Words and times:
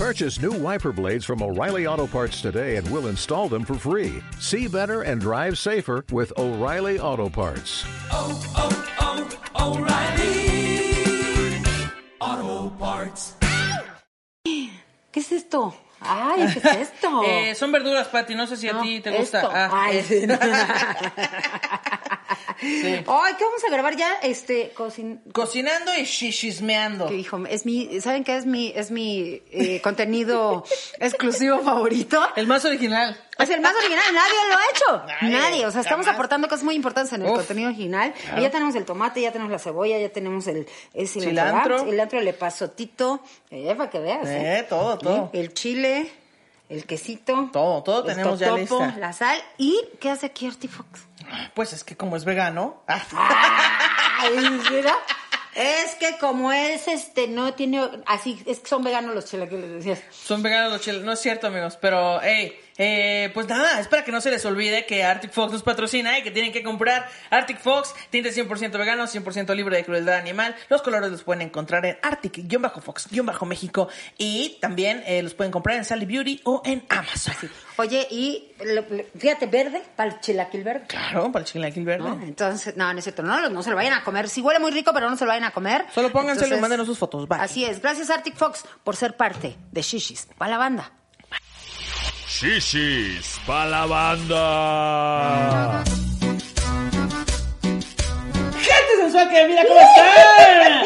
Purchase 0.00 0.40
new 0.40 0.52
wiper 0.52 0.92
blades 0.92 1.26
from 1.26 1.42
O'Reilly 1.42 1.86
Auto 1.86 2.06
Parts 2.06 2.40
today 2.40 2.76
and 2.76 2.90
we'll 2.90 3.08
install 3.08 3.50
them 3.50 3.66
for 3.66 3.74
free. 3.74 4.22
See 4.38 4.66
better 4.66 5.02
and 5.02 5.20
drive 5.20 5.58
safer 5.58 6.06
with 6.10 6.32
O'Reilly 6.38 6.98
Auto 6.98 7.28
Parts. 7.28 7.84
oh, 8.10 8.32
oh, 8.56 8.72
oh, 9.56 9.76
O'Reilly. 9.76 11.62
Auto 12.18 12.70
Parts. 12.78 13.34
¿Qué 15.12 15.20
es 15.20 15.32
esto? 15.32 15.74
Ay, 16.00 16.48
¿qué 16.54 16.58
es 16.60 16.64
esto? 16.88 17.22
Eh, 17.26 17.54
son 17.54 17.70
verduras, 17.70 18.08
Pati. 18.08 18.34
No 18.34 18.46
sé 18.46 18.56
si 18.56 18.70
a 18.70 18.72
No, 18.72 18.80
ti 18.82 19.00
te 19.00 19.10
gusta. 19.10 19.40
esto. 19.42 19.50
Ah, 19.52 19.68
Ay, 19.70 19.98
eh. 19.98 20.02
sí. 20.02 20.20
Sí. 20.20 20.26
Ay, 22.62 23.04
¿qué 23.04 23.44
vamos 23.44 23.64
a 23.66 23.70
grabar 23.70 23.96
ya? 23.96 24.14
Este, 24.22 24.70
cocin... 24.70 25.20
Cocinando 25.32 25.94
y 25.96 26.04
shishismeando. 26.04 27.06
Que 27.06 27.16
hijo, 27.16 27.38
es 27.48 27.66
mi, 27.66 28.00
¿saben 28.00 28.24
qué 28.24 28.36
es 28.36 28.46
mi, 28.46 28.72
es 28.74 28.90
mi 28.90 29.42
eh, 29.50 29.80
contenido 29.82 30.64
exclusivo 31.00 31.60
favorito? 31.60 32.20
El 32.36 32.46
más 32.46 32.64
original. 32.64 33.16
Es 33.38 33.48
el 33.48 33.60
más 33.60 33.74
original, 33.74 34.04
nadie 34.12 34.34
lo 34.48 34.54
ha 34.54 34.60
hecho. 34.70 35.06
Nadie, 35.22 35.36
Nadie. 35.36 35.66
O 35.66 35.70
sea, 35.70 35.80
estamos 35.80 36.04
jamás. 36.04 36.18
aportando 36.18 36.48
cosas 36.48 36.64
muy 36.64 36.74
importantes 36.74 37.12
en 37.14 37.22
el 37.22 37.30
Uf. 37.30 37.38
contenido 37.38 37.68
original. 37.68 38.12
Y 38.36 38.42
ya 38.42 38.50
tenemos 38.50 38.74
el 38.74 38.84
tomate, 38.84 39.22
ya 39.22 39.32
tenemos 39.32 39.50
la 39.50 39.58
cebolla, 39.58 39.98
ya 39.98 40.10
tenemos 40.10 40.46
el, 40.46 40.66
el 40.92 41.08
cilantro. 41.08 41.76
¿verdad? 41.76 41.90
Cilantro, 41.90 42.20
le 42.20 42.32
pasotito. 42.34 43.20
Eh, 43.50 43.74
para 43.76 43.88
que 43.90 43.98
veas. 43.98 44.28
¿eh? 44.28 44.58
Eh, 44.58 44.66
todo, 44.68 44.98
todo. 44.98 45.30
El 45.32 45.54
chile, 45.54 46.12
el 46.68 46.84
quesito. 46.84 47.48
Todo, 47.52 47.82
todo 47.82 48.00
el 48.08 48.14
tenemos 48.14 48.38
ya 48.38 48.48
totopo, 48.48 48.84
lista. 48.84 48.98
La 48.98 49.12
sal. 49.14 49.38
¿Y 49.56 49.80
qué 49.98 50.10
hace 50.10 50.26
aquí 50.26 50.46
Artie 50.46 50.68
Fox? 50.68 51.06
Pues 51.54 51.72
es 51.72 51.84
que 51.84 51.96
como 51.96 52.16
es 52.16 52.24
vegano. 52.24 52.82
ah. 52.86 53.00
Es 55.54 55.96
que 55.96 56.16
como 56.18 56.52
es, 56.52 56.86
este, 56.86 57.26
no 57.26 57.54
tiene, 57.54 57.80
así, 58.06 58.40
es 58.46 58.60
que 58.60 58.68
son 58.68 58.84
veganos 58.84 59.14
los 59.14 59.24
chilaquiles, 59.24 59.68
decías. 59.70 60.00
Son 60.10 60.42
veganos 60.42 60.72
los 60.72 60.80
chiles. 60.80 61.02
No 61.02 61.12
es 61.12 61.20
cierto, 61.20 61.48
amigos. 61.48 61.76
Pero, 61.80 62.20
hey, 62.22 62.58
eh, 62.82 63.30
pues 63.34 63.46
nada, 63.46 63.78
es 63.78 63.88
para 63.88 64.04
que 64.04 64.10
no 64.10 64.22
se 64.22 64.30
les 64.30 64.42
olvide 64.46 64.86
que 64.86 65.04
Arctic 65.04 65.32
Fox 65.32 65.52
nos 65.52 65.62
patrocina 65.62 66.18
y 66.18 66.22
que 66.22 66.30
tienen 66.30 66.50
que 66.50 66.62
comprar 66.62 67.06
Arctic 67.28 67.58
Fox, 67.58 67.94
tinte 68.08 68.32
100% 68.32 68.78
vegano, 68.78 69.04
100% 69.04 69.54
libre 69.54 69.76
de 69.76 69.84
crueldad 69.84 70.16
animal. 70.16 70.56
Los 70.70 70.80
colores 70.80 71.10
los 71.10 71.22
pueden 71.22 71.42
encontrar 71.42 71.84
en 71.84 71.98
Arctic-Fox-México 72.02 73.88
y 74.16 74.56
también 74.62 75.02
eh, 75.06 75.22
los 75.22 75.34
pueden 75.34 75.50
comprar 75.52 75.76
en 75.76 75.84
Sally 75.84 76.06
Beauty 76.06 76.40
o 76.44 76.62
en 76.64 76.84
Amazon. 76.88 77.34
Oye, 77.76 78.06
y 78.10 78.52
lo- 78.64 78.82
lo- 78.88 79.04
fíjate, 79.18 79.46
verde, 79.46 79.82
para 79.96 80.10
el 80.14 80.20
chilaquil 80.20 80.64
verde. 80.64 80.86
Claro, 80.88 81.30
para 81.32 81.44
el 81.44 81.50
chilaquil 81.50 81.84
verde. 81.84 82.08
¿no? 82.08 82.20
Entonces, 82.22 82.76
no, 82.76 82.90
no 82.92 82.98
es 82.98 83.04
cierto, 83.04 83.22
no, 83.22 83.48
no 83.50 83.62
se 83.62 83.70
lo 83.70 83.76
vayan 83.76 83.92
a 83.94 84.02
comer. 84.04 84.28
Sí 84.28 84.40
huele 84.40 84.58
muy 84.60 84.70
rico, 84.70 84.92
pero 84.94 85.08
no 85.10 85.16
se 85.16 85.24
lo 85.24 85.28
vayan 85.28 85.44
a 85.44 85.50
comer. 85.50 85.84
Solo 85.94 86.10
pónganselo 86.10 86.56
y 86.56 86.60
mándenos 86.60 86.86
sus 86.86 86.98
fotos, 86.98 87.28
bye. 87.28 87.38
Así 87.40 87.64
es. 87.64 87.80
Gracias, 87.82 88.10
Arctic 88.10 88.36
Fox, 88.36 88.64
por 88.84 88.96
ser 88.96 89.16
parte 89.16 89.56
de 89.70 89.82
Shishis. 89.82 90.28
Para 90.38 90.52
la 90.52 90.58
banda. 90.58 90.92
Shishis 92.30 93.40
pa' 93.44 93.66
la 93.66 93.86
banda. 93.86 95.82
¡Gente 98.54 98.92
sensual 99.00 99.28
que 99.28 99.48
mira 99.48 99.62
cómo 99.66 99.80
están! 99.80 100.82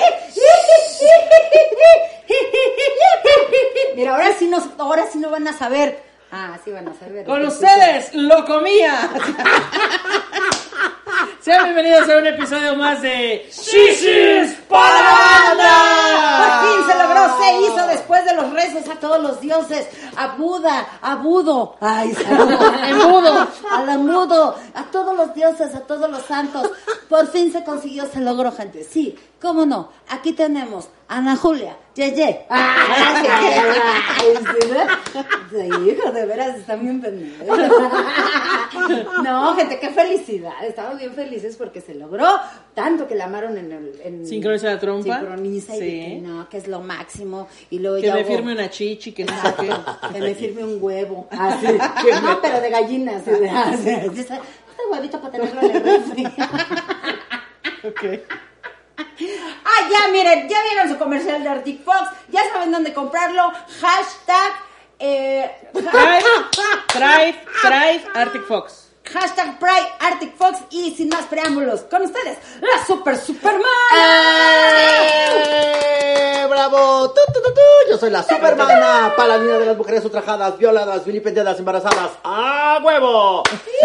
Mira, 3.94 4.12
ahora 4.12 4.32
sí, 4.38 4.48
nos, 4.48 4.64
ahora 4.78 5.04
sí 5.12 5.18
no 5.18 5.28
van 5.28 5.46
a 5.46 5.52
saber. 5.52 6.02
Ah, 6.32 6.58
sí 6.64 6.72
van 6.72 6.88
a 6.88 6.94
saber. 6.94 7.26
Con 7.26 7.44
ustedes, 7.44 8.14
lo 8.14 8.44
comía. 8.46 9.10
Sean 11.40 11.64
bienvenidos 11.64 12.08
a 12.08 12.16
un 12.16 12.26
episodio 12.26 12.74
más 12.74 13.02
de 13.02 13.46
Shishis 13.52 14.54
para 14.66 14.94
la 14.94 15.54
banda. 15.54 16.38
Por 16.40 16.50
fin 16.66 16.78
se 16.90 16.98
logró, 17.02 17.38
se 17.38 17.52
hizo 17.60 17.86
después 17.86 18.24
a 18.88 18.98
todos 19.00 19.20
los 19.22 19.40
dioses, 19.40 19.88
a 20.16 20.36
Buda, 20.36 20.86
a 21.00 21.16
Budo, 21.16 21.76
ay, 21.80 22.14
embudo, 22.88 23.48
al 23.70 23.88
embudo, 23.88 24.54
a 24.74 24.84
todos 24.90 25.16
los 25.16 25.34
dioses, 25.34 25.74
a 25.74 25.80
todos 25.80 26.10
los 26.10 26.22
santos. 26.22 26.70
Por 27.08 27.26
fin 27.28 27.52
se 27.52 27.62
consiguió, 27.64 28.06
se 28.06 28.20
logró, 28.20 28.50
gente. 28.52 28.84
Sí, 28.84 29.16
cómo 29.40 29.66
no. 29.66 29.90
Aquí 30.08 30.32
tenemos 30.32 30.88
a 31.08 31.18
Ana 31.18 31.36
Julia, 31.36 31.76
Yeye. 31.94 32.46
Sí, 35.50 35.90
hijo, 35.90 36.10
de 36.10 36.26
veras, 36.26 36.56
están 36.58 36.80
bien 36.82 37.00
pendientes. 37.00 37.48
No, 39.22 39.54
gente, 39.54 39.78
qué 39.78 39.90
felicidad. 39.90 40.52
Estamos 40.66 40.98
bien 40.98 41.14
felices 41.14 41.56
porque 41.56 41.80
se 41.80 41.94
logró 41.94 42.26
tanto 42.74 43.06
que 43.06 43.14
la 43.14 43.24
amaron 43.26 43.56
en 43.56 43.72
el... 43.72 44.00
En, 44.02 44.26
Sincroniza 44.26 44.66
la 44.66 44.78
trompa. 44.80 45.18
Sincroniza 45.20 45.76
y 45.76 45.80
de 45.80 45.84
Sí. 45.86 46.00
que 46.06 46.20
no, 46.20 46.48
que 46.48 46.56
es 46.58 46.66
lo 46.68 46.80
máximo. 46.80 47.46
Y 47.70 47.78
luego 47.78 47.96
Que 47.96 48.02
ya 48.08 48.14
me 48.14 48.22
hubo- 48.22 48.26
firme 48.28 48.52
una 48.52 48.68
chichi, 48.74 49.12
que 49.12 49.24
no 49.24 49.32
sé 49.40 49.54
qué. 49.60 49.70
que 50.12 50.20
me 50.20 50.34
firme 50.34 50.64
un 50.64 50.78
huevo. 50.82 51.28
Así. 51.30 51.66
no, 52.22 52.40
pero 52.42 52.60
de 52.60 52.70
gallina. 52.70 53.16
Así 53.16 53.30
de, 53.42 53.48
así. 53.48 53.90
Este 53.90 54.40
huevito 54.90 55.20
para 55.20 55.32
tenerlo 55.32 55.60
en 55.62 55.70
el 55.76 55.82
refri. 55.82 56.26
Ok. 57.84 58.04
ah, 59.64 59.88
ya, 59.90 60.08
miren, 60.12 60.48
ya 60.48 60.58
vieron 60.62 60.88
su 60.88 60.98
comercial 60.98 61.42
de 61.42 61.48
Arctic 61.48 61.84
Fox. 61.84 62.10
Ya 62.30 62.42
saben 62.52 62.72
dónde 62.72 62.92
comprarlo. 62.92 63.52
Hashtag. 63.80 64.52
Eh, 64.98 65.50
Drive, 65.72 66.24
drive, 66.94 67.36
drive 67.62 68.04
Arctic 68.14 68.42
Fox. 68.46 68.83
Hashtag 69.04 69.58
Pride 69.58 69.88
Arctic 70.00 70.34
Fox 70.36 70.60
y 70.70 70.94
sin 70.94 71.08
más 71.10 71.26
preámbulos, 71.26 71.82
con 71.82 72.02
ustedes, 72.02 72.38
la 72.60 72.84
Super 72.86 73.16
Superman. 73.18 73.62
¡Eh! 75.44 76.46
¡Bravo! 76.48 77.12
Yo 77.90 77.98
soy 77.98 78.10
la 78.10 78.22
Supermana, 78.22 79.12
paladina 79.16 79.58
de 79.58 79.66
las 79.66 79.76
mujeres 79.76 80.04
ultrajadas, 80.04 80.56
violadas, 80.58 81.04
vilipendiadas, 81.04 81.58
embarazadas. 81.58 82.12
¡A 82.24 82.80
huevo! 82.82 83.42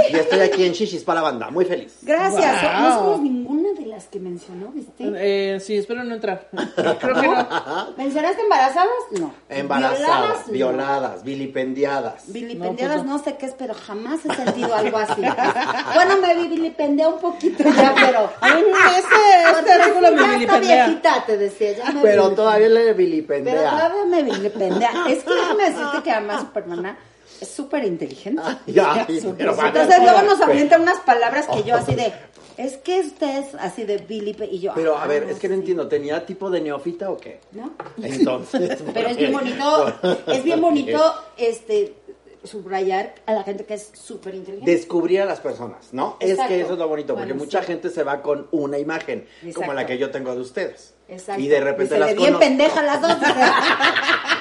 Y 0.10 0.16
estoy 0.16 0.40
aquí 0.40 0.66
en 0.66 0.72
Shishis 0.74 1.04
para 1.04 1.22
la 1.22 1.30
banda, 1.30 1.50
muy 1.52 1.66
feliz. 1.66 1.98
Gracias. 2.02 2.62
Wow. 2.64 2.82
No 2.82 2.96
somos 2.96 3.20
ninguna 3.22 3.70
de 3.74 3.86
las 3.86 4.06
que 4.06 4.20
mencionó, 4.20 4.70
¿viste? 4.72 5.04
Eh, 5.16 5.60
sí, 5.60 5.78
espero 5.78 6.04
no 6.04 6.16
entrar. 6.16 6.48
Creo 6.76 6.98
que 7.22 7.28
no. 7.28 7.48
¿Mencionaste 7.98 8.42
embarazadas? 8.42 8.90
No. 9.12 9.34
Embarazadas, 9.50 10.00
Violadas, 10.00 10.48
no. 10.48 10.54
violadas, 10.54 11.24
vilipendiadas. 11.24 12.24
Vilipendiadas 12.28 12.98
No, 12.98 13.04
pues 13.04 13.12
no. 13.12 13.18
no 13.18 13.24
sé 13.24 13.38
qué 13.38 13.46
es, 13.48 13.54
pero 13.58 13.74
jamás 13.74 14.22
he 14.26 14.34
sentido 14.34 14.74
algo 14.74 14.98
así. 15.12 15.22
bueno, 15.94 16.18
me 16.18 16.48
vilipendié 16.48 17.08
un 17.08 17.20
poquito 17.20 17.64
ya, 17.64 17.94
pero... 17.96 18.32
Ese, 18.42 19.60
este 19.60 19.72
artículo 19.74 20.12
me 20.12 20.18
Ya 20.18 20.24
está 20.24 20.34
vilipendea. 20.38 20.86
viejita, 20.86 21.24
te 21.26 21.38
decía, 21.38 21.72
ya 21.74 21.86
me 21.86 22.02
Pero 22.02 22.04
vilipendea. 22.04 22.36
todavía 22.36 22.70
le 22.70 22.80
Pero 22.82 22.96
vilipendea. 22.96 23.70
todavía 23.70 24.06
me 24.06 24.24
vilipendea. 24.24 24.92
Es 25.10 25.24
que 25.24 25.34
déjame 25.34 25.64
decirte 25.70 26.04
que 26.04 26.12
además 26.12 26.42
Supermana 26.42 26.98
es 27.42 27.48
súper 27.50 27.84
inteligente. 27.86 28.42
Ya, 28.68 29.08
pero 29.38 29.56
vaya. 29.56 29.68
Entonces 29.70 30.00
luego 30.04 30.22
nos 30.24 30.42
avienta 30.42 30.78
unas 30.80 31.00
palabras 31.00 31.48
que 31.48 31.64
yo 31.64 31.76
así 31.76 31.96
de... 31.96 32.12
Es 32.58 32.76
que 32.76 33.00
usted 33.00 33.38
es 33.38 33.56
así 33.56 33.86
de 33.86 34.00
vilipe 34.00 34.46
y 34.46 34.60
yo... 34.60 34.74
Pero 34.76 34.98
ah, 34.98 35.04
a 35.04 35.08
ver, 35.08 35.24
es 35.24 35.40
que 35.40 35.48
no 35.48 35.54
sí. 35.54 35.60
entiendo, 35.62 35.88
¿tenía 35.88 36.26
tipo 36.26 36.50
de 36.50 36.60
neófita 36.60 37.10
o 37.10 37.16
qué? 37.18 37.40
¿No? 37.54 37.72
Entonces. 38.04 38.80
Pero 38.94 39.08
es 39.08 39.16
bien 39.16 39.32
bonito, 39.32 39.94
es 40.28 40.44
bien 40.44 40.60
bonito 40.60 41.14
este 41.38 41.96
subrayar 42.44 43.16
a 43.26 43.34
la 43.34 43.44
gente 43.44 43.66
que 43.66 43.74
es 43.74 43.92
súper 43.94 44.36
inteligente. 44.36 44.72
descubrir 44.72 45.22
a 45.22 45.26
las 45.26 45.40
personas, 45.40 45.94
¿no? 45.94 46.18
Es 46.20 46.38
que 46.48 46.62
eso 46.62 46.74
es 46.74 46.80
lo 46.80 46.88
bonito, 46.88 47.16
porque 47.16 47.34
mucha 47.34 47.62
gente 47.62 47.90
se 47.90 48.04
va 48.04 48.22
con 48.22 48.48
una 48.52 48.78
imagen, 48.78 49.28
Exacto. 49.42 49.60
como 49.62 49.74
la 49.74 49.86
que 49.86 49.98
yo 49.98 50.10
tengo 50.12 50.34
de 50.34 50.42
ustedes. 50.42 50.94
Exacto. 51.08 51.42
Y 51.42 51.48
de 51.48 51.60
repente 51.60 51.96
se 51.96 52.00
las 52.00 52.16
bien 52.16 52.38
pendeja 52.40 52.84
las 52.84 53.02
dos. 53.02 53.18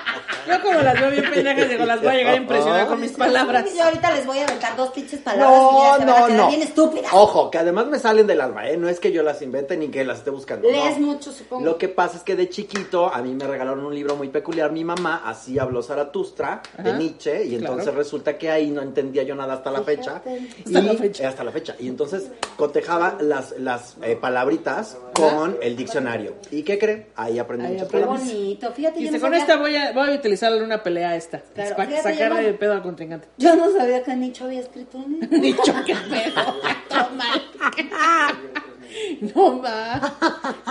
Yo 0.48 0.62
como 0.62 0.80
las 0.80 1.00
veo 1.00 1.10
bien 1.10 1.30
pendejas, 1.34 1.68
digo, 1.68 1.84
las 1.84 2.00
voy 2.00 2.08
a 2.10 2.14
llegar 2.14 2.34
a 2.34 2.36
impresionar 2.36 2.86
con 2.88 3.00
mis 3.00 3.12
palabras. 3.12 3.64
Yo 3.76 3.84
ahorita 3.84 4.14
les 4.14 4.26
voy 4.26 4.38
a 4.38 4.44
aventar 4.44 4.76
dos 4.76 4.90
pinches 4.90 5.20
palabras 5.20 5.48
y 5.72 5.76
ya 5.76 5.82
No, 5.82 5.90
van 5.98 6.02
a 6.02 6.04
no, 6.20 6.26
quedar 6.26 6.30
no. 6.38 6.48
bien 6.48 6.62
estúpidas. 6.62 7.12
Ojo, 7.12 7.50
que 7.50 7.58
además 7.58 7.86
me 7.86 7.98
salen 7.98 8.26
del 8.26 8.40
alma, 8.40 8.68
¿eh? 8.68 8.76
No 8.76 8.88
es 8.88 9.00
que 9.00 9.12
yo 9.12 9.22
las 9.22 9.42
invente 9.42 9.76
ni 9.76 9.88
que 9.88 10.04
las 10.04 10.18
esté 10.18 10.30
buscando. 10.30 10.68
Lees 10.70 10.98
no. 10.98 11.06
mucho, 11.08 11.32
supongo. 11.32 11.64
Lo 11.64 11.78
que 11.78 11.88
pasa 11.88 12.16
es 12.18 12.22
que 12.22 12.36
de 12.36 12.48
chiquito 12.48 13.12
a 13.12 13.20
mí 13.22 13.34
me 13.34 13.46
regalaron 13.46 13.84
un 13.84 13.94
libro 13.94 14.16
muy 14.16 14.28
peculiar. 14.28 14.72
Mi 14.72 14.84
mamá 14.84 15.22
así 15.24 15.58
habló 15.58 15.82
Zaratustra 15.82 16.62
de 16.78 16.92
Nietzsche 16.94 17.44
y 17.44 17.54
entonces 17.56 17.94
resulta 17.94 18.36
que 18.38 18.50
ahí 18.50 18.70
no 18.70 18.82
entendía 18.82 19.22
yo 19.22 19.34
nada 19.34 19.54
hasta 19.54 19.70
la 19.70 19.82
fecha. 19.82 20.22
Y, 20.66 20.76
Hasta 20.76 20.80
la 20.92 20.98
fecha. 20.98 21.22
eh, 21.22 21.26
hasta 21.26 21.44
la 21.44 21.52
fecha. 21.52 21.74
Y 21.78 21.88
entonces 21.88 22.28
cotejaba 22.56 23.16
las, 23.20 23.54
las 23.58 23.96
eh, 24.02 24.16
palabritas 24.20 24.96
con 25.14 25.56
el 25.60 25.76
diccionario. 25.76 26.34
¿Y 26.50 26.62
qué 26.62 26.78
cree? 26.78 27.06
Ahí 27.16 27.38
aprendí 27.38 27.66
muchas 27.72 27.88
palabras. 27.88 28.20
bonito, 28.20 28.72
fíjate. 28.72 29.00
yo 29.02 29.06
no 29.10 29.20
con 29.20 29.30
sabía- 29.30 29.38
esta 29.40 29.56
voy 29.56 29.76
a, 29.76 29.92
voy 29.92 30.10
a 30.10 30.14
utilizar 30.14 30.37
en 30.42 30.62
una 30.62 30.82
pelea 30.82 31.14
esta. 31.16 31.40
Claro, 31.40 31.76
para 31.76 31.88
fíjate, 31.90 32.12
sacarle 32.14 32.42
no- 32.42 32.46
de 32.48 32.54
pedo 32.54 32.72
al 32.72 32.82
contrincante. 32.82 33.28
Yo 33.38 33.54
no 33.56 33.70
sabía 33.72 34.02
que 34.02 34.14
Nicho 34.16 34.44
había 34.44 34.60
escrito 34.60 34.98
un 34.98 35.18
libro. 35.20 35.28
Dicho 35.40 35.74
que 35.84 35.94
pedo. 35.94 36.56
No 39.34 39.60
va. 39.62 40.00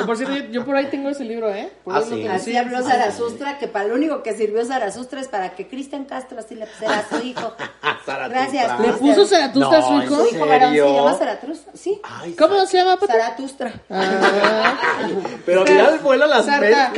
Por 0.06 0.16
cierto, 0.18 0.36
yo, 0.36 0.44
yo 0.52 0.66
por 0.66 0.76
ahí 0.76 0.86
tengo 0.88 1.10
ese 1.10 1.24
libro, 1.24 1.54
¿eh? 1.54 1.72
Por 1.84 1.96
Ah, 1.96 2.02
sí. 2.02 2.26
Así 2.28 2.56
habló 2.56 2.82
Zaratustra, 2.84 3.58
que 3.60 3.68
para 3.68 3.86
lo 3.88 3.96
único 3.96 4.24
que 4.24 4.34
sirvió 4.36 4.66
Zaratustra 4.66 5.22
es 5.22 5.28
para 5.28 5.52
que 5.56 5.68
Cristian 5.68 6.06
Castro 6.06 6.40
así 6.40 6.56
le 6.56 6.66
pusiera 6.68 7.00
a 7.00 7.08
su 7.10 7.24
hijo. 7.26 7.54
Zaratustra. 8.06 8.28
Gracias. 8.30 8.80
¿Le 8.80 8.94
puso 8.94 9.26
Zaratustra 9.28 9.78
a 9.80 9.82
su 9.82 9.94
No, 9.94 10.04
hijo? 10.04 10.16
Su 10.16 10.22
¿En 10.30 10.36
hijo 10.36 10.46
varón 10.48 10.72
se 10.74 10.94
llama 10.94 11.14
Zaratustra, 11.14 11.72
sí. 11.76 12.02
Ay, 12.04 12.34
¿Cómo 12.34 12.66
se 12.66 12.78
llama, 12.78 12.98
Pati? 12.98 13.12
Zaratustra. 13.14 13.74
Ah. 13.90 14.74
Pero 15.46 15.64
mira 15.64 15.90
el 15.90 16.00
vuelo 16.00 16.26
a 16.26 16.28
las 16.28 16.46
pescas. 16.46 16.96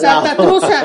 Sartatruza. 0.00 0.84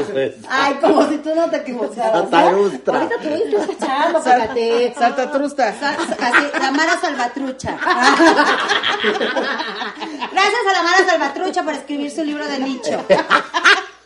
Ay, 0.50 0.74
como 0.82 1.08
si 1.10 1.18
tú 1.18 1.34
no 1.36 1.50
te 1.50 1.58
equivocaras. 1.58 2.30
Zaratustra. 2.30 2.94
Ahorita 3.00 3.16
tú 3.22 3.28
estás 3.30 3.60
escuchando. 3.70 4.22
Sa- 4.22 5.74
sa- 5.80 5.98
Así, 6.28 6.46
la 6.60 6.72
Mara 6.72 7.00
Salvatrucha. 7.00 7.78
Gracias 10.32 10.62
a 10.68 10.74
la 10.74 10.84
Mara 10.84 11.06
Salvatrucha 11.06 11.64
por 11.64 11.74
escribir 11.74 12.12
su 12.12 12.24
libro 12.24 12.48
de 12.48 12.60
nicho. 12.60 13.06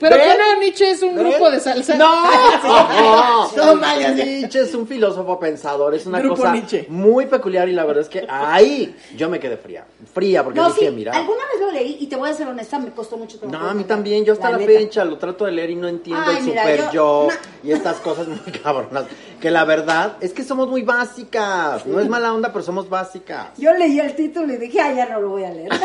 Pero 0.00 0.16
¿Ven? 0.16 0.24
que 0.32 0.38
no, 0.38 0.60
Nietzsche 0.60 0.90
es 0.90 1.02
un 1.02 1.14
¿Ven? 1.14 1.28
grupo 1.30 1.50
de 1.50 1.60
salsa. 1.60 1.94
No, 1.94 2.24
No 3.56 3.76
vayas. 3.80 4.14
Nietzsche 4.16 4.60
es 4.62 4.74
un 4.74 4.86
filósofo 4.86 5.38
pensador, 5.38 5.94
es 5.94 6.06
una 6.06 6.18
Grupo 6.18 6.36
cosa 6.36 6.52
Nietzsche. 6.52 6.86
muy 6.88 7.26
peculiar 7.26 7.68
y 7.68 7.72
la 7.72 7.84
verdad 7.84 8.02
es 8.02 8.08
que 8.08 8.26
ahí 8.28 8.94
yo 9.16 9.28
me 9.30 9.38
quedé 9.38 9.56
fría, 9.56 9.84
fría 10.12 10.42
porque 10.44 10.58
No, 10.60 10.68
dije, 10.72 10.88
sí, 10.88 10.92
mira, 10.94 11.12
alguna 11.12 11.42
vez 11.52 11.60
lo 11.60 11.70
leí 11.72 11.96
y 12.00 12.06
te 12.08 12.16
voy 12.16 12.28
a 12.30 12.34
ser 12.34 12.48
honesta, 12.48 12.78
me 12.78 12.90
costó 12.90 13.16
mucho 13.16 13.38
trabajo. 13.38 13.62
no, 13.64 13.70
a 13.70 13.74
mí 13.74 13.84
también, 13.84 14.24
yo 14.24 14.32
hasta 14.32 14.50
la, 14.50 14.58
neta. 14.58 14.72
fecha 14.78 15.04
lo 15.04 15.18
trato 15.18 15.44
de 15.44 15.52
leer 15.52 15.70
y 15.70 15.76
no 15.76 15.86
entiendo 15.88 16.22
Ay, 16.26 16.38
el 16.38 16.44
mira, 16.44 16.62
super 16.62 16.80
yo- 16.86 16.92
yo, 16.92 17.28
no. 17.62 17.68
y 17.68 17.72
estas 17.72 17.96
cosas 17.98 18.26
muy 18.28 18.38
cabronas, 18.62 19.04
que 19.40 19.50
la 19.50 19.64
verdad 19.64 20.16
es 20.20 20.32
que 20.32 20.42
somos 20.42 20.68
muy 20.68 20.82
básicas, 20.82 21.86
no 21.86 22.00
es 22.00 22.08
mala 22.08 22.32
onda, 22.34 22.52
pero 22.52 22.64
somos 22.64 22.88
básicas. 22.88 23.48
Yo 23.56 23.72
leí 23.72 24.00
el 24.00 24.14
título 24.16 24.52
y 24.52 24.56
dije, 24.56 24.80
ay, 24.80 24.96
ya 24.96 25.06
no 25.06 25.20
lo 25.20 25.28
voy 25.30 25.44
a 25.44 25.50
leer. 25.52 25.70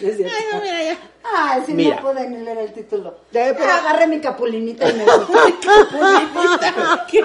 Es 0.00 0.16
cierto. 0.16 0.34
Ay, 0.36 0.44
no, 0.52 0.60
mira, 0.60 0.82
ya. 0.82 0.96
Ay, 1.34 1.62
sí, 1.66 1.72
Mira. 1.74 1.96
no 1.96 2.02
pude 2.02 2.28
ni 2.28 2.38
leer 2.38 2.58
el 2.58 2.72
título. 2.72 3.16
Pero- 3.32 3.58
Agarré 3.70 4.06
mi 4.06 4.20
capulinita 4.20 4.88
y 4.88 4.94
me 4.94 5.04
fui. 5.04 5.52
¿Qué? 7.10 7.22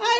Ay, 0.00 0.18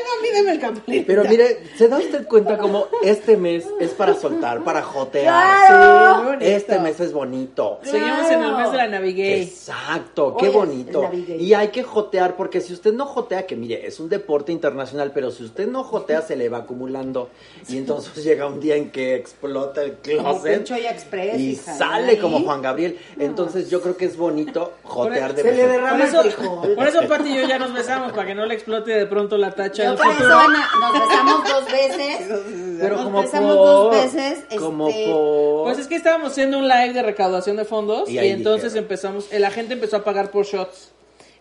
Pero 1.06 1.24
mire, 1.24 1.64
¿se 1.76 1.88
da 1.88 1.98
usted 1.98 2.26
cuenta 2.26 2.58
como 2.58 2.86
este 3.02 3.36
mes 3.36 3.66
es 3.80 3.90
para 3.90 4.14
soltar, 4.14 4.64
para 4.64 4.82
jotear? 4.82 5.24
¡Claro! 5.24 5.68
Sí, 5.68 6.16
muy 6.16 6.26
bonito. 6.32 6.50
Este 6.50 6.78
mes 6.78 7.00
es 7.00 7.12
bonito. 7.12 7.80
Seguimos 7.82 8.30
en 8.30 8.42
el 8.42 8.56
mes 8.56 8.70
de 8.70 8.76
la 8.76 8.88
Navigay. 8.88 9.42
Exacto, 9.42 10.36
qué 10.36 10.48
Hoy 10.48 10.54
bonito. 10.54 11.02
Navigate. 11.02 11.36
Y 11.42 11.54
hay 11.54 11.68
que 11.68 11.82
jotear, 11.82 12.36
porque 12.36 12.60
si 12.60 12.72
usted 12.72 12.92
no 12.92 13.06
jotea, 13.06 13.46
que 13.46 13.56
mire, 13.56 13.86
es 13.86 14.00
un 14.00 14.08
deporte 14.08 14.52
internacional, 14.52 15.12
pero 15.14 15.30
si 15.30 15.44
usted 15.44 15.68
no 15.68 15.84
jotea, 15.84 16.22
se 16.22 16.36
le 16.36 16.48
va 16.48 16.58
acumulando. 16.58 17.30
Y 17.68 17.78
entonces 17.78 18.24
llega 18.24 18.46
un 18.46 18.60
día 18.60 18.76
en 18.76 18.90
que 18.90 19.14
explota 19.14 19.82
el 19.82 19.94
closet. 19.94 20.68
Express, 20.88 21.38
y 21.38 21.50
hija, 21.50 21.74
sale 21.74 22.18
como 22.18 22.40
Juan 22.40 22.62
Gabriel. 22.62 22.98
Entonces 23.18 23.70
yo 23.70 23.80
creo 23.80 23.96
que 23.96 24.06
es 24.06 24.16
bonito 24.16 24.72
jotear 24.82 25.34
de 25.34 25.42
Se 25.42 25.48
vez 25.48 25.56
le 25.56 25.64
en 25.64 25.70
derrama 25.70 25.98
Por 25.98 26.26
eso, 26.26 26.62
por 26.74 26.88
eso 26.88 27.08
Pati 27.08 27.28
y 27.30 27.36
yo 27.36 27.48
ya 27.48 27.58
nos 27.58 27.72
besamos, 27.72 28.12
para 28.12 28.26
que 28.26 28.34
no 28.34 28.46
le 28.46 28.54
explote 28.54 28.92
de 28.92 29.06
pronto 29.06 29.36
la 29.36 29.52
tacha 29.52 29.84
Yo 29.84 29.90
del 29.90 29.98
por 29.98 30.06
eso, 30.06 30.14
futuro. 30.16 30.38
Nos 30.80 30.92
besamos 31.08 31.44
dos 31.48 31.64
veces. 31.72 32.26
Pero 32.80 32.96
nos 32.96 33.04
como 33.04 33.22
besamos 33.22 33.56
por- 33.56 33.66
dos 33.66 33.90
veces. 33.92 34.44
Como 34.58 34.88
este, 34.88 35.12
por... 35.12 35.64
Pues 35.64 35.78
es 35.78 35.86
que 35.88 35.96
estábamos 35.96 36.32
haciendo 36.32 36.58
un 36.58 36.68
live 36.68 36.92
de 36.92 37.02
recaudación 37.02 37.56
de 37.56 37.64
fondos 37.64 38.08
Y 38.08 38.18
entonces 38.18 38.72
dijeron. 38.72 38.84
empezamos, 38.84 39.26
la 39.32 39.50
gente 39.50 39.74
empezó 39.74 39.96
a 39.96 40.04
pagar 40.04 40.30
por 40.30 40.44
shots. 40.46 40.92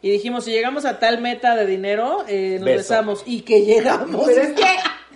Y 0.02 0.12
dijimos, 0.12 0.46
si 0.46 0.52
llegamos 0.52 0.86
a 0.86 1.00
tal 1.00 1.22
meta 1.22 1.56
de 1.56 1.66
dinero, 1.66 2.24
eh, 2.28 2.58
nos 2.60 2.66
Beso. 2.66 2.78
besamos. 2.78 3.24
Y 3.25 3.42
que 3.42 3.62
llegamos. 3.66 4.25
Pero 4.28 4.42
es 4.42 4.50
que, 4.54 4.66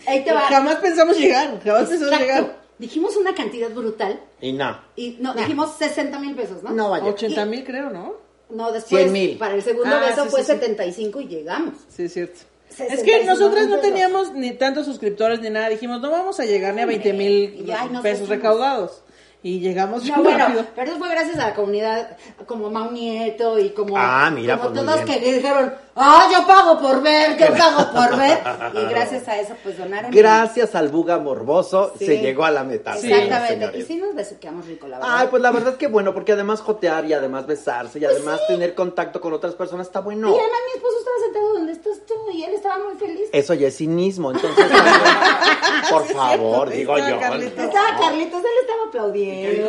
ahí 0.08 0.24
te 0.24 0.32
va. 0.34 0.42
Jamás 0.42 0.76
pensamos 0.78 1.18
llegar, 1.18 1.60
jamás 1.64 1.90
pensamos 1.90 2.14
Exacto. 2.14 2.26
llegar. 2.26 2.62
Dijimos 2.80 3.16
una 3.16 3.36
cantidad 3.36 3.70
brutal 3.70 4.20
Y 4.42 4.54
no. 4.54 4.76
y 4.96 5.18
no, 5.20 5.36
dijimos 5.36 5.76
60 5.78 6.18
mil 6.18 6.34
pesos, 6.34 6.64
¿no? 6.64 6.72
No 6.72 6.90
vaya. 6.90 7.06
80 7.06 7.46
mil 7.46 7.64
creo, 7.64 7.92
¿no? 7.92 8.14
No, 8.50 8.72
después 8.72 9.04
100 9.04 9.14
mil. 9.14 9.38
para 9.38 9.54
el 9.54 9.62
segundo 9.62 9.96
Ah, 9.96 10.00
beso 10.10 10.24
sí, 10.24 10.30
fue 10.32 10.40
sí, 10.44 10.46
sí. 10.52 10.60
75 10.60 11.22
y 11.22 11.28
llegamos. 11.28 11.76
Sí, 11.96 12.04
es 12.06 12.14
cierto. 12.14 12.40
Es 12.72 12.78
65 12.78 13.06
que 13.20 13.26
nosotras 13.26 13.68
no 13.68 13.78
teníamos 13.80 14.34
ni 14.34 14.52
tantos 14.52 14.86
suscriptores 14.86 15.40
ni 15.42 15.50
nada. 15.50 15.70
Dijimos, 15.70 16.02
no 16.02 16.10
vamos 16.10 16.40
a 16.40 16.46
llegar 16.46 16.74
ni 16.74 16.82
a 16.82 16.86
20 16.86 17.14
mil 17.14 17.66
pesos 18.02 18.30
recaudados. 18.30 19.04
Y 19.44 19.60
llegamos 19.60 20.06
No, 20.06 20.22
bueno, 20.22 20.38
rápido. 20.38 20.66
pero 20.76 20.92
eso 20.92 21.00
fue 21.00 21.10
gracias 21.10 21.40
a 21.40 21.48
la 21.50 21.54
comunidad 21.56 22.16
como 22.46 22.70
Mau 22.70 22.92
Nieto 22.92 23.58
y 23.58 23.72
como, 23.72 23.96
Ah, 23.98 24.30
mira, 24.32 24.58
como 24.60 24.72
pues 24.74 24.86
todos 24.86 25.02
que 25.02 25.20
dijeron, 25.20 25.74
ah, 25.96 26.30
yo 26.32 26.46
pago 26.48 26.80
por 26.80 27.02
ver, 27.02 27.38
yo 27.38 27.48
pago 27.56 27.92
por 27.92 28.18
ver. 28.18 28.40
Y 28.74 28.86
gracias 28.90 29.28
a 29.28 29.40
eso, 29.40 29.54
pues 29.64 29.78
donaron. 29.78 30.12
Gracias 30.12 30.76
al 30.76 30.90
buga 30.90 31.18
morboso 31.18 31.94
Sí. 32.00 32.06
se 32.06 32.18
llegó 32.20 32.46
a 32.46 32.52
la 32.52 32.64
meta. 32.64 32.96
Exactamente. 32.96 33.48
señores. 33.54 33.80
y 33.80 33.84
sí 33.84 33.96
nos 33.98 34.16
besuqueamos 34.16 34.66
rico, 34.66 34.88
la 34.88 34.98
verdad. 35.00 35.16
Ay, 35.18 35.28
pues 35.30 35.42
la 35.42 35.52
verdad 35.52 35.74
es 35.74 35.78
que 35.78 35.88
bueno, 35.88 36.14
porque 36.14 36.32
además 36.32 36.62
jotear 36.62 37.06
y 37.06 37.14
además 37.14 37.46
besarse 37.48 38.00
y 38.00 38.06
además 38.06 38.40
tener 38.48 38.74
contacto 38.76 39.20
con 39.22 39.34
otras 39.34 39.56
personas 39.56 39.88
está 39.88 40.00
bueno. 40.00 40.30
Y 40.30 40.40
además 40.40 40.60
mi 40.68 40.78
esposo 40.78 40.98
estaba 41.00 41.18
sentado 41.26 41.54
donde 41.54 41.72
estás 41.74 42.00
tú 42.08 42.14
y 42.34 42.44
él 42.44 42.54
estaba 42.54 42.78
muy 42.84 42.96
feliz. 42.96 43.30
Eso 43.34 43.54
ya 43.54 43.68
es 43.68 43.78
cinismo, 43.78 44.32
entonces 44.32 44.66
por 45.90 46.06
favor, 46.06 46.70
digo 46.70 46.96
Estaba 46.98 47.12
yo. 47.16 47.20
Carlitos. 47.20 47.64
Estaba 47.66 47.98
Carlitos, 48.00 48.40
él 48.40 48.52
estaba 48.62 48.84
aplaudiendo. 48.88 49.68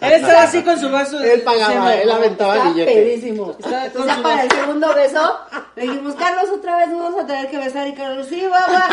Él 0.00 0.12
estaba 0.12 0.42
así 0.42 0.62
con 0.62 0.78
su 0.78 0.90
vaso. 0.90 1.20
Él 1.20 1.42
pagaba, 1.42 1.94
él 1.94 2.10
aventaba 2.10 2.52
el 2.54 2.58
Estaba 2.60 2.74
billete. 2.74 2.92
pedísimo. 2.92 3.50
Estaba 3.58 3.76
con 3.76 3.86
Entonces 3.86 4.06
ya 4.06 4.16
su 4.16 4.22
para 4.22 4.42
el 4.44 4.50
segundo 4.50 4.94
beso, 4.94 5.38
le 5.76 5.82
dijimos, 5.82 6.14
Carlos, 6.14 6.50
otra 6.52 6.76
vez 6.76 6.88
nos 6.88 6.98
vamos 6.98 7.24
a 7.24 7.26
tener 7.26 7.50
que 7.50 7.58
besar. 7.58 7.86
Y 7.88 7.94
Carlos, 7.94 8.26
sí, 8.28 8.42
va, 8.46 8.66
va. 8.66 8.88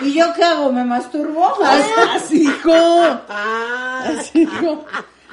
¿Y 0.00 0.14
yo 0.14 0.32
qué 0.34 0.44
hago? 0.44 0.72
¿Me 0.72 0.84
masturbo? 0.84 1.52
Así 2.14 2.40
dijo. 2.40 2.72
Así 3.28 4.46
dijo. 4.46 4.84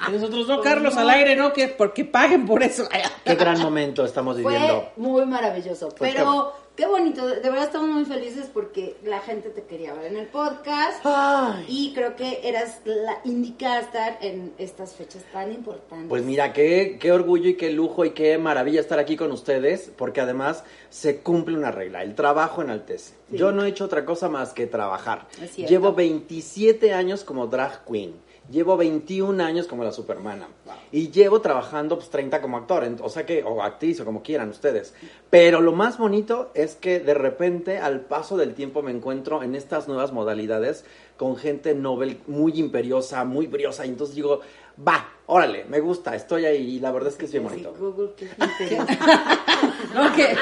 Y 0.07 0.11
nosotros, 0.11 0.47
no, 0.47 0.61
Carlos, 0.61 0.95
al 0.97 1.09
aire, 1.09 1.35
no, 1.35 1.51
que 1.53 1.67
porque 1.67 2.05
paguen 2.05 2.45
por 2.45 2.63
eso. 2.63 2.87
Qué 3.23 3.35
gran 3.35 3.59
momento 3.59 4.05
estamos 4.05 4.37
viviendo. 4.37 4.91
Fue 4.95 5.03
muy 5.03 5.25
maravilloso. 5.25 5.89
Pues 5.89 6.13
pero 6.13 6.53
qué 6.79 6.87
bonito. 6.87 7.27
De 7.27 7.41
verdad 7.41 7.65
estamos 7.65 7.89
muy 7.89 8.05
felices 8.05 8.49
porque 8.53 8.95
la 9.03 9.19
gente 9.19 9.49
te 9.49 9.63
quería 9.63 9.93
ver 9.93 10.13
en 10.13 10.17
el 10.17 10.27
podcast. 10.27 11.01
Ay. 11.03 11.65
Y 11.67 11.93
creo 11.93 12.15
que 12.15 12.39
eras 12.43 12.79
la 12.85 13.19
indicada 13.25 13.75
a 13.75 13.81
estar 13.81 14.17
en 14.21 14.53
estas 14.57 14.95
fechas 14.95 15.23
tan 15.33 15.51
importantes. 15.51 16.07
Pues 16.07 16.23
mira, 16.23 16.53
qué, 16.53 16.97
qué 16.97 17.11
orgullo 17.11 17.49
y 17.49 17.55
qué 17.55 17.71
lujo 17.71 18.05
y 18.05 18.11
qué 18.11 18.37
maravilla 18.37 18.79
estar 18.79 18.97
aquí 18.97 19.17
con 19.17 19.33
ustedes, 19.33 19.91
porque 19.97 20.21
además 20.21 20.63
se 20.89 21.19
cumple 21.19 21.57
una 21.57 21.69
regla, 21.69 22.01
el 22.01 22.15
trabajo 22.15 22.61
enaltece. 22.61 23.13
Sí. 23.29 23.37
Yo 23.37 23.51
no 23.51 23.65
he 23.65 23.67
hecho 23.69 23.83
otra 23.83 24.05
cosa 24.05 24.29
más 24.29 24.53
que 24.53 24.65
trabajar. 24.65 25.27
Llevo 25.57 25.91
27 25.93 26.93
años 26.93 27.25
como 27.25 27.47
drag 27.47 27.83
queen. 27.85 28.13
Llevo 28.51 28.77
21 28.77 29.43
años 29.43 29.67
como 29.67 29.83
la 29.83 29.91
supermana. 29.91 30.47
Y 30.91 31.11
llevo 31.11 31.39
trabajando 31.39 31.97
pues 31.97 32.09
30 32.09 32.41
como 32.41 32.57
actor, 32.57 32.83
o 33.01 33.09
sea 33.09 33.25
que, 33.25 33.43
o 33.43 33.61
actriz, 33.61 33.99
o 33.99 34.05
como 34.05 34.23
quieran 34.23 34.49
ustedes. 34.49 34.93
Pero 35.29 35.61
lo 35.61 35.71
más 35.73 35.97
bonito 35.99 36.49
es 36.55 36.75
que 36.75 36.99
de 36.99 37.13
repente, 37.13 37.77
al 37.77 38.01
paso 38.01 38.37
del 38.37 38.55
tiempo, 38.55 38.81
me 38.81 38.91
encuentro 38.91 39.43
en 39.43 39.53
estas 39.55 39.87
nuevas 39.87 40.11
modalidades 40.11 40.83
con 41.17 41.35
gente 41.37 41.75
novel 41.75 42.21
muy 42.27 42.53
imperiosa, 42.59 43.23
muy 43.23 43.45
briosa. 43.47 43.85
Y 43.85 43.89
entonces 43.89 44.15
digo, 44.15 44.41
va, 44.87 45.09
órale, 45.27 45.65
me 45.65 45.79
gusta, 45.79 46.15
estoy 46.15 46.45
ahí. 46.45 46.75
Y 46.75 46.79
la 46.79 46.91
verdad 46.91 47.09
es 47.09 47.17
que 47.17 47.25
es 47.25 47.31
bien 47.31 47.43
bonito. 47.43 47.73
Google, 47.77 48.13
¿qué? 48.17 48.29
No, 49.93 50.13
que- 50.15 50.35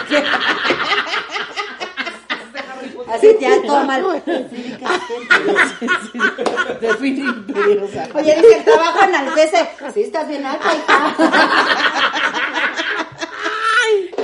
Así 3.14 3.38
ya 3.40 3.62
imperiosa. 7.22 8.08
Oye, 8.14 8.36
dice, 8.36 8.58
el 8.58 8.64
trabajo 8.64 9.00
enaltece. 9.04 9.70
Sí, 9.94 10.02
estás 10.02 10.28
bien 10.28 10.46
alta, 10.46 10.68
hija. 10.76 11.16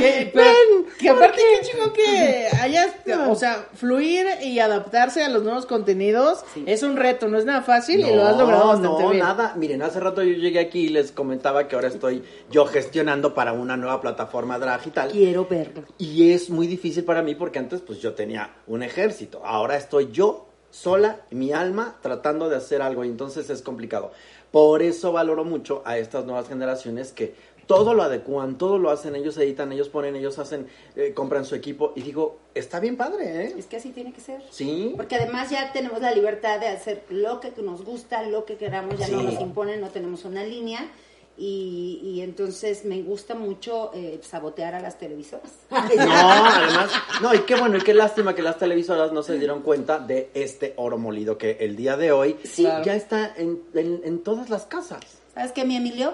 Que, 0.04 0.32
pero- 0.34 0.86
que 1.00 1.10
aparte 1.10 1.38
qué 1.38 1.66
chico 1.66 1.94
que 1.94 2.48
hayas, 2.62 2.94
o 3.28 3.36
sea, 3.36 3.68
fluir 3.74 4.26
y 4.42 4.60
adaptarse 4.60 5.24
a 5.24 5.30
los 5.30 5.44
nuevos 5.44 5.66
contenidos 5.66 6.44
es 6.66 6.84
un 6.84 6.98
reto, 6.98 7.28
no 7.28 7.38
es 7.38 7.46
nada 7.46 7.62
fácil 7.62 8.02
y 8.02 8.14
lo 8.14 8.24
has 8.26 8.38
logrado 8.38 8.68
bastante 8.68 9.04
no, 9.04 9.10
bien. 9.10 9.24
nada. 9.24 9.54
Miren, 9.56 9.82
hace 9.82 10.00
rato 10.00 10.24
yo 10.24 10.34
llegué 10.34 10.60
aquí 10.60 10.82
y 10.86 10.90
les 10.90 11.12
comentaba 11.12 11.68
que 11.68 11.76
ahora 11.76 11.88
estoy 11.88 12.24
yo 12.52 12.66
gestionando 12.66 13.34
para 13.34 13.54
una 13.54 13.78
nueva 13.78 14.02
plataforma 14.02 14.60
drag 14.60 14.82
y 14.88 14.90
tal. 14.92 15.12
Quiero 15.12 15.46
verlo. 15.46 15.84
Y 15.98 16.32
es 16.32 16.50
muy 16.50 16.68
difícil 16.68 17.04
para 17.04 17.22
mí 17.22 17.36
porque 17.36 17.60
antes 17.60 17.82
pues 17.82 18.00
yo 18.00 18.14
tenía 18.14 18.52
un 18.68 18.84
ejército. 18.84 19.42
Ahora 19.46 19.78
estoy 19.78 20.10
yo 20.12 20.48
sola, 20.70 21.22
mi 21.30 21.52
alma, 21.54 21.98
tratando 22.02 22.50
de 22.50 22.56
hacer 22.56 22.82
algo 22.82 23.04
y 23.06 23.08
entonces 23.08 23.50
es 23.50 23.62
complicado. 23.62 24.12
Por 24.52 24.84
eso 24.84 25.12
valoro 25.12 25.44
mucho 25.44 25.82
a 25.86 25.98
estas 25.98 26.26
nuevas 26.26 26.48
generaciones 26.48 27.12
que 27.12 27.34
todo 27.68 27.94
lo 27.94 28.04
adecúan, 28.04 28.58
todo 28.58 28.78
lo 28.78 28.90
hacen, 28.90 29.16
ellos 29.16 29.38
editan, 29.38 29.72
ellos 29.72 29.90
ponen, 29.90 30.16
ellos 30.16 30.40
hacen, 30.40 30.68
eh, 30.96 31.14
compran 31.14 31.46
su 31.46 31.56
equipo 31.56 31.94
y 31.96 32.02
digo, 32.02 32.38
está 32.54 32.80
bien 32.80 32.98
padre, 32.98 33.46
¿eh? 33.46 33.56
Es 33.58 33.66
que 33.68 33.78
así 33.78 33.90
tiene 33.92 34.12
que 34.14 34.22
ser. 34.22 34.42
Sí. 34.52 34.94
Porque 34.96 35.16
además 35.16 35.50
ya 35.50 35.72
tenemos 35.74 36.02
la 36.02 36.12
libertad 36.12 36.60
de 36.60 36.68
hacer 36.68 37.04
lo 37.10 37.40
que 37.40 37.52
nos 37.62 37.84
gusta, 37.84 38.24
lo 38.24 38.46
que 38.46 38.58
queramos, 38.58 38.98
ya 38.98 39.08
no 39.08 39.22
nos 39.24 39.40
imponen, 39.42 39.82
no 39.82 39.90
tenemos 39.90 40.26
una 40.26 40.44
línea. 40.44 40.90
y, 41.36 42.00
y 42.04 42.22
entonces 42.22 42.86
me 42.86 43.02
gusta 43.02 43.34
mucho 43.34 43.90
eh, 43.96 44.20
sabotear 44.22 44.76
a 44.76 44.80
las 44.80 45.00
televisoras. 45.00 45.50
No, 45.72 45.80
además, 46.14 46.92
no, 47.24 47.34
y 47.34 47.40
qué 47.40 47.56
bueno, 47.56 47.78
y 47.78 47.82
qué 47.82 47.96
lástima 47.96 48.36
que 48.36 48.44
las 48.44 48.60
televisoras 48.60 49.12
no 49.12 49.24
se 49.24 49.40
dieron 49.40 49.64
cuenta 49.64 49.98
de 49.98 50.30
este 50.36 50.74
oro 50.78 51.00
molido 51.00 51.40
que 51.40 51.58
el 51.62 51.76
día 51.76 51.98
de 51.98 52.12
hoy 52.12 52.38
Sí. 52.44 52.64
ya 52.64 52.94
está 52.96 53.34
en, 53.36 53.64
en- 53.74 54.02
en 54.04 54.20
todas 54.24 54.52
las 54.52 54.66
casas. 54.68 55.02
¿Sabes 55.34 55.52
qué, 55.54 55.66
mi 55.66 55.76
Emilio? 55.76 56.14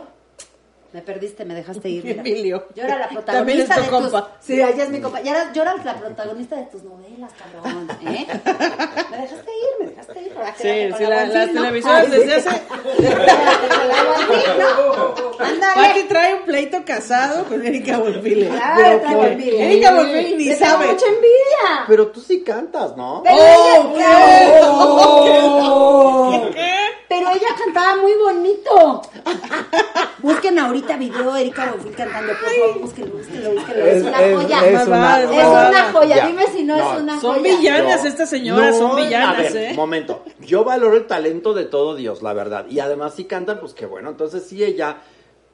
Me 0.92 1.02
perdiste, 1.02 1.46
me 1.46 1.54
dejaste 1.54 1.88
ir. 1.90 2.04
mira. 2.04 2.22
Emilio. 2.22 2.66
Yo 2.76 2.84
era 2.84 2.98
la 2.98 3.08
También 3.24 3.60
es 3.62 3.68
protagonista 3.68 3.76
tu 3.76 3.82
de 3.82 3.88
tus... 3.88 4.00
compa. 4.12 4.32
Sí, 4.40 4.54
ella 4.54 4.84
es 4.84 4.90
mi 4.90 5.00
compa. 5.02 5.22
Ya 5.22 5.32
era- 5.32 5.54
yo 5.54 5.62
era 5.62 5.76
la 5.76 5.94
protagonista 5.96 6.56
de 6.56 6.64
tus 6.66 6.84
novelas, 6.84 7.32
cabrón. 7.34 7.88
¿eh? 8.08 8.26
Me 9.12 9.18
dejaste 9.18 9.52
ir, 9.52 9.80
me 9.80 9.86
dejaste 9.92 10.22
ir. 10.22 10.32
Ahora 10.36 10.54
Sí, 10.58 10.92
sí, 10.98 11.04
la 11.04 11.26
las 11.28 11.48
¿no? 11.50 11.54
televisoras 11.62 12.06
Ay, 12.06 12.12
desde 12.12 12.36
hace... 12.36 12.50
Pati 15.76 16.04
trae 16.04 16.34
un 16.36 16.44
pleito 16.46 16.84
casado 16.86 17.44
con 17.46 17.66
Erika 17.66 17.98
Bonfil. 18.00 18.48
Claro, 18.50 19.00
traigo 19.02 19.24
envidia. 19.26 19.66
Erika 19.66 19.92
Bonfil 19.94 20.38
ni 20.38 20.54
sabe. 20.56 20.88
mucha 20.88 21.06
envidia. 21.06 21.86
Pero 21.88 22.08
tú 22.08 22.20
sí 22.22 22.44
cantas, 22.44 22.96
¿no? 22.98 23.24
Oh, 23.30 23.94
¿Qué? 23.96 24.04
Ella 27.34 27.48
cantaba 27.64 27.96
muy 27.98 28.14
bonito. 28.14 29.02
Busquen 30.20 30.60
ahorita 30.60 30.98
video 30.98 31.34
de 31.34 31.42
Erika 31.42 31.72
Bonfil 31.72 31.96
cantando, 31.96 32.34
por 32.34 32.50
favor, 32.52 32.80
búsquenlo, 32.82 33.16
búsquenlo, 33.18 33.52
búsquenlo. 33.52 33.86
Es, 33.86 34.04
una 34.04 34.18
joya. 34.18 34.60
es 34.66 34.72
una- 34.72 34.82
Es 34.82 34.88
mamada. 34.90 35.70
una 35.70 35.92
joya, 35.94 36.16
Ya. 36.18 36.28
dime 36.28 36.46
si 36.48 36.64
no, 36.64 36.78
No, 36.78 36.94
es 36.96 37.02
una 37.02 37.22
Son 37.22 37.36
joya. 37.40 37.58
villanas 37.58 38.04
Yo- 38.04 38.10
estas 38.10 38.30
señoras, 38.30 38.78
No, 38.80 38.88
son 38.90 38.96
villanas, 38.98 39.40
a 39.40 39.42
ver, 39.42 39.56
¿eh? 39.58 39.74
Momento, 39.76 40.24
yo 40.42 40.64
valoro 40.64 40.98
el 40.98 41.08
talento 41.08 41.54
de 41.54 41.66
todo 41.66 41.96
Dios, 41.96 42.22
la 42.22 42.34
verdad. 42.34 42.66
Y 42.70 42.80
además 42.80 43.14
si 43.16 43.26
cantan, 43.26 43.60
pues 43.60 43.74
qué 43.74 43.86
bueno. 43.86 44.10
Entonces 44.10 44.44
si 44.48 44.64
ella 44.64 44.98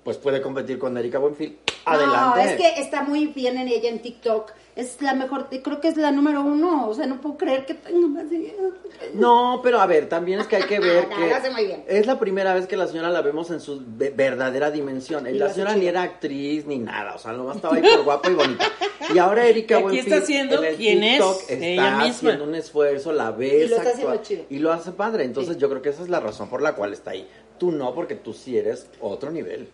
pues 0.03 0.17
puede 0.17 0.39
competir 0.39 0.77
con 0.77 0.95
Erika 0.97 1.17
Buenfil, 1.17 1.57
adelante. 1.85 2.43
No, 2.43 2.49
es 2.49 2.57
que 2.57 2.79
está 2.79 3.01
muy 3.01 3.25
bien 3.27 3.57
en 3.57 3.67
ella 3.67 3.89
en 3.89 3.99
TikTok. 4.03 4.51
Es 4.75 5.01
la 5.01 5.13
mejor, 5.13 5.47
creo 5.49 5.79
que 5.79 5.87
es 5.87 5.95
la 5.95 6.11
número 6.11 6.41
uno. 6.41 6.89
O 6.89 6.93
sea, 6.93 7.05
no 7.07 7.21
puedo 7.21 7.37
creer 7.37 7.65
que 7.65 7.75
tenga 7.75 8.07
más 8.07 8.27
seguidores. 8.27 8.73
No, 9.13 9.61
pero 9.63 9.79
a 9.79 9.85
ver, 9.85 10.09
también 10.09 10.39
es 10.41 10.47
que 10.47 10.57
hay 10.57 10.63
que 10.63 10.79
ver 10.81 11.07
No, 11.09 11.15
que 11.15 11.33
hace 11.33 11.49
muy 11.49 11.65
bien. 11.65 11.83
es 11.87 12.05
la 12.05 12.19
primera 12.19 12.53
vez 12.53 12.67
que 12.67 12.75
la 12.75 12.85
señora 12.87 13.09
la 13.09 13.21
vemos 13.21 13.51
en 13.51 13.61
su 13.61 13.81
ve- 13.85 14.13
verdadera 14.15 14.71
dimensión. 14.71 15.27
Y 15.27 15.33
la 15.33 15.49
señora 15.49 15.75
ni 15.75 15.85
era 15.87 16.01
actriz 16.01 16.65
ni 16.65 16.77
nada, 16.79 17.15
o 17.15 17.17
sea, 17.19 17.31
nomás 17.31 17.55
estaba 17.55 17.75
ahí 17.75 17.81
por 17.83 18.03
guapa 18.03 18.29
y 18.29 18.33
bonita. 18.33 18.65
Y 19.13 19.17
ahora 19.17 19.45
Erika 19.47 19.75
Aquí 19.75 19.83
Buenfil 19.83 20.11
está 20.13 20.23
haciendo 20.23 20.57
en 20.61 20.69
el 20.71 20.75
quién 20.75 21.03
es 21.03 21.21
TikTok 21.21 21.41
ella 21.51 21.69
está 21.87 21.97
misma. 21.97 22.09
haciendo 22.09 22.43
un 22.43 22.55
esfuerzo, 22.55 23.13
la 23.13 23.31
ves 23.31 23.65
Y 23.65 23.67
lo 23.69 23.75
está 23.77 23.89
haciendo 23.89 24.09
actuar, 24.11 24.21
chido. 24.27 24.43
y 24.49 24.59
lo 24.59 24.73
hace 24.73 24.91
padre. 24.91 25.23
Entonces 25.23 25.57
yo 25.57 25.69
creo 25.69 25.81
que 25.81 25.89
esa 25.89 26.01
es 26.03 26.09
la 26.09 26.19
razón 26.19 26.49
por 26.49 26.61
la 26.61 26.73
cual 26.75 26.91
está 26.91 27.11
ahí. 27.11 27.25
Tú 27.57 27.71
no, 27.71 27.93
porque 27.95 28.15
tú 28.15 28.33
sí 28.33 28.57
eres 28.57 28.87
otro 28.99 29.31
nivel. 29.31 29.69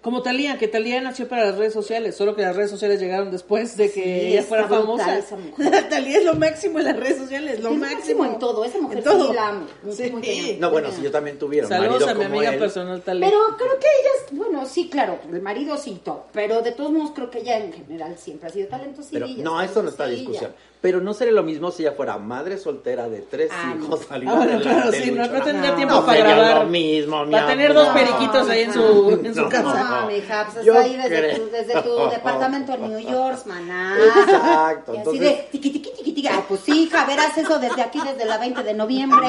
Como 0.00 0.22
Talía, 0.22 0.58
que 0.58 0.68
Talía 0.68 1.00
nació 1.00 1.26
para 1.28 1.44
las 1.46 1.58
redes 1.58 1.72
sociales, 1.72 2.16
solo 2.16 2.36
que 2.36 2.42
las 2.42 2.54
redes 2.54 2.70
sociales 2.70 3.00
llegaron 3.00 3.32
después 3.32 3.76
de 3.76 3.90
que 3.90 4.00
Sí, 4.02 4.26
ella 4.28 4.42
fuera 4.44 4.68
famosa. 4.68 5.18
Talía 5.90 6.18
es 6.18 6.24
lo 6.24 6.34
máximo 6.34 6.78
en 6.78 6.84
las 6.84 6.96
redes 6.96 7.18
sociales, 7.18 7.60
lo 7.60 7.70
Es 7.70 7.76
máximo. 7.78 8.24
en 8.24 8.38
todo, 8.38 8.64
esa 8.64 8.78
mujer 8.80 8.98
En 8.98 9.04
todo. 9.04 9.26
sí 9.28 9.34
la 9.34 9.48
amo. 9.48 9.66
Sí. 9.90 10.56
No, 10.60 10.70
bueno, 10.70 10.92
si 10.92 11.02
yo 11.02 11.10
también 11.10 11.36
tuviera 11.36 11.66
un 11.66 11.72
Saludos 11.72 11.92
marido 11.94 12.10
a 12.10 12.14
mi 12.14 12.24
como 12.24 12.36
amiga 12.36 12.52
él, 12.52 12.58
personal 12.60 13.02
Talía. 13.02 13.26
Pero 13.28 13.38
creo 13.56 13.78
que 13.80 13.86
ella 13.86 14.10
es, 14.24 14.38
bueno, 14.38 14.66
sí, 14.66 14.88
claro, 14.88 15.18
el 15.32 15.42
marido 15.42 15.76
sí, 15.76 16.00
todo, 16.04 16.26
pero 16.32 16.62
de 16.62 16.70
todos 16.72 16.92
modos 16.92 17.10
creo 17.12 17.28
que 17.28 17.40
ella 17.40 17.58
en 17.58 17.72
general 17.72 18.16
siempre 18.18 18.48
ha 18.48 18.52
sido 18.52 18.68
talentosilla. 18.68 19.26
Pero 19.26 19.42
no, 19.42 19.60
eso 19.60 19.82
no 19.82 19.88
está 19.88 20.04
en 20.04 20.10
discusión. 20.14 20.52
Pero 20.80 21.00
no 21.00 21.12
sería 21.12 21.32
lo 21.34 21.42
mismo 21.42 21.72
si 21.72 21.82
ella 21.82 21.92
fuera 21.96 22.18
madre 22.18 22.56
soltera 22.56 23.08
de 23.08 23.22
tres 23.22 23.50
Ah, 23.52 23.74
no. 23.76 23.84
hijos 23.86 24.00
salida 24.08 24.30
Ah, 24.30 24.36
bueno, 24.36 24.52
de 24.58 24.60
claro, 24.62 24.90
la 24.90 24.96
sí, 24.96 25.10
no, 25.10 25.26
no 25.26 25.42
tendría 25.42 25.74
tiempo 25.74 25.94
no 25.96 26.06
para 26.06 26.18
sería 26.18 26.34
grabar. 26.36 26.62
lo 26.62 26.70
mismo, 26.70 27.24
mi 27.26 27.32
Para 27.32 27.46
tener 27.48 27.74
dos 27.74 27.88
periquitos 27.88 28.48
ahí 28.48 28.60
en 28.62 28.72
su, 28.72 29.20
en 29.24 29.34
su 29.34 29.40
No. 29.42 29.48
casa. 29.48 29.84
No, 30.02 30.06
mija, 30.06 30.48
pues 30.52 30.64
Yo 30.64 30.74
está 30.74 30.84
ahí 30.84 30.96
desde 30.96 31.08
creo. 31.18 31.36
tu, 31.40 31.50
desde 31.50 31.82
tu 31.82 31.98
departamento 32.10 32.74
en 32.74 32.80
New 32.90 32.98
York, 33.00 33.38
maná. 33.46 33.96
Exacto, 33.98 34.94
Y 34.94 34.98
así 34.98 34.98
entonces- 34.98 35.20
de 35.20 35.48
tiqui, 35.50 35.70
tiqui, 35.70 35.90
tiqui, 35.90 36.12
tiqui. 36.12 36.28
Ay, 36.28 36.44
pues 36.48 36.60
sí, 36.60 36.82
hija, 36.84 37.04
verás 37.06 37.36
eso 37.36 37.58
desde 37.58 37.82
aquí, 37.82 37.98
desde 38.00 38.24
la 38.24 38.38
20 38.38 38.62
de 38.62 38.74
noviembre. 38.74 39.26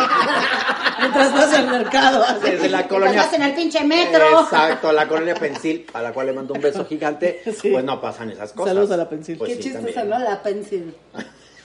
Mientras 0.99 1.33
vas 1.33 1.53
al 1.53 1.67
mercado. 1.67 2.23
así. 2.23 2.41
Desde 2.41 2.69
la 2.69 2.77
Mientras 2.77 2.87
colonia. 2.87 3.21
vas 3.23 3.33
en 3.33 3.41
el 3.41 3.53
pinche 3.55 3.83
metro. 3.83 4.41
Exacto, 4.41 4.91
la 4.91 5.07
colonia 5.07 5.33
Pensil, 5.33 5.85
a 5.93 6.01
la 6.03 6.13
cual 6.13 6.27
le 6.27 6.33
mando 6.33 6.53
un 6.53 6.61
beso 6.61 6.85
gigante. 6.85 7.41
Sí. 7.59 7.71
Pues 7.71 7.83
no 7.83 7.99
pasan 7.99 8.29
esas 8.29 8.53
cosas. 8.53 8.73
Saludos 8.73 8.91
a 8.91 8.97
la 8.97 9.09
Pensil. 9.09 9.37
Pues 9.37 9.49
Qué 9.49 9.55
sí, 9.57 9.63
chistoso, 9.63 9.85
también. 9.93 10.09
¿no? 10.09 10.19
La 10.19 10.41
pencil. 10.43 10.93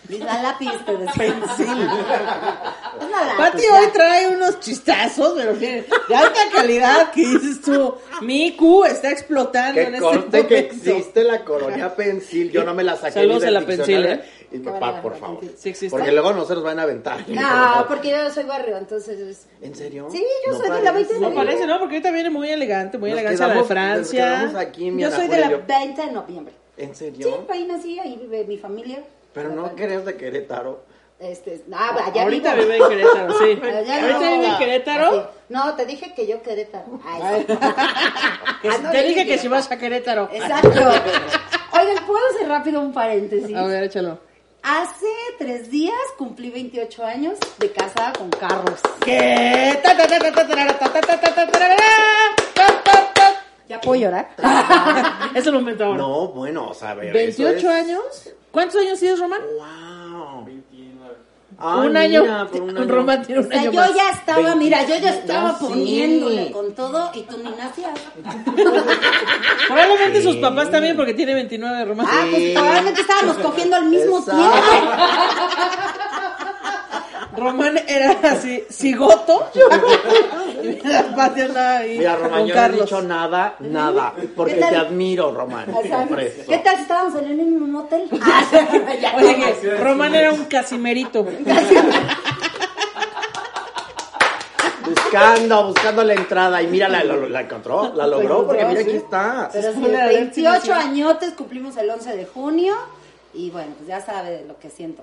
La 0.08 0.42
lápiz, 0.42 0.70
te 0.84 0.96
decía. 0.98 1.24
Es 1.24 3.04
una 3.06 3.24
lápiz, 3.24 3.36
Pati 3.38 3.62
hoy 3.66 3.86
trae 3.92 4.28
unos 4.28 4.60
chistazos, 4.60 5.32
pero 5.36 5.58
que 5.58 5.84
de 6.08 6.14
alta 6.14 6.40
calidad, 6.54 7.10
que 7.10 7.22
dices 7.26 7.62
tú, 7.62 7.94
mi 8.20 8.48
IQ 8.48 8.84
está 8.86 9.10
explotando 9.10 9.80
en 9.80 9.94
este 9.94 10.00
corte 10.00 10.46
que 10.46 10.54
momento. 10.62 10.90
existe 10.90 11.24
la 11.24 11.42
colonia 11.44 11.94
Pensil. 11.96 12.50
Yo 12.50 12.64
no 12.64 12.74
me 12.74 12.84
la 12.84 12.96
saqué 12.96 13.14
Saludos 13.14 13.44
a 13.44 13.50
la 13.50 13.62
Pensil. 13.62 14.04
¿eh? 14.06 14.24
Y, 14.52 14.58
papá, 14.58 15.00
por 15.02 15.16
favor. 15.16 15.40
Sí 15.56 15.70
existe. 15.70 15.90
Porque 15.96 16.12
luego 16.12 16.32
no 16.32 16.44
se 16.44 16.54
nos 16.54 16.62
van 16.62 16.78
a 16.78 16.82
aventar. 16.82 17.24
No, 17.28 17.86
porque 17.88 18.10
yo 18.10 18.30
soy 18.30 18.44
barrio, 18.44 18.76
entonces. 18.76 19.18
es- 19.18 19.46
¿En 19.62 19.74
serio? 19.74 20.08
Sí, 20.12 20.22
yo 20.46 20.52
No 20.52 20.58
soy 20.58 20.70
de 20.70 20.82
la 20.82 20.92
parece. 20.92 20.94
20 20.94 21.14
de 21.14 21.20
No 21.20 21.26
noviembre. 21.28 21.46
parece, 21.46 21.66
¿no? 21.66 21.78
Porque 21.80 21.94
ahorita 21.96 22.10
viene 22.12 22.30
muy 22.30 22.50
elegante, 22.50 22.98
muy 22.98 23.10
Nos 23.10 23.18
elegante 23.20 23.46
la 23.48 23.54
de 23.54 23.64
Francia. 23.64 24.52
Aquí, 24.60 24.92
Yo 24.96 25.10
soy 25.10 25.28
de 25.28 25.38
la 25.40 25.46
y 25.46 25.50
yo. 25.50 25.60
20 25.66 26.02
de 26.06 26.12
noviembre. 26.12 26.54
¿En 26.76 26.94
Sí, 26.94 27.04
serio? 27.06 27.46
ahí 27.48 27.64
nací, 27.66 27.98
ahí 27.98 28.16
vive 28.20 28.44
mi 28.44 28.58
familia. 28.58 29.02
Pero 29.34 29.50
no 29.50 29.74
que 29.74 29.84
eres 29.84 30.04
de 30.04 30.16
Querétaro. 30.16 30.84
Este, 31.18 31.62
ah, 31.72 31.96
allá 32.06 32.22
Ahorita 32.22 32.54
vivo. 32.54 32.66
vive 32.66 32.76
en 32.82 32.88
Querétaro, 32.88 33.38
sí. 33.38 33.60
Allá 33.62 34.00
Ahorita 34.02 34.30
vive 34.32 34.46
en 34.46 34.56
Querétaro. 34.58 35.08
Así. 35.08 35.20
No, 35.48 35.74
te 35.74 35.86
dije 35.86 36.12
que 36.14 36.26
yo 36.26 36.42
Querétaro. 36.42 37.00
Ay, 37.04 37.44
sí. 37.46 37.54
Que 38.62 38.68
Ah, 38.68 38.78
no, 38.82 38.90
te 38.90 39.02
dije 39.02 39.26
que 39.26 39.38
si 39.38 39.48
vas 39.48 39.70
a 39.70 39.78
Querétaro. 39.78 40.28
Exacto. 40.32 40.68
Oigan, 41.72 42.06
¿puedo 42.06 42.26
hacer 42.34 42.48
rápido 42.48 42.80
un 42.80 42.92
paréntesis? 42.92 43.54
A 43.56 43.64
ver, 43.66 43.84
échalo. 43.84 44.18
Hace 44.62 45.06
tres 45.38 45.70
días 45.70 45.94
cumplí 46.16 46.50
28 46.50 47.04
años 47.04 47.38
de 47.58 47.70
casada 47.70 48.12
con 48.14 48.30
Carlos. 48.30 48.80
¿Qué? 49.04 49.78
¿Ya 53.68 53.80
puedo 53.80 54.00
llorar? 54.00 54.28
Es 55.34 55.46
el 55.46 55.52
momento 55.54 55.84
ahora. 55.84 55.98
No, 55.98 56.28
bueno, 56.28 56.68
o 56.68 56.74
sea, 56.74 56.90
a 56.90 56.94
ver. 56.94 57.16
eso 57.16 57.42
28 57.44 57.56
es- 57.58 57.64
años. 57.84 58.30
¿Cuántos 58.50 58.80
años 58.80 59.00
tienes, 59.00 59.18
Román? 59.18 59.40
¡Wow! 59.58 60.44
29. 60.44 61.14
un 61.88 61.96
año. 61.96 62.22
Un 62.52 62.88
Román 62.88 63.22
tiene 63.24 63.40
O 63.40 63.44
un 63.44 63.48
sea, 63.50 63.60
año 63.60 63.72
yo 63.72 63.80
más. 63.80 63.94
ya 63.94 64.10
estaba, 64.10 64.54
mira, 64.54 64.82
yo 64.82 64.88
ya 64.96 65.00
20, 65.00 65.08
estaba 65.18 65.52
ya 65.52 65.58
sí. 65.58 65.64
poniéndole 65.66 66.50
con 66.52 66.74
todo 66.74 67.10
y 67.14 67.22
tú 67.22 67.36
ni 67.38 67.50
nacías. 67.50 67.98
Probablemente 69.66 70.20
Sí. 70.20 70.22
sus 70.24 70.36
papás 70.36 70.70
también, 70.70 70.96
porque 70.96 71.14
tiene 71.14 71.34
29, 71.34 71.84
Román. 71.84 72.06
Ah, 72.08 72.26
pues 72.30 72.42
Sí. 72.42 72.52
probablemente 72.54 73.00
estábamos 73.00 73.38
cogiendo 73.38 73.76
al 73.76 73.86
mismo 73.86 74.18
Exacto. 74.18 74.40
tiempo. 74.40 74.56
Román 77.36 77.78
era 77.86 78.12
así, 78.22 78.64
cigoto. 78.70 79.50
y 80.62 80.86
la 80.86 81.14
Pati 81.14 81.40
andaba 81.42 81.76
ahí 81.78 81.98
Mira, 81.98 82.16
Román, 82.16 82.46
yo 82.46 82.54
no 82.54 82.64
he 82.64 82.68
dicho 82.70 83.02
nada, 83.02 83.56
nada. 83.60 84.14
Porque 84.36 84.54
te 84.54 84.76
admiro, 84.76 85.32
Román. 85.32 85.66
Por. 85.66 85.82
¿Qué 85.84 86.60
tal 86.64 86.76
si 86.76 86.82
estábamos 86.82 87.14
en 87.16 87.24
el 87.26 87.36
mismo 87.36 87.66
motel? 87.66 88.08
Ya 89.00 89.14
Oye, 89.16 89.54
que 89.60 89.76
Román 89.76 90.14
era 90.14 90.32
un 90.32 90.44
casimerito. 90.44 91.26
Buscando, 94.84 95.68
buscando 95.68 96.04
la 96.04 96.14
entrada. 96.14 96.60
Y 96.62 96.66
mira, 96.66 96.88
la, 96.88 97.02
la, 97.04 97.16
la 97.16 97.40
encontró, 97.40 97.94
la 97.94 98.06
logró, 98.06 98.22
encontró, 98.22 98.46
porque 98.46 98.64
mira, 98.66 98.80
aquí 98.80 98.90
está. 98.90 99.48
Pero 99.52 99.72
sí, 99.72 99.78
Ponle 99.80 100.00
a 100.00 100.06
ver 100.06 100.34
si 100.34 100.42
no 100.42 100.50
28 100.50 100.64
sé. 100.66 100.72
añotes 100.72 101.32
cumplimos 101.32 101.76
el 101.78 101.88
11 101.90 102.16
de 102.16 102.26
junio 102.26 102.74
y 103.32 103.50
bueno, 103.50 103.72
pues 103.76 103.88
ya 103.88 104.00
sabe 104.02 104.44
lo 104.46 104.58
que 104.58 104.68
siento. 104.70 105.02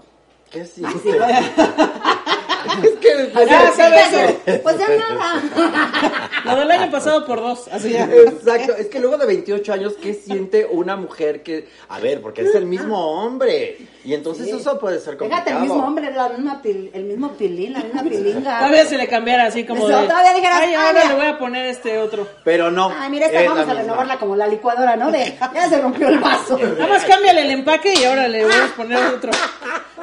¿Qué 0.51 0.65
sí? 0.65 0.83
es 2.83 2.91
que 2.99 3.31
Ya 3.47 3.71
sabes. 3.73 4.59
Pues 4.63 4.77
ya 4.77 4.87
nada. 4.87 6.31
Lo 6.45 6.55
del 6.55 6.71
año 6.71 6.91
pasado 6.91 7.25
por 7.25 7.39
dos, 7.39 7.67
así 7.71 7.91
ya. 7.91 8.05
Exacto, 8.05 8.75
es 8.77 8.87
que 8.87 8.99
luego 8.99 9.17
de 9.17 9.25
28 9.25 9.73
años, 9.73 9.93
¿qué 10.01 10.13
siente 10.13 10.67
una 10.69 10.95
mujer 10.95 11.43
que, 11.43 11.67
a 11.89 11.99
ver, 11.99 12.21
porque 12.21 12.41
es 12.41 12.55
el 12.55 12.65
mismo 12.65 12.97
hombre? 13.23 13.77
Y 14.03 14.13
entonces 14.15 14.45
Sí. 14.47 14.57
eso 14.59 14.79
puede 14.79 14.99
ser 14.99 15.15
complicado. 15.17 15.43
Fíjate, 15.43 15.51
el 15.51 15.59
mismo 15.69 15.85
hombre, 15.85 16.11
la 16.11 16.29
misma 16.29 16.61
pil- 16.63 16.89
el 16.93 17.03
mismo 17.03 17.31
pilín, 17.33 17.73
la 17.73 17.79
misma 17.79 18.01
pilinga. 18.03 18.57
Todavía 18.59 18.85
se 18.85 18.97
le 18.97 19.07
cambiara 19.07 19.45
así 19.45 19.63
como 19.65 19.87
Eso, 19.87 20.01
de. 20.01 20.07
todavía 20.07 20.33
dijeras, 20.33 20.59
Ay, 20.61 20.73
ah, 20.73 20.87
ahora 20.87 21.03
ya". 21.03 21.09
le 21.09 21.15
voy 21.15 21.25
a 21.27 21.37
poner 21.37 21.65
este 21.67 21.99
otro. 21.99 22.27
Pero 22.43 22.71
no. 22.71 22.91
Ay, 22.97 23.09
mira, 23.11 23.27
esta 23.27 23.41
es 23.41 23.47
vamos 23.47 23.63
a 23.63 23.65
misma. 23.67 23.81
renovarla 23.81 24.17
como 24.17 24.35
la 24.35 24.47
licuadora, 24.47 24.95
¿no? 24.95 25.11
De, 25.11 25.37
ya 25.53 25.69
se 25.69 25.79
rompió 25.79 26.07
el 26.09 26.17
vaso. 26.19 26.57
Nada 26.57 26.87
más 26.87 27.05
cámbiale 27.05 27.41
el 27.41 27.51
empaque 27.51 27.93
y 27.93 28.03
ahora 28.03 28.27
le 28.27 28.43
voy 28.43 28.53
a 28.53 28.75
poner 28.75 29.03
otro. 29.13 29.31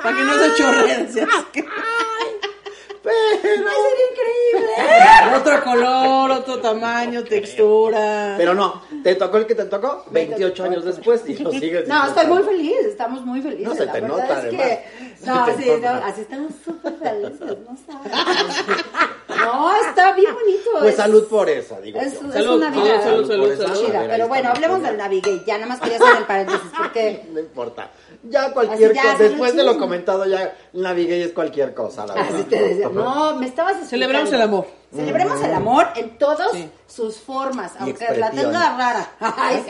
Para 0.01 0.17
que 0.17 0.23
no 0.23 0.39
se 0.39 0.55
chorree. 0.55 1.09
Pero, 3.43 3.65
Ay, 3.69 3.77
sería 3.89 4.07
increíble. 4.11 5.37
Otro 5.37 5.65
color, 5.65 6.31
otro 6.33 6.59
tamaño, 6.61 7.23
textura. 7.25 8.35
Pero 8.37 8.55
no, 8.55 8.83
te 9.03 9.15
tocó 9.15 9.37
el 9.39 9.47
que 9.47 9.55
te 9.55 9.65
tocó 9.67 10.05
28 10.11 10.65
años 10.65 10.85
después 10.85 11.23
y 11.27 11.37
lo 11.37 11.51
sigues 11.53 11.87
No, 11.87 12.07
estoy 12.07 12.27
muy 12.27 12.43
feliz, 12.43 12.77
estamos 12.87 13.25
muy 13.25 13.41
felices. 13.41 13.67
No, 13.69 13.75
se 13.75 13.87
te 13.87 14.01
nota, 14.01 14.43
es 14.43 14.51
que. 14.51 14.85
No, 15.25 15.47
sí, 15.57 15.71
no, 15.83 15.89
así 15.89 16.21
estamos 16.23 16.53
súper 16.65 16.95
felices, 16.95 17.41
no 17.41 17.77
sabes. 17.87 18.13
No, 19.29 19.77
está 19.89 20.13
bien 20.13 20.33
bonito. 20.35 20.71
Pues 20.79 20.91
es- 20.91 20.97
salud 20.97 21.29
por 21.29 21.49
esa, 21.49 21.81
digo 21.81 22.01
Es, 22.01 22.21
yo. 22.21 22.27
es 22.29 22.33
Salud, 22.35 22.57
una 22.57 22.71
vida 22.71 23.03
salud, 23.03 23.29
Pero 24.09 24.29
bueno, 24.29 24.51
hablemos 24.51 24.83
del 24.83 24.97
Navigate. 24.97 25.43
Ya 25.47 25.55
nada 25.59 25.67
más 25.67 25.81
quería 25.81 25.97
hacer 25.97 26.17
el 26.19 26.25
paréntesis 26.25 26.71
porque. 26.77 27.27
No 27.33 27.41
importa. 27.41 27.91
Ya 28.25 28.53
cualquier 28.53 28.91
Así 28.91 29.01
ya, 29.01 29.13
cosa, 29.13 29.23
después 29.23 29.55
de 29.55 29.63
lo 29.63 29.79
comentado, 29.79 30.27
ya 30.27 30.53
navegué 30.73 31.19
y 31.19 31.23
es 31.23 31.33
cualquier 31.33 31.73
cosa, 31.73 32.05
la 32.05 32.15
verdad. 32.15 32.35
Así 32.35 32.45
te 32.45 32.61
decía. 32.61 32.89
No, 32.89 33.37
me 33.37 33.47
estabas 33.47 33.73
explicando. 33.77 33.89
Celebramos 33.91 34.33
el 34.33 34.43
amor. 34.43 34.67
Celebremos 34.95 35.43
el 35.43 35.55
amor 35.55 35.87
en 35.95 36.19
todas 36.19 36.51
Sí. 36.53 36.69
sus 36.87 37.17
formas, 37.19 37.73
Y 37.79 37.83
aunque 37.83 38.17
la 38.17 38.31
tenga 38.31 38.77
rara. 38.77 39.11
Ay. 39.21 39.65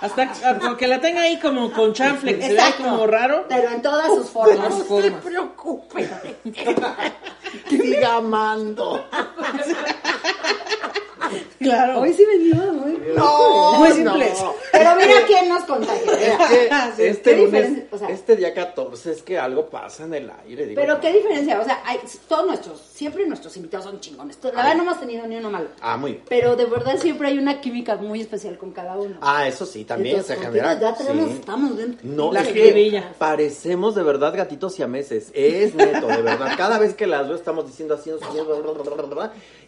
Hasta 0.00 0.32
porque 0.60 0.86
la 0.86 1.00
tenga 1.00 1.22
ahí 1.22 1.38
como 1.40 1.72
con 1.72 1.92
chanfle, 1.92 2.38
que 2.38 2.46
se 2.46 2.52
vea 2.54 2.76
como 2.76 3.06
raro. 3.06 3.44
Pero 3.48 3.68
en 3.70 3.82
todas 3.82 4.06
sus 4.06 4.30
formas. 4.30 4.74
sus 4.74 4.86
formas. 4.86 5.10
No 5.12 5.20
se 5.20 5.28
preocupe. 5.28 6.08
Siga 7.68 8.14
amando. 8.16 9.04
Claro. 11.58 12.00
Hoy 12.00 12.12
sí 12.12 12.24
venimos 12.24 12.72
muy 12.74 12.98
No, 13.16 13.74
Muy 13.78 13.88
no. 13.88 13.94
simples. 13.94 14.32
Pero 14.72 14.96
mira 14.96 15.14
quién 15.26 15.48
nos 15.48 15.64
contagia. 15.64 16.12
Es 16.12 16.96
que 16.96 17.08
este, 17.08 17.30
¿qué 17.30 17.36
lunes- 17.36 17.50
diferencia? 17.52 17.86
O 17.90 17.98
sea, 17.98 18.08
este 18.10 18.36
día 18.36 18.54
14 18.54 19.12
es 19.12 19.22
que 19.22 19.38
algo 19.38 19.66
pasa 19.68 20.04
en 20.04 20.14
el 20.14 20.30
aire. 20.46 20.66
digo 20.66 20.80
Pero 20.80 21.00
qué 21.00 21.12
diferencia, 21.12 21.60
o 21.60 21.64
sea, 21.64 21.82
hay, 21.84 21.98
todos 22.28 22.46
nuestros, 22.46 22.80
siempre 22.80 23.26
nuestros 23.26 23.56
invitados 23.56 23.86
son 23.86 24.00
chingones. 24.00 24.38
La 24.42 24.50
verdad 24.50 24.74
no 24.76 24.82
hemos 24.82 25.00
tenido 25.00 25.26
ni 25.26 25.36
uno 25.36 25.50
malo. 25.50 25.68
Ah, 25.80 25.96
muy 25.96 26.12
bien. 26.12 26.24
Pero 26.28 26.56
de 26.56 26.64
verdad 26.66 26.96
siempre 26.98 27.28
hay 27.28 27.38
una 27.38 27.60
química 27.60 27.96
muy 27.96 28.20
especial 28.20 28.56
con 28.58 28.72
cada 28.72 28.96
uno. 28.96 29.16
Ah, 29.20 29.46
eso 29.48 29.64
sí, 29.66 29.84
también 29.84 30.16
Entonces, 30.16 30.38
se 30.38 30.44
genera. 30.44 30.78
Ya 30.78 30.94
tenemos, 30.94 31.30
sí. 31.30 31.36
estamos 31.40 31.76
dentro. 31.76 32.00
No, 32.08 32.32
La 32.32 32.40
es 32.42 32.48
jiribilla. 32.48 33.08
que 33.08 33.14
parecemos 33.18 33.94
de 33.94 34.02
verdad 34.02 34.34
gatitos 34.36 34.78
y 34.78 34.86
meses. 34.86 35.30
Es 35.34 35.74
neto, 35.74 36.06
de 36.06 36.22
verdad. 36.22 36.52
Cada 36.56 36.78
vez 36.78 36.94
que 36.94 37.06
las 37.06 37.26
veo 37.26 37.36
estamos 37.36 37.66
diciendo 37.66 37.94
así, 37.94 38.10
nos 38.10 38.20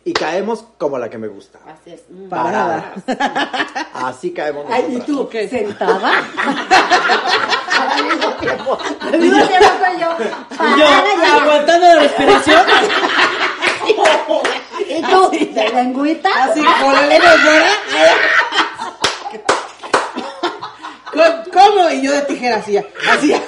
y 0.05 0.13
caemos 0.15 0.65
como 0.79 0.99
la 0.99 1.09
que 1.11 1.19
me 1.19 1.29
gusta. 1.29 1.59
Así 1.67 1.93
es. 1.95 2.01
Mm. 2.09 2.29
Parada. 2.29 2.95
Así 3.95 4.33
caemos 4.33 4.65
Ay, 4.71 4.85
¿y 4.89 4.93
nosotras. 4.93 5.07
tú? 5.07 5.29
¿Qué? 5.29 5.49
¿Sentada? 5.49 6.13
Al 7.81 8.05
mismo 8.05 8.29
tiempo. 8.35 8.79
Al 9.01 9.19
mismo 9.19 9.47
tiempo 9.47 9.69
soy 9.79 10.01
yo. 10.01 10.09
Yo 10.19 10.57
Parada 10.57 11.15
ya. 11.23 11.35
aguantando 11.43 11.87
la 11.87 11.95
respiración, 12.01 12.63
¿Y 14.89 15.03
tú? 15.03 15.31
¿De 15.31 15.69
lengüita? 15.75 16.29
así 16.45 16.63
con 16.63 16.93
la 16.95 17.07
lengua. 17.07 17.31
¿Cómo-. 21.53 21.91
Y 21.91 22.03
yo 22.03 22.13
de 22.13 22.23
tijera 22.23 22.57
así, 22.57 22.77
así. 22.77 23.35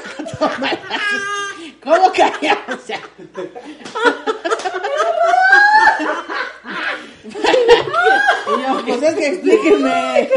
¿Cómo 1.85 2.13
caía? 2.13 2.59
O 2.69 2.77
sea, 2.87 3.01
y 8.47 8.63
yo, 8.63 8.83
pues 8.87 9.03
es 9.03 9.15
que 9.63 9.69
explíquenme. 9.69 10.31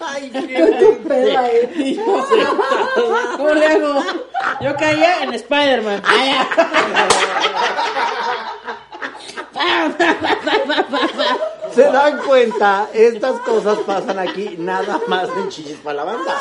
Ay, 0.00 0.30
tu 0.30 1.08
pedo 1.08 1.38
ahí. 1.38 2.00
¿Cómo 3.36 3.50
le 3.50 3.66
hago? 3.66 4.02
Yo 4.60 4.76
caía 4.76 5.22
en 5.22 5.34
Spider-Man. 5.34 6.02
¿Se 11.90 11.96
dan 11.96 12.18
cuenta? 12.18 12.88
Estas 12.94 13.40
cosas 13.40 13.78
pasan 13.80 14.18
aquí 14.18 14.56
nada 14.58 15.00
más 15.08 15.28
en 15.36 15.48
Chichis 15.48 15.76
para 15.78 15.96
la 15.96 16.04
banda. 16.04 16.34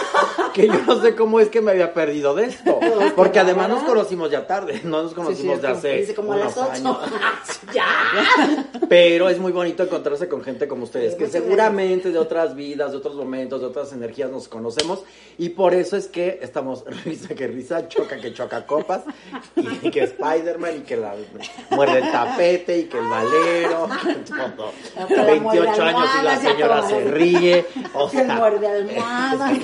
Que 0.54 0.68
yo 0.68 0.82
no 0.86 1.02
sé 1.02 1.16
cómo 1.16 1.40
es 1.40 1.50
que 1.50 1.62
me 1.62 1.72
había 1.72 1.94
perdido 1.94 2.36
de 2.36 2.46
esto. 2.46 2.80
Porque 3.16 3.40
además 3.40 3.70
nos 3.70 3.84
conocimos 3.84 4.30
ya 4.32 4.46
tarde. 4.46 4.82
No 4.84 5.04
nos 5.04 5.14
conocimos 5.14 5.62
de 5.62 5.68
cierto. 5.68 5.78
hace 5.78 5.98
Dice 5.98 6.16
como 6.16 6.34
a 6.34 6.38
las 6.38 6.56
unos 6.56 6.70
ocho. 6.70 6.88
años. 6.88 6.98
ya. 7.74 7.86
Pero 8.88 9.30
es 9.30 9.40
muy 9.40 9.52
bonito 9.52 9.84
encontrarse 9.84 10.28
con 10.28 10.44
gente 10.44 10.68
como 10.68 10.84
ustedes, 10.84 11.16
que 11.16 11.28
seguramente 11.28 12.12
de 12.12 12.18
otras 12.18 12.56
vidas, 12.56 12.92
de 12.92 12.98
otros 12.98 13.16
momentos, 13.16 13.62
de 13.62 13.68
otras 13.68 13.92
energías 13.94 14.30
nos 14.32 14.48
conocemos. 14.48 15.04
Y 15.38 15.50
por 15.50 15.74
eso 15.74 15.96
es 15.98 16.08
que 16.08 16.40
estamos 16.42 16.84
risa 17.06 17.36
que 17.36 17.48
risa, 17.48 17.88
choca 17.88 18.18
que 18.18 18.34
choca 18.34 18.66
copas. 18.66 19.02
Y 19.82 19.92
que 19.92 20.04
Spider-Man, 20.04 20.78
y 20.78 20.82
que 20.82 20.98
la 20.98 21.16
muerde 21.72 22.00
el 22.00 22.12
tapete, 22.12 22.80
y 22.80 22.84
que 22.86 22.98
el 22.98 23.08
valero, 23.08 23.88
que 24.04 24.14
todo. 24.56 24.72
Que 25.40 25.60
la 25.60 25.66
muerde 25.66 25.66
28 25.66 25.84
años 25.84 26.10
y 26.20 26.24
la 26.24 26.32
almohadas, 26.32 26.42
señora 26.42 26.88
se 26.88 27.12
ríe. 27.12 27.66
O 27.94 28.10
sea, 28.10 28.36
muerde 28.36 28.68
almohada. 28.68 29.52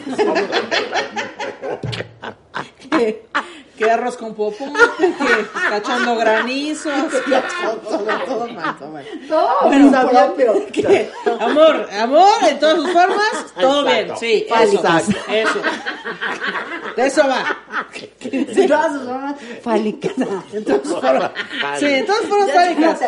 Que, 3.78 3.92
arroz 3.92 4.16
con 4.16 4.34
popó, 4.34 4.72
que 4.98 5.46
cachando 5.70 6.16
granizos. 6.16 6.94
Todo, 7.84 8.00
todo 8.26 8.48
mal, 8.48 8.78
todo 8.78 8.90
mal. 8.92 9.06
Todo 9.28 10.10
propio. 10.36 10.66
Que, 10.72 11.12
amor, 11.40 11.88
amor 12.00 12.30
en 12.50 12.60
todas 12.60 12.76
sus 12.78 12.92
formas, 12.92 13.46
todo 13.60 13.84
bien, 13.86 14.12
sí, 14.18 14.46
eso, 14.48 14.76
Exacto. 14.78 15.12
eso. 15.30 15.60
De 16.96 17.06
eso 17.06 17.28
va. 17.28 17.58
Sí, 18.22 18.68
todas 18.68 18.94
sus 18.94 19.04
formas 19.04 19.36
fálicas. 19.62 20.14
Entonces, 20.54 20.94
fueron- 21.00 21.32
sí, 21.78 21.86
en 21.86 22.06
todas 22.06 22.22
fueron 22.28 22.48
Ya 22.48 22.54
fálicas. 22.54 23.02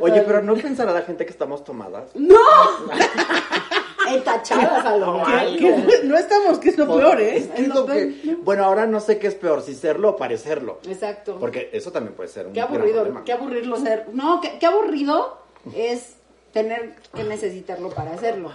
Oye, 0.00 0.14
todo. 0.20 0.24
pero 0.26 0.42
no 0.42 0.54
pensará 0.54 0.92
la 0.92 1.02
gente 1.02 1.24
que 1.24 1.32
estamos 1.32 1.64
tomadas. 1.64 2.04
¡No! 2.14 2.36
Entachadas 4.14 4.84
a 4.84 4.96
lo. 4.96 5.22
Ay, 5.26 5.56
Que 5.56 6.00
no, 6.04 6.16
estamos, 6.16 6.58
que 6.58 6.68
es 6.70 6.78
lo 6.78 6.86
peor, 6.86 7.20
Es 7.20 7.44
¿eh? 7.44 7.50
que 7.56 7.62
es 7.62 7.68
lo 7.68 7.86
que- 7.86 8.36
bueno, 8.42 8.64
ahora 8.64 8.86
no 8.86 9.00
sé 9.00 9.18
qué 9.18 9.26
es 9.28 9.34
peor, 9.34 9.62
si 9.62 9.74
serlo 9.74 10.10
o 10.10 10.16
parecerlo. 10.16 10.80
Exacto. 10.88 11.36
Porque 11.38 11.70
eso 11.72 11.90
también 11.92 12.14
puede 12.14 12.28
ser 12.28 12.46
un 12.46 12.52
Qué 12.52 12.60
gran 12.60 12.72
aburrido, 12.72 12.94
problema. 13.02 13.24
qué 13.24 13.32
aburrido 13.32 13.76
ser. 13.76 14.06
No, 14.12 14.40
qué, 14.40 14.58
qué 14.58 14.66
aburrido 14.66 15.38
es 15.74 16.14
tener 16.52 16.94
que 17.14 17.24
necesitarlo 17.24 17.90
para 17.90 18.12
hacerlo. 18.14 18.52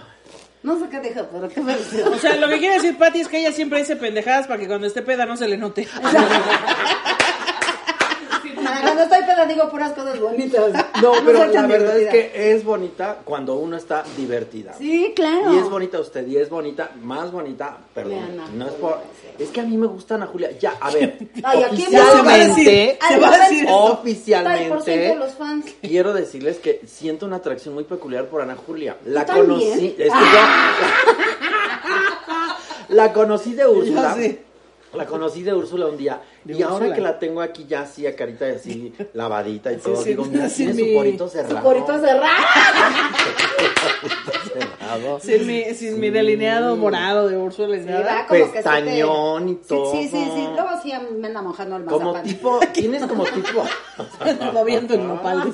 No 0.62 0.76
sé 0.78 0.88
qué 0.88 0.98
dijo, 1.00 1.24
pero 1.32 1.48
qué 1.48 1.62
felicidad. 1.62 2.08
O 2.08 2.18
sea, 2.18 2.34
lo 2.36 2.48
que 2.48 2.58
quiere 2.58 2.74
decir 2.74 2.98
Patty 2.98 3.20
es 3.20 3.28
que 3.28 3.38
ella 3.38 3.52
siempre 3.52 3.78
dice 3.78 3.94
pendejadas 3.96 4.46
para 4.48 4.58
que 4.58 4.66
cuando 4.66 4.86
esté 4.88 5.02
peda 5.02 5.24
no 5.24 5.36
se 5.36 5.46
le 5.46 5.56
note. 5.56 5.86
Peda 9.38 9.46
digo 9.46 9.70
puras 9.70 9.92
cosas 9.92 10.18
bonitas. 10.18 10.72
No, 11.02 11.12
pero 11.24 11.46
la 11.46 11.66
verdad 11.66 11.96
es 11.98 12.08
que 12.08 12.52
es 12.52 12.64
bonita 12.64 13.18
cuando 13.24 13.54
uno 13.54 13.76
está 13.76 14.02
divertida. 14.16 14.74
Sí, 14.74 15.12
claro. 15.14 15.54
Y 15.54 15.58
es 15.58 15.70
bonita 15.70 16.00
usted, 16.00 16.26
y 16.26 16.36
es 16.36 16.50
bonita, 16.50 16.90
más 17.02 17.30
bonita, 17.30 17.78
perdón. 17.94 18.36
Vean, 18.36 18.58
No 18.58 18.66
es 18.66 18.72
por. 18.74 18.98
Es 19.38 19.50
que 19.50 19.60
a 19.60 19.64
mí 19.64 19.76
me 19.76 19.86
gusta 19.86 20.16
Ana 20.16 20.26
Julia. 20.26 20.50
Ya, 20.58 20.74
a 20.80 20.90
ver. 20.90 21.18
Ay, 21.44 21.62
a 21.62 21.66
oficialmente. 21.68 22.98
va 23.22 23.34
a 23.34 23.48
decir. 23.48 23.66
Oficialmente. 23.70 24.98
de 24.98 25.14
los 25.14 25.34
fans. 25.34 25.66
Quiero 25.82 26.12
decirles 26.12 26.58
que 26.58 26.80
siento 26.86 27.26
una 27.26 27.36
atracción 27.36 27.74
muy 27.74 27.84
peculiar 27.84 28.26
por 28.26 28.42
Ana 28.42 28.56
Julia. 28.56 28.96
La 29.04 29.24
conocí. 29.24 29.94
Es 29.98 30.12
que 30.12 30.18
yo. 30.18 30.40
La 32.88 33.12
conocí 33.12 33.52
de 33.54 33.66
Úrsula. 33.66 34.16
La 34.94 35.04
conocí 35.04 35.42
de 35.42 35.52
Úrsula 35.54 35.86
un 35.86 35.98
día. 35.98 36.20
De 36.44 36.54
y 36.54 36.62
ahora 36.62 36.94
que 36.94 37.00
la 37.02 37.18
tengo 37.18 37.42
aquí 37.42 37.66
ya 37.68 37.82
así 37.82 38.06
a 38.06 38.16
carita 38.16 38.48
y 38.48 38.52
así 38.54 38.94
lavadita 39.12 39.70
y 39.70 39.74
Sí, 39.76 39.80
todo, 39.82 39.96
sí, 40.02 40.08
digo, 40.10 40.24
mira, 40.24 40.48
sí, 40.48 40.64
tiene 40.64 40.82
mi- 40.82 40.88
su 40.88 40.94
porito 40.96 41.28
cerrado. 41.28 41.56
Su 41.56 41.62
corito 41.62 41.98
cerrado. 42.00 42.28
cerrado. 44.52 45.20
Sin 45.20 45.46
mi, 45.46 45.64
sin 45.74 46.00
mi 46.00 46.08
delineado 46.10 46.76
morado 46.76 47.28
de 47.28 47.36
Úrsula 47.36 47.76
y 47.76 47.80
Sí, 47.80 47.86
nada. 47.86 48.22
va 48.22 48.26
como 48.26 48.38
que 48.40 48.46
se 48.46 48.50
te- 48.50 48.54
Pestañón 48.54 49.48
y 49.50 49.54
todo. 49.56 49.92
Sí, 49.92 50.02
sí, 50.04 50.08
sí, 50.08 50.30
sí. 50.34 50.48
Luego 50.54 50.68
sí 50.82 50.92
me 51.18 51.26
anda 51.28 51.42
mojando 51.42 51.76
el 51.76 51.84
Como 51.84 52.12
mazapán. 52.12 52.22
tipo, 52.28 52.60
tienes 52.72 53.04
como 53.06 53.24
tipo. 53.24 53.64
Moviendo 54.54 54.94
el 54.94 55.06
nopal. 55.06 55.52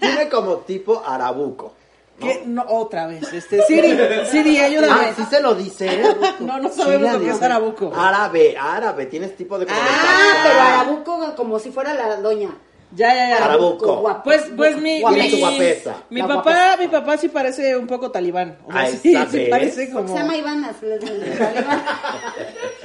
Tiene 0.00 0.28
como 0.28 0.56
tipo 0.58 1.02
arabuco. 1.06 1.74
¿Qué? 2.20 2.42
No, 2.46 2.64
otra 2.68 3.06
vez. 3.06 3.32
Este, 3.32 3.62
Siri, 3.62 3.98
Siri, 4.30 4.58
ayúdame. 4.58 5.06
Ah, 5.08 5.12
sí 5.16 5.24
se 5.28 5.40
lo 5.40 5.54
dice. 5.54 6.02
No, 6.40 6.58
no 6.60 6.70
sabemos 6.70 7.08
Sí, 7.10 7.18
lo 7.18 7.24
que 7.24 7.30
es 7.30 7.42
arabuco. 7.42 7.92
Árabe, 7.94 8.56
árabe, 8.58 9.06
tienes 9.06 9.36
tipo 9.36 9.58
de 9.58 9.66
Ah, 9.68 10.42
pero 10.44 10.60
arabuco 10.60 11.34
como 11.36 11.58
si 11.58 11.70
fuera 11.70 11.94
la 11.94 12.16
doña. 12.16 12.50
Ya, 12.94 13.12
ya, 13.12 13.28
ya. 13.30 13.44
Arabuco. 13.44 13.96
guapo. 13.96 14.22
Pues, 14.24 14.44
pues 14.56 14.76
mi, 14.76 15.02
mi, 15.04 15.40
guapesa. 15.40 15.96
mi 16.10 16.20
La 16.20 16.28
papá, 16.28 16.76
mi 16.78 16.86
papá 16.88 17.16
sí 17.16 17.28
parece 17.28 17.76
un 17.76 17.86
poco 17.88 18.10
talibán. 18.10 18.58
O 18.66 18.72
sea, 18.72 18.86
sí, 18.88 19.16
sí 19.30 19.46
parece 19.50 19.90
como. 19.90 20.08
se 20.08 20.14
llama 20.14 20.36
Iván. 20.36 20.64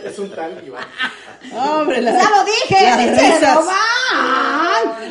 Es 0.03 0.17
un 0.17 0.31
talibán. 0.31 0.85
Hombre, 1.55 2.01
la, 2.01 2.11
¡Ya 2.11 2.29
lo 2.29 2.43
dije! 2.45 2.83
las 2.83 2.97
¡Pinche 2.97 3.31
risas. 3.35 3.57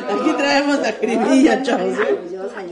Aquí 0.09 0.31
traemos 0.37 0.79
la 0.79 0.91
jiribilla, 0.93 1.55
No, 1.57 1.63
chavos. 1.63 1.97
¿eh? 1.99 2.19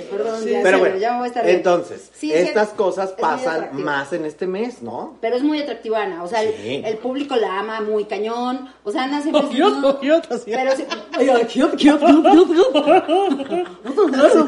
perdón, 0.09 0.45
ya, 0.45 0.59
Pero 0.63 0.79
bueno, 0.79 0.97
ya 0.97 1.11
me 1.11 1.17
voy 1.19 1.25
a 1.25 1.27
estar 1.27 1.43
bien. 1.45 1.57
entonces, 1.57 2.09
Sí, 2.13 2.33
es 2.33 2.47
estas 2.49 2.69
cosas 2.69 3.09
es 3.09 3.15
pasan 3.15 3.69
más 3.73 4.11
en 4.13 4.25
este 4.25 4.47
mes, 4.47 4.81
¿no? 4.81 5.17
Pero 5.21 5.35
es 5.35 5.43
muy 5.43 5.61
atractiva 5.61 6.01
Ana, 6.01 6.23
o 6.23 6.27
sea, 6.27 6.41
el- 6.41 6.55
Sí. 6.55 6.81
el, 6.85 6.97
público 6.97 7.35
la 7.35 7.59
ama 7.59 7.81
muy 7.81 8.05
cañón, 8.05 8.73
o 8.83 8.91
sea, 8.91 9.03
Ana 9.03 9.21
siempre... 9.21 9.43
Oh, 9.45 9.51
yo. 9.51 9.99
Pero. 10.45 10.71
Muchas 13.83 14.11
gracias. 14.11 14.45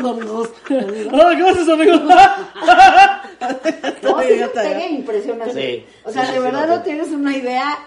No, 4.01 4.21
ya. 4.23 4.87
impresionante. 4.87 5.85
O 6.03 6.11
sea, 6.11 6.31
de 6.31 6.39
verdad 6.39 6.67
no 6.67 6.81
tienes 6.81 7.09
una 7.09 7.35
idea. 7.35 7.77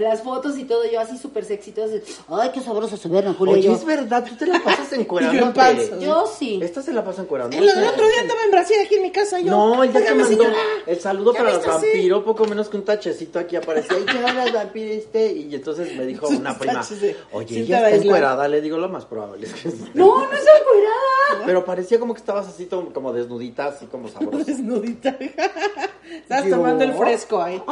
Las 0.00 0.22
fotos 0.22 0.58
y 0.58 0.64
todo, 0.64 0.84
yo 0.90 1.00
así 1.00 1.16
súper 1.16 1.44
sexy, 1.44 1.72
todo 1.72 1.86
así, 1.86 2.00
ay, 2.28 2.50
qué 2.52 2.60
sabroso 2.60 2.96
se 2.96 3.08
ve, 3.08 3.22
¿no, 3.22 3.32
Julia? 3.34 3.54
Oye, 3.54 3.62
yo, 3.62 3.72
es 3.72 3.84
verdad, 3.84 4.24
tú 4.28 4.36
te 4.36 4.46
la 4.46 4.60
pasas 4.62 4.92
encuerándote. 4.92 5.44
en 5.46 5.52
panza. 5.54 5.98
yo 5.98 6.26
sí. 6.26 6.60
Esta 6.62 6.82
se 6.82 6.92
la 6.92 7.02
pasa 7.04 7.22
encuerando. 7.22 7.56
El, 7.56 7.68
el 7.68 7.84
otro 7.84 8.06
día 8.06 8.20
andaba 8.20 8.40
en 8.44 8.50
Brasil 8.50 8.76
aquí 8.84 8.96
en 8.96 9.02
mi 9.02 9.10
casa. 9.12 9.40
Yo, 9.40 9.50
No, 9.50 9.84
ya 9.84 9.92
te 9.92 9.98
"Óigame, 9.98 10.22
mandó 10.24 10.44
señora". 10.44 10.56
el 10.86 11.00
saludo 11.00 11.32
¿Ya 11.32 11.38
para 11.38 11.56
así? 11.56 11.66
vampiros, 11.68 12.24
poco 12.24 12.44
menos 12.44 12.68
que 12.68 12.76
un 12.76 12.84
tachecito 12.84 13.38
aquí 13.38 13.56
aparecía. 13.56 13.98
¿Y 13.98 14.04
qué 14.04 14.18
hablas, 14.18 14.52
vampiro 14.52 14.92
este? 14.92 15.32
Y 15.32 15.54
entonces 15.54 15.96
me 15.96 16.04
dijo 16.04 16.28
una 16.28 16.56
prima, 16.58 16.82
oye, 17.32 17.48
cinta 17.48 17.78
ella 17.78 17.88
está 17.90 18.04
encuerada. 18.04 18.46
Le 18.48 18.60
digo, 18.60 18.76
lo 18.78 18.88
más 18.88 19.04
probable 19.06 19.46
es 19.46 19.54
que 19.54 19.70
sí. 19.70 19.84
No, 19.94 20.18
no 20.18 20.24
es 20.32 20.40
encuerada. 20.40 21.46
Pero 21.46 21.64
parecía 21.64 21.98
como 21.98 22.12
que 22.14 22.20
estabas 22.20 22.46
así 22.48 22.66
como, 22.66 22.92
como 22.92 23.12
desnudita, 23.12 23.66
así 23.66 23.86
como 23.86 24.08
sabrosa. 24.08 24.44
Desnudita. 24.46 25.16
Estabas 26.10 26.48
tomando 26.50 26.84
el 26.84 26.92
fresco 26.94 27.42
ahí. 27.42 27.62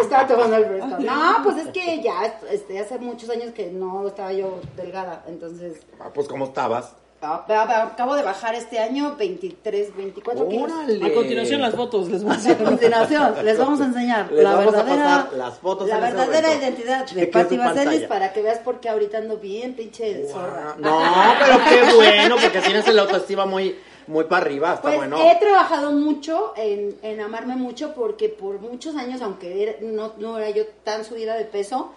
Estaba 0.00 0.26
tomando 0.26 0.56
el 0.56 0.64
fresco. 0.66 0.96
No, 1.00 1.36
pues 1.42 1.49
es 1.56 1.68
que 1.68 2.02
ya, 2.02 2.34
este, 2.50 2.78
hace 2.78 2.98
muchos 2.98 3.30
años 3.30 3.52
que 3.52 3.70
no 3.70 4.06
estaba 4.06 4.32
yo 4.32 4.60
delgada, 4.76 5.24
entonces... 5.28 5.80
Ah, 6.00 6.08
pues, 6.14 6.26
¿cómo 6.28 6.44
estabas? 6.46 6.94
ah, 7.22 7.44
pero- 7.46 7.62
pero 7.66 7.80
Acabo 7.82 8.14
de 8.16 8.22
bajar 8.22 8.54
este 8.54 8.78
año 8.78 9.14
23, 9.16 9.94
24 9.96 10.48
kilos. 10.48 10.72
Órale. 10.72 11.04
A 11.06 11.14
continuación 11.14 11.60
las 11.60 11.74
fotos 11.74 12.08
les 12.08 12.22
voy 12.22 12.32
a 12.32 12.34
A 12.34 12.38
decir. 12.38 12.56
continuación, 12.56 13.34
les 13.44 13.58
vamos 13.58 13.80
a 13.80 13.84
enseñar 13.84 14.32
Les 14.32 14.42
la 14.42 14.54
vamos 14.56 14.74
a 14.74 14.82
verdadera, 14.82 15.04
pasar 15.24 15.32
las 15.34 15.58
fotos 15.58 15.88
la 15.88 15.98
verdadera 16.00 16.54
identidad 16.54 17.06
de 17.10 17.26
Patti 17.26 17.58
pantalla. 17.58 18.08
para 18.08 18.32
que 18.32 18.40
veas 18.42 18.58
por 18.60 18.80
qué 18.80 18.88
ahorita 18.88 19.18
ando 19.18 19.36
bien 19.36 19.74
pinche 19.74 20.26
zorra. 20.28 20.74
No, 20.78 20.98
pero 21.38 21.58
qué 21.68 21.94
bueno, 21.94 22.36
porque 22.40 22.60
tienes 22.60 22.86
el 22.88 22.98
autoestima 22.98 23.44
muy, 23.44 23.76
muy 24.06 24.24
para 24.24 24.46
arriba, 24.46 24.70
está 24.74 24.82
Pues 24.82 24.96
bueno. 24.96 25.18
he 25.20 25.36
trabajado 25.36 25.92
mucho 25.92 26.52
en, 26.56 26.96
en 27.02 27.20
amarme 27.20 27.56
mucho 27.56 27.94
porque 27.94 28.28
por 28.28 28.60
muchos 28.60 28.96
años, 28.96 29.22
aunque 29.22 29.62
era- 29.62 29.74
no, 29.82 30.12
no 30.18 30.38
era 30.38 30.50
yo 30.50 30.66
tan 30.84 31.04
subida 31.04 31.34
de 31.36 31.44
peso, 31.44 31.92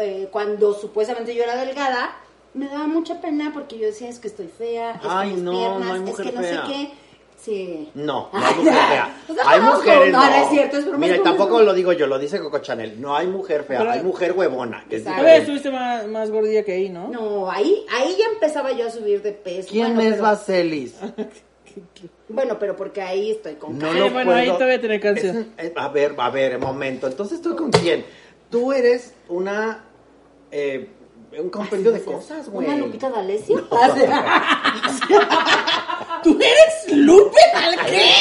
eh, 0.00 0.28
cuando 0.32 0.72
supuestamente 0.74 1.34
yo 1.34 1.42
era 1.42 1.56
delgada, 1.56 2.16
me 2.54 2.66
daba 2.68 2.86
mucha 2.86 3.20
pena 3.20 3.50
porque 3.52 3.78
yo 3.78 3.86
decía, 3.86 4.08
es 4.08 4.18
que 4.18 4.28
estoy 4.28 4.48
fea, 4.48 4.92
es 4.92 5.00
Ay, 5.08 5.28
que 5.30 5.34
mis 5.36 5.42
no, 5.44 5.50
piernas, 5.52 6.00
no 6.00 6.08
es 6.08 6.16
que 6.16 6.32
no 6.32 6.40
fea. 6.40 6.66
sé 6.66 6.72
qué. 6.72 6.92
Sí. 7.42 7.90
No, 7.94 8.30
no 8.32 8.38
hay 8.38 8.54
mujer 8.54 8.72
fea. 8.72 9.16
Hay 9.46 9.60
mujeres, 9.60 10.12
no, 10.12 10.20
no. 10.20 10.30
no 10.30 10.36
es 10.44 10.48
cierto, 10.50 10.76
es 10.76 10.84
broma, 10.84 10.98
Mira, 10.98 11.16
es 11.16 11.22
tampoco 11.24 11.60
lo 11.62 11.74
digo 11.74 11.92
yo, 11.92 12.06
lo 12.06 12.18
dice 12.18 12.38
Coco 12.38 12.58
Chanel. 12.60 13.00
No 13.00 13.16
hay 13.16 13.26
mujer 13.26 13.64
fea, 13.64 13.78
Pero- 13.80 13.90
hay 13.90 14.02
mujer 14.02 14.32
huevona. 14.32 14.84
que 14.88 14.96
es 14.96 15.04
estuviste 15.06 15.70
más, 15.72 16.06
más 16.06 16.30
gordilla 16.30 16.62
que 16.64 16.72
ahí, 16.72 16.88
¿no? 16.88 17.08
No, 17.08 17.50
ahí, 17.50 17.84
ahí 17.90 18.14
ya 18.16 18.26
empezaba 18.32 18.70
yo 18.70 18.86
a 18.86 18.90
subir 18.90 19.22
de 19.22 19.32
peso. 19.32 19.70
¿Quién 19.72 19.94
Bueno, 19.96 20.14
es 20.14 20.20
Vaselis? 20.20 20.94
Bueno, 22.28 22.58
pero 22.58 22.76
porque 22.76 23.00
ahí 23.02 23.30
estoy 23.32 23.54
con 23.54 23.78
No 23.78 23.92
lo 23.92 24.10
bueno, 24.10 24.32
ahí 24.32 24.46
puedo- 24.46 24.58
todavía 24.58 24.80
tiene 24.80 25.00
cáncer. 25.00 25.46
Es- 25.56 25.70
es- 25.70 25.72
a 25.76 25.88
ver, 25.88 26.14
a 26.18 26.30
ver, 26.30 26.58
momento. 26.58 27.06
Entonces, 27.06 27.40
¿tú 27.42 27.56
con 27.56 27.70
quién? 27.70 28.04
Tú 28.50 28.72
eres 28.72 29.14
una... 29.28 29.84
eh, 30.50 30.88
un 31.40 31.50
compendio 31.50 31.92
de 31.92 32.02
cosas, 32.02 32.48
güey. 32.48 32.66
¿Una 32.68 32.76
Lupita 32.76 33.10
D'Alessio? 33.10 33.66
¿Tú 36.22 36.38
eres 36.40 36.96
Lupe? 36.96 37.40
¿Al 37.54 37.76
qué? 37.86 38.12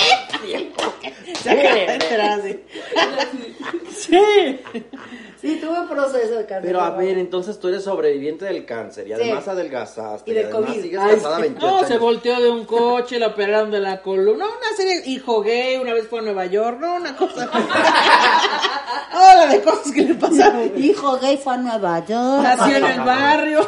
Sí. 3.96 4.60
Sí, 5.42 5.58
tuve 5.60 5.80
un 5.80 5.88
proceso 5.90 6.36
de 6.36 6.46
cáncer. 6.46 6.62
Pero 6.64 6.82
a 6.82 6.92
ver, 6.92 7.18
entonces 7.18 7.60
tú 7.60 7.68
eres 7.70 7.84
sobreviviente 7.84 8.46
del 8.46 8.64
cáncer 8.64 9.08
y 9.08 9.14
además 9.14 9.44
Sí. 9.44 9.50
adelgazaste. 9.50 10.30
Y 10.30 10.34
del 10.36 10.50
COVID. 10.52 10.82
sigues 10.82 11.00
Ay, 11.02 11.16
casada 11.16 11.36
sí. 11.38 11.42
28 11.42 11.68
No, 11.68 11.78
años. 11.78 11.88
se 11.88 11.98
volteó 11.98 12.40
de 12.40 12.50
un 12.52 12.66
coche, 12.66 13.18
la 13.18 13.28
operaron 13.28 13.72
de 13.72 13.80
la 13.80 14.02
columna. 14.04 14.46
No, 14.46 14.52
una 14.52 14.76
serie, 14.78 15.02
hijo 15.08 15.42
gay, 15.42 15.78
una 15.78 15.94
vez 15.94 16.08
fue 16.08 16.20
a 16.20 16.22
Nueva 16.22 16.46
York, 16.46 16.78
no, 16.80 16.96
una 16.98 17.16
cosa. 17.16 17.50
Hola 19.14 19.48
de 19.48 19.62
cosas 19.62 19.92
que 19.92 20.04
le 20.04 20.14
pasaron. 20.16 20.72
Hijo 20.78 21.18
gay 21.18 21.38
fue 21.38 21.54
a 21.54 21.58
Nueva 21.58 22.06
York. 22.06 22.44
Nació 22.44 22.78
en 22.78 22.86
el 22.86 23.00
barrio. 23.02 23.68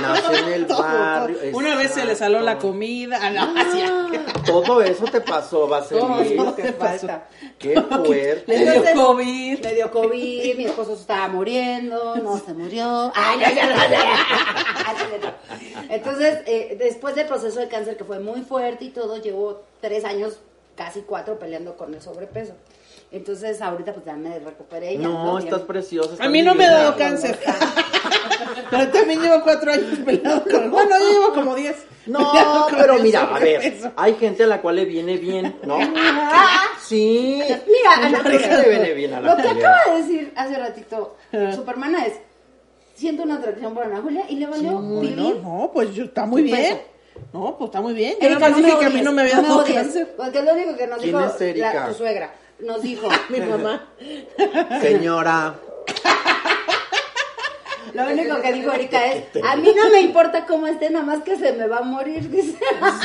Nació 0.00 0.32
en 0.46 0.52
el 0.52 0.66
Todo, 0.68 0.82
barrio. 0.82 1.36
todo. 1.38 1.56
Una 1.58 1.76
vez 1.76 1.92
se 1.92 2.04
le 2.04 2.14
saló 2.14 2.40
la 2.40 2.58
comida. 2.58 3.18
Ah, 3.20 3.30
no, 3.30 3.60
así. 3.60 3.82
Todo 4.44 4.82
eso 4.82 5.04
te 5.04 5.20
pasó, 5.20 5.66
Vaselis. 5.66 6.02
Todo 6.04 6.20
eso 6.20 6.44
lo 6.44 6.54
que 6.56 6.62
te 6.62 6.72
pasó. 6.72 7.06
falta. 7.06 7.28
Qué 7.58 7.80
fuerte. 7.80 8.44
Le 8.46 8.58
dio 8.58 8.72
Entonces, 8.72 8.94
COVID. 8.94 9.60
Me 9.64 9.74
dio 9.74 9.90
COVID, 9.90 10.56
mi 10.56 10.64
esposo 10.66 10.94
se 10.94 11.00
estaba 11.02 11.28
muriendo, 11.28 12.16
no 12.16 12.38
se 12.38 12.52
murió. 12.54 13.12
Ay, 13.14 13.40
ya, 13.40 13.52
ya, 13.52 13.66
ya, 13.76 13.90
ya. 13.90 15.36
Entonces, 15.88 16.40
eh, 16.46 16.76
después 16.78 17.14
del 17.14 17.26
proceso 17.26 17.60
de 17.60 17.68
cáncer 17.68 17.96
que 17.96 18.04
fue 18.04 18.18
muy 18.18 18.42
fuerte 18.42 18.84
y 18.86 18.90
todo, 18.90 19.16
llevo 19.20 19.62
tres 19.80 20.04
años, 20.04 20.38
casi 20.76 21.00
cuatro, 21.00 21.38
peleando 21.38 21.76
con 21.76 21.94
el 21.94 22.00
sobrepeso. 22.02 22.52
Entonces, 23.16 23.62
ahorita 23.62 23.94
pues 23.94 24.04
ya 24.04 24.12
me 24.14 24.38
recuperé. 24.38 24.98
ya 24.98 25.08
No, 25.08 25.36
ando 25.36 25.38
estás 25.38 25.62
preciosa. 25.62 26.22
A 26.22 26.28
mí 26.28 26.42
no 26.42 26.54
me 26.54 26.66
ha 26.66 26.70
dado 26.72 26.96
cáncer. 26.96 27.38
Pero 28.70 28.88
también 28.90 29.20
llevo 29.22 29.42
cuatro 29.42 29.72
años 29.72 29.98
peleado 30.04 30.42
con. 30.42 30.70
Bueno, 30.70 30.98
yo 30.98 31.10
llevo 31.10 31.32
como 31.32 31.54
diez. 31.54 31.76
No, 32.06 32.68
pero 32.70 33.00
mira, 33.00 33.22
a 33.34 33.38
ver, 33.40 33.92
hay 33.96 34.14
gente 34.14 34.44
a 34.44 34.46
la 34.46 34.60
cual 34.62 34.76
le 34.76 34.84
viene 34.84 35.16
bien, 35.16 35.56
¿no? 35.64 35.76
Sí. 36.80 37.42
Mira, 37.42 37.94
Ana, 38.06 38.22
¿Por 38.22 38.30
qué 38.30 38.46
le 38.48 38.68
viene 38.68 38.92
bien 38.94 39.12
a 39.14 39.20
la 39.20 39.34
lo 39.34 39.42
que 39.42 39.48
acaba 39.48 39.76
de 39.88 40.02
decir 40.02 40.32
hace 40.36 40.56
ratito 40.56 41.16
Superman 41.52 41.96
es, 41.96 42.12
siento 42.94 43.24
una 43.24 43.34
atracción 43.38 43.74
por 43.74 43.82
Ana 43.82 44.00
Julia 44.02 44.24
y 44.28 44.36
le 44.36 44.46
valió 44.46 44.70
No, 44.70 45.00
vivir. 45.00 45.16
no, 45.42 45.68
pues 45.74 45.92
yo, 45.96 46.04
está 46.04 46.26
muy 46.26 46.42
bien. 46.44 46.56
peso. 46.76 46.80
No, 47.32 47.56
pues 47.58 47.70
está 47.70 47.80
muy 47.80 47.92
bien. 47.92 48.14
Yo 48.20 48.26
Erika, 48.28 48.50
no 48.50 48.58
me 48.58 48.78
que 48.78 48.84
a 48.86 48.90
mí 48.90 49.00
no 49.02 49.10
me 49.12 49.22
había 49.22 49.40
dado 49.42 49.64
cáncer. 49.64 50.14
Porque 50.16 50.42
lo 50.44 50.52
único 50.52 50.76
que 50.76 50.86
nos 50.86 50.98
¿Quién 51.00 51.18
dijo 51.18 51.26
es 51.34 51.40
Erika? 51.40 51.74
la- 51.74 51.86
tu 51.88 51.94
suegra, 51.94 52.34
nos 52.60 52.82
dijo, 52.82 53.08
Mi 53.28 53.40
mamá. 53.40 53.86
Señora, 54.80 55.54
lo 57.94 58.04
único 58.08 58.42
que 58.42 58.52
dijo 58.52 58.72
Erika 58.72 59.06
es, 59.06 59.24
a 59.42 59.56
mí 59.56 59.72
no 59.74 59.88
me 59.90 60.00
importa 60.00 60.44
cómo 60.44 60.66
esté, 60.66 60.90
nada 60.90 61.04
más 61.06 61.22
que 61.22 61.36
se 61.36 61.52
me 61.54 61.66
va 61.66 61.78
a 61.78 61.82
morir, 61.82 62.28
dice. 62.30 62.58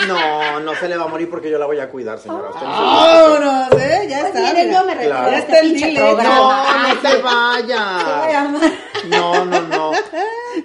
no, 0.07 0.59
no 0.59 0.75
se 0.75 0.89
le 0.89 0.97
va 0.97 1.05
a 1.05 1.07
morir 1.07 1.29
porque 1.29 1.49
yo 1.49 1.57
la 1.57 1.65
voy 1.65 1.79
a 1.79 1.89
cuidar, 1.89 2.19
señora. 2.19 2.49
Usted 2.49 2.65
no 2.65 2.75
se- 2.75 2.81
Vámonos, 2.81 3.71
¿eh? 3.81 4.07
Ya 4.09 4.19
Pues 4.21 4.35
está. 4.35 4.39
miren, 4.41 4.71
yo 4.73 4.83
me 4.85 4.97
Claro. 4.97 5.31
Ya 5.31 5.37
este 5.37 5.51
está 5.53 5.59
el 5.61 5.73
dile. 5.73 5.99
No, 5.99 6.15
no 6.17 7.01
se 7.01 7.07
Se 7.09 7.17
va 7.21 7.33
vaya. 7.51 8.23
a 8.23 8.31
llamar, 8.31 8.71
No, 9.05 9.45
no, 9.45 9.61
no. 9.61 9.91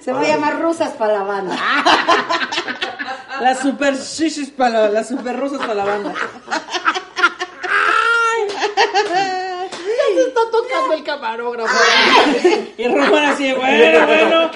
se 0.01 0.13
va 0.13 0.21
a 0.21 0.25
llamar 0.25 0.61
rusas 0.61 0.91
para 0.93 1.13
la 1.15 1.23
banda. 1.23 1.57
Las 3.41 3.59
super 3.61 3.95
shishis 3.97 4.51
para 4.51 4.81
la- 4.81 4.89
las 4.89 5.09
super 5.09 5.39
rusas 5.39 5.59
para 5.61 5.75
la 5.75 5.85
banda. 5.85 6.15
Se 9.07 10.26
está 10.37 10.51
tocando 10.51 10.95
el 10.95 11.05
camarógrafo. 11.05 11.77
Y 12.79 12.89
Román 12.89 13.25
así, 13.25 13.53
bueno, 13.53 14.07
bueno. 14.07 14.51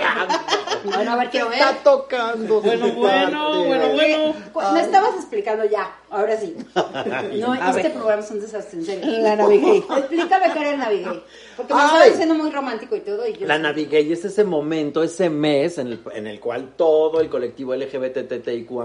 Bueno, 0.84 1.12
a 1.12 1.16
ver, 1.16 1.30
quiero 1.30 1.48
ver. 1.48 1.58
Está 1.58 1.74
tocando. 1.82 2.60
Bueno, 2.60 2.92
bueno, 2.92 3.64
bueno, 3.64 3.88
bueno. 3.92 4.34
Me 4.72 4.80
estabas 4.80 5.14
explicando 5.16 5.64
ya, 5.64 5.90
ahora 6.10 6.36
sí. 6.38 6.56
No, 7.40 7.54
este 7.54 7.90
programa 7.90 8.22
es 8.22 8.30
un 8.30 8.40
desastre, 8.40 8.78
en 8.80 8.86
serio. 8.86 9.22
La 9.22 9.36
navigué. 9.36 9.78
Explícame 9.78 10.52
qué 10.52 10.60
era 10.60 10.70
el 10.70 10.78
Navigay. 10.78 11.24
Porque 11.60 11.74
me 11.74 11.84
estaba 11.84 12.04
diciendo 12.06 12.34
muy 12.34 12.50
romántico 12.50 12.96
y 12.96 13.00
todo. 13.00 13.26
Y 13.26 13.34
yo, 13.34 13.46
La 13.46 13.58
Navigay 13.58 14.12
es 14.12 14.24
ese 14.24 14.44
momento, 14.44 15.02
ese 15.02 15.30
mes 15.30 15.78
en 15.78 15.88
el, 15.88 16.00
en 16.14 16.26
el 16.26 16.40
cual 16.40 16.74
todo 16.76 17.20
el 17.20 17.28
colectivo 17.28 17.74
LGBTTIQA 17.74 18.80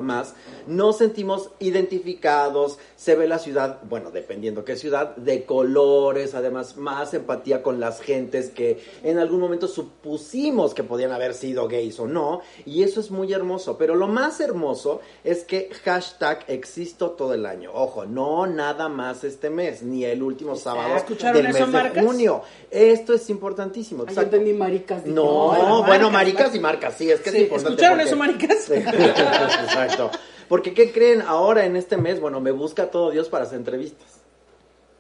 nos 0.68 0.98
sentimos 0.98 1.52
identificados, 1.60 2.78
se 2.96 3.16
ve 3.16 3.28
la 3.28 3.40
ciudad, 3.40 3.80
bueno, 3.84 4.12
dependiendo 4.12 4.66
qué 4.66 4.76
ciudad, 4.76 5.16
de 5.16 5.46
colores, 5.46 6.36
además 6.36 6.78
más 6.78 7.14
empatía 7.14 7.64
con 7.64 7.80
las 7.80 8.02
gentes 8.02 8.50
que 8.50 8.84
en 9.04 9.20
algún 9.20 9.40
momento 9.40 9.68
supusimos 9.68 10.74
que 10.74 10.84
podían 10.84 11.12
haber 11.12 11.34
sido 11.34 11.68
gays 11.68 12.00
o 12.00 12.08
no, 12.08 12.42
y 12.66 12.84
eso 12.84 13.00
es 13.00 13.12
muy 13.12 13.32
hermoso, 13.34 13.78
pero 13.78 13.96
lo 13.96 14.08
más 14.08 14.40
hermoso 14.40 15.02
es 15.24 15.44
que 15.44 15.70
hashtag 15.84 16.46
existo 16.48 17.12
todo 17.12 17.34
el 17.34 17.46
año, 17.46 17.72
ojo, 17.74 18.06
no 18.06 18.48
nada 18.48 18.90
más 18.90 19.24
este 19.24 19.50
mes, 19.50 19.84
ni 19.84 20.06
el 20.06 20.22
último 20.24 20.56
sábado 20.56 20.96
¿Escucharon 20.96 21.42
del 21.42 21.54
mes 21.54 21.94
de 21.94 22.02
junio, 22.02 22.42
esto 22.72 23.14
es 23.14 23.30
importantísimo. 23.30 24.02
Ay, 24.04 24.08
yo 24.08 24.12
exacto. 24.22 24.36
entendí 24.38 24.58
maricas. 24.58 25.04
dije, 25.04 25.16
No, 25.16 25.58
no, 25.68 25.84
bueno, 25.84 26.10
maricas 26.12 26.54
y 26.56 26.60
marcas, 26.60 26.96
sí, 26.98 27.10
es 27.10 27.20
que 27.22 27.32
Sí, 27.32 27.38
es 27.38 27.44
importante. 27.44 27.74
¿escucharon 27.82 27.98
porque- 27.98 28.10
eso, 28.10 28.18
maricas? 28.18 28.64
Sí, 28.66 28.74
Exacto. 29.66 30.12
Porque, 30.48 30.74
¿qué 30.74 30.92
creen? 30.92 31.22
Ahora 31.22 31.66
en 31.66 31.76
este 31.76 31.98
mes, 31.98 32.20
bueno, 32.20 32.40
me 32.40 32.52
busca 32.52 32.92
todo 32.92 33.12
Dios 33.12 33.30
para 33.30 33.46
hacer 33.46 33.58
entrevistas. 33.58 34.08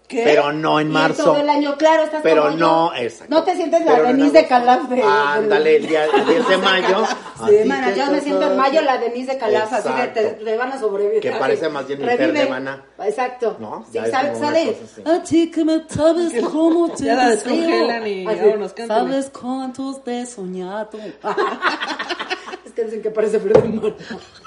¿Qué? 0.07 0.21
pero 0.23 0.51
no 0.53 0.79
en 0.79 0.89
Y 0.89 0.91
marzo. 0.91 1.23
todo 1.23 1.37
el 1.37 1.49
año, 1.49 1.75
claro, 1.77 2.03
estás 2.03 2.21
Pero 2.21 2.43
como 2.43 2.57
no, 2.57 2.95
yo. 2.95 3.01
exacto. 3.01 3.35
No 3.35 3.43
te 3.43 3.55
sientes 3.55 3.83
la 3.85 4.01
Denise 4.01 4.31
de. 4.33 4.47
Calaf 4.47 4.83
de... 4.87 5.01
Ándale, 5.01 5.77
el 5.77 5.87
día 5.87 6.05
el 6.05 6.25
10 6.27 6.47
de 6.47 6.57
mayo. 6.57 7.05
Sí, 7.47 7.55
mana, 7.65 7.93
yo 7.93 8.09
me 8.11 8.21
siento 8.21 8.49
en 8.49 8.55
mayo 8.55 8.81
la 8.81 8.97
Denise 8.97 9.33
de 9.33 9.37
Calaf, 9.37 9.73
así 9.73 9.89
de 9.89 10.07
te, 10.07 10.23
te 10.43 10.57
van 10.57 10.71
a 10.71 10.79
sobrevivir. 10.79 11.19
Que 11.21 11.31
parece 11.33 11.67
más 11.67 11.85
bien 11.85 11.99
mi 11.99 12.05
Revive. 12.05 12.27
Fer 12.27 12.33
de 12.33 12.49
Maná. 12.49 12.85
Exacto. 12.99 13.57
¿No? 13.59 13.85
Sí, 13.91 13.99
sale, 14.09 14.35
sale. 14.35 14.77
A 15.05 15.21
ti 15.21 15.51
que 15.51 15.65
me 15.65 15.83
sabes 15.89 16.33
cómo 16.51 16.89
te 16.91 17.03
Ya 17.05 17.15
la 17.15 17.29
descongelan 17.31 18.07
y 18.07 18.25
vámonos, 18.25 18.73
cántale. 18.73 19.11
Sabes 19.11 19.31
cuántos 19.37 20.03
te 20.03 20.21
he 20.21 20.25
soñado. 20.25 20.91
es 22.65 22.71
que 22.73 22.83
dicen 22.85 23.01
que 23.01 23.09
parece 23.11 23.39
de 23.39 23.53
Maná. 23.53 23.95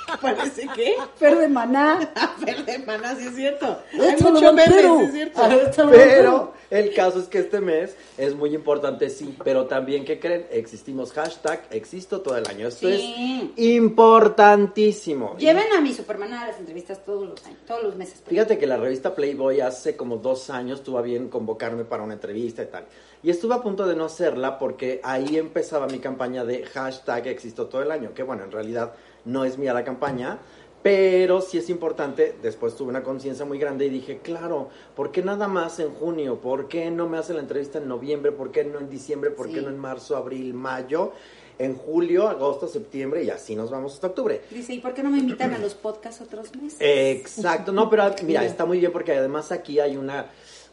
Parece 0.23 0.69
que. 0.75 0.97
Fer 1.17 1.37
de 1.39 1.49
Maná. 1.49 2.13
Verde, 2.45 2.79
maná, 2.87 3.15
sí 3.17 3.27
es 3.27 3.35
cierto. 3.35 3.79
Hay 3.93 4.13
mucho 4.23 4.53
meme, 4.53 4.61
vampiro. 4.83 4.99
sí 5.01 5.05
es 5.05 5.13
cierto. 5.13 5.43
Pero 5.91 6.53
el 6.71 6.95
caso 6.95 7.21
es 7.21 7.27
que 7.29 7.39
este 7.39 7.61
mes 7.61 7.97
es 8.17 8.35
muy 8.35 8.55
importante, 8.55 9.09
sí, 9.11 9.37
pero 9.43 9.67
también, 9.67 10.05
¿qué 10.05 10.19
creen? 10.21 10.47
Existimos 10.51 11.13
hashtag, 11.13 11.63
existo 11.71 12.21
todo 12.21 12.37
el 12.37 12.47
año. 12.47 12.69
Esto 12.69 12.89
Sí. 12.89 13.53
es 13.57 13.65
importantísimo. 13.67 15.37
Lleven 15.39 15.73
a 15.77 15.81
mi 15.81 15.95
Superman 15.95 16.33
a 16.35 16.47
las 16.49 16.59
entrevistas 16.59 17.05
todos 17.05 17.29
los 17.29 17.45
años, 17.47 17.59
todos 17.67 17.83
los 17.83 17.97
meses. 17.97 18.23
Fíjate 18.27 18.59
que 18.59 18.67
la 18.67 18.77
revista 18.77 19.15
Playboy 19.15 19.61
hace 19.61 19.97
como 19.97 20.17
dos 20.17 20.51
años 20.51 20.83
tuvo 20.83 20.99
a 20.99 21.03
bien 21.03 21.29
convocarme 21.29 21.85
para 21.85 22.03
una 22.03 22.15
entrevista 22.15 22.63
y 22.63 22.67
tal. 22.67 22.85
Y 23.23 23.31
estuve 23.31 23.55
a 23.55 23.61
punto 23.61 23.87
de 23.87 23.97
no 23.97 24.05
hacerla 24.05 24.59
porque 24.59 25.01
ahí 25.03 25.37
empezaba 25.39 25.87
mi 25.89 25.99
campaña 25.99 26.45
de 26.45 26.65
hashtag 26.65 27.27
existo 27.29 27.67
todo 27.67 27.83
el 27.83 27.91
año. 27.91 28.15
Que 28.15 28.23
bueno, 28.23 28.45
en 28.45 28.53
realidad 28.53 28.93
no 29.29 29.45
es 29.45 29.59
mía 29.59 29.73
la 29.75 29.85
campaña, 29.85 30.39
pero 30.83 31.41
sí 31.41 31.59
es 31.59 31.69
importante. 31.71 32.35
Después 32.43 32.75
tuve 32.75 32.89
una 32.89 33.03
conciencia 33.03 33.45
muy 33.45 33.59
grande 33.59 33.87
y 33.87 33.91
dije, 33.91 34.19
claro, 34.19 34.69
¿por 34.97 35.11
qué 35.11 35.23
nada 35.23 35.49
más 35.49 35.79
en 35.81 35.91
junio? 35.91 36.41
¿Por 36.41 36.69
qué 36.69 36.91
no 36.91 37.09
me 37.09 37.19
hacen 37.19 37.37
la 37.37 37.43
entrevista 37.43 37.79
en 37.79 37.89
noviembre? 37.89 38.33
¿Por 38.33 38.51
qué 38.51 38.65
no 38.65 38.79
en 38.79 38.89
diciembre? 38.89 39.31
¿Por 39.31 39.51
qué 39.51 39.61
no 39.61 39.69
en 39.69 39.79
marzo, 39.79 40.17
abril, 40.17 40.55
mayo? 40.55 41.13
En 41.59 41.75
julio, 41.75 42.29
agosto, 42.29 42.69
septiembre 42.69 43.25
y 43.25 43.31
así 43.31 43.57
nos 43.57 43.69
vamos 43.69 43.95
hasta 43.95 44.07
octubre. 44.07 44.43
Dice, 44.49 44.75
¿y 44.75 44.79
por 44.79 44.95
qué 44.95 45.03
no 45.03 45.11
me 45.11 45.19
invitan 45.19 45.53
a 45.53 45.59
los 45.59 45.75
podcasts 45.75 46.21
otros 46.21 46.55
meses? 46.55 46.79
Exacto, 46.81 47.73
no, 47.73 47.91
pero 47.91 48.15
mira, 48.25 48.45
está 48.45 48.65
muy 48.65 48.79
bien 48.79 48.93
porque 48.93 49.13
además 49.13 49.51
aquí 49.51 49.81
hay 49.81 49.97
una, 49.97 50.27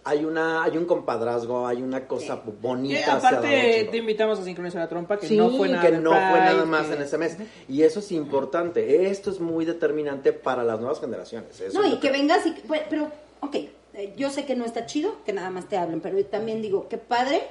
hay 0.07 0.23
una, 0.23 0.63
hay 0.63 0.77
un 0.77 0.85
compadrazgo, 0.85 1.65
hay 1.65 1.81
una 1.81 2.07
cosa 2.07 2.41
Que 2.43 2.51
bonita. 2.51 3.07
dado 3.07 3.17
aparte 3.27 3.87
te 3.89 3.97
invitamos 3.97 4.39
a 4.39 4.43
sincronizar 4.43 4.79
la 4.81 4.87
trompa, 4.87 5.17
que 5.17 5.27
Sí, 5.27 5.35
no 5.35 5.49
fue 5.49 5.67
nada 5.67 5.81
que 5.81 5.91
no 5.97 6.11
fue 6.11 6.19
nada 6.19 6.51
Pride, 6.51 6.65
más 6.67 6.85
que- 6.87 6.93
en 6.93 7.01
ese 7.01 7.17
mes. 7.17 7.37
Y 7.67 7.81
eso 7.81 7.99
es 7.99 8.11
importante. 8.11 9.07
Esto 9.09 9.31
es 9.31 9.39
muy 9.39 9.65
determinante 9.65 10.31
para 10.31 10.63
las 10.63 10.79
nuevas 10.79 10.99
generaciones. 10.99 11.59
Eso 11.59 11.81
No, 11.81 11.87
y 11.87 11.91
lo 11.91 11.99
que 11.99 12.11
vengas 12.11 12.45
y... 12.45 12.55
bueno, 12.67 12.83
Pero, 12.87 13.11
ok, 13.41 13.55
eh, 13.95 14.13
yo 14.15 14.29
sé 14.29 14.45
que 14.45 14.55
no 14.55 14.63
está 14.63 14.85
chido 14.85 15.15
que 15.25 15.33
nada 15.33 15.49
más 15.49 15.67
te 15.67 15.75
hablen, 15.77 16.01
pero 16.01 16.23
también 16.25 16.61
digo, 16.61 16.87
qué 16.87 16.99
padre 16.99 17.41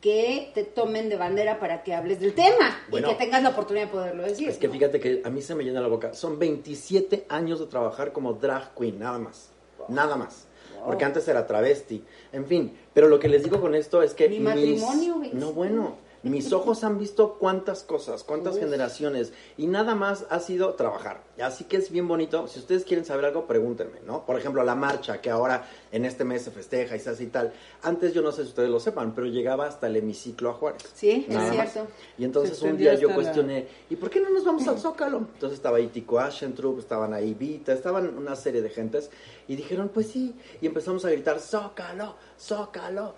que 0.00 0.50
te 0.54 0.64
tomen 0.64 1.08
de 1.08 1.16
bandera 1.16 1.60
para 1.60 1.82
que 1.82 1.94
hables 1.94 2.18
del 2.20 2.32
tema 2.34 2.76
Bueno. 2.88 3.08
y 3.08 3.10
que 3.12 3.16
tengas 3.18 3.42
la 3.42 3.50
oportunidad 3.50 3.86
de 3.86 3.92
poderlo 3.92 4.22
decir. 4.22 4.48
Es 4.48 4.56
que 4.56 4.66
¿no? 4.66 4.72
fíjate 4.72 4.98
que 4.98 5.20
a 5.24 5.30
mí 5.30 5.42
se 5.42 5.54
me 5.54 5.62
llena 5.62 5.80
la 5.80 5.88
boca. 5.88 6.14
Son 6.14 6.38
27 6.38 7.26
años 7.28 7.60
de 7.60 7.66
trabajar 7.66 8.12
como 8.12 8.32
drag 8.32 8.74
queen, 8.74 8.98
nada 8.98 9.18
más. 9.18 9.50
Nada 9.88 10.16
más. 10.16 10.46
Porque 10.84 11.04
antes 11.04 11.26
era 11.28 11.46
travesti. 11.46 12.02
En 12.32 12.46
fin, 12.46 12.76
pero 12.94 13.08
lo 13.08 13.18
que 13.18 13.28
les 13.28 13.42
digo 13.42 13.60
con 13.60 13.74
esto 13.74 14.02
es 14.02 14.14
que... 14.14 14.28
Mi 14.28 14.36
mis- 14.36 14.44
matrimonio, 14.44 15.18
27. 15.20 15.36
No, 15.36 15.52
bueno. 15.52 15.96
Mis 16.22 16.52
ojos 16.52 16.84
han 16.84 16.98
visto 16.98 17.36
cuántas 17.38 17.82
cosas, 17.82 18.24
cuántas 18.24 18.58
generaciones. 18.58 19.32
Y 19.56 19.66
nada 19.68 19.94
más 19.94 20.26
ha 20.28 20.38
sido 20.40 20.74
trabajar. 20.74 21.22
Así 21.42 21.64
que 21.64 21.78
es 21.78 21.90
bien 21.90 22.06
bonito. 22.08 22.46
Si 22.46 22.58
ustedes 22.58 22.84
quieren 22.84 23.06
saber 23.06 23.24
algo, 23.24 23.46
pregúntenme, 23.46 24.00
¿no? 24.06 24.26
Por 24.26 24.38
ejemplo, 24.38 24.62
la 24.62 24.74
marcha 24.74 25.22
que 25.22 25.30
ahora 25.30 25.66
en 25.92 26.04
este 26.04 26.24
mes 26.24 26.42
se 26.42 26.50
festeja 26.50 26.94
y 26.94 27.00
se 27.00 27.08
hace 27.08 27.24
y 27.24 27.28
tal. 27.28 27.54
Antes 27.82 28.12
yo 28.12 28.20
no 28.20 28.32
sé 28.32 28.42
si 28.42 28.48
ustedes 28.50 28.68
lo 28.68 28.80
sepan, 28.80 29.14
pero 29.14 29.28
llegaba 29.28 29.64
hasta 29.66 29.86
el 29.86 29.96
hemiciclo 29.96 30.50
a 30.50 30.52
Juárez. 30.52 30.82
Sí, 30.94 31.24
es 31.26 31.34
más. 31.34 31.50
cierto. 31.52 31.86
Y 32.18 32.24
entonces 32.24 32.60
un 32.60 32.76
día 32.76 32.92
yo 32.94 33.08
la- 33.08 33.14
cuestioné, 33.14 33.66
¿y 33.88 33.96
por 33.96 34.10
qué 34.10 34.20
no 34.20 34.28
nos 34.28 34.44
vamos 34.44 34.68
al 34.68 34.78
Zócalo? 34.78 35.18
Entonces 35.18 35.56
estaba 35.56 35.78
ahí 35.78 35.86
Tico 35.86 36.18
Aschentrup, 36.18 36.78
estaban 36.80 37.14
ahí 37.14 37.32
Vita, 37.32 37.72
estaban 37.72 38.14
una 38.18 38.36
serie 38.36 38.60
de 38.60 38.68
gentes 38.68 39.10
y 39.48 39.56
dijeron, 39.56 39.88
pues 39.88 40.08
sí, 40.08 40.34
y 40.60 40.66
empezamos 40.66 41.02
a 41.06 41.10
gritar, 41.10 41.40
Zócalo, 41.40 42.16
Zócalo. 42.38 43.14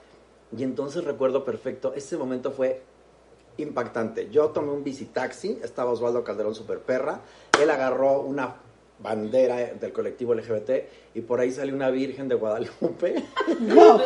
Y 0.56 0.62
entonces 0.64 1.02
recuerdo 1.04 1.44
perfecto, 1.44 1.94
ese 1.96 2.16
momento 2.18 2.52
fue 2.52 2.82
impactante. 3.62 4.28
Yo 4.30 4.48
tomé 4.50 4.72
un 4.72 4.84
bicitaxi, 4.84 5.58
estaba 5.62 5.90
Osvaldo 5.92 6.22
Calderón 6.24 6.54
super 6.54 6.78
perra, 6.80 7.20
él 7.60 7.70
agarró 7.70 8.20
una 8.20 8.54
bandera 8.98 9.56
del 9.56 9.92
colectivo 9.92 10.32
LGBT 10.32 10.70
y 11.14 11.22
por 11.22 11.40
ahí 11.40 11.50
salió 11.50 11.74
una 11.74 11.90
virgen 11.90 12.28
de 12.28 12.36
Guadalupe. 12.36 13.14
No, 13.60 14.00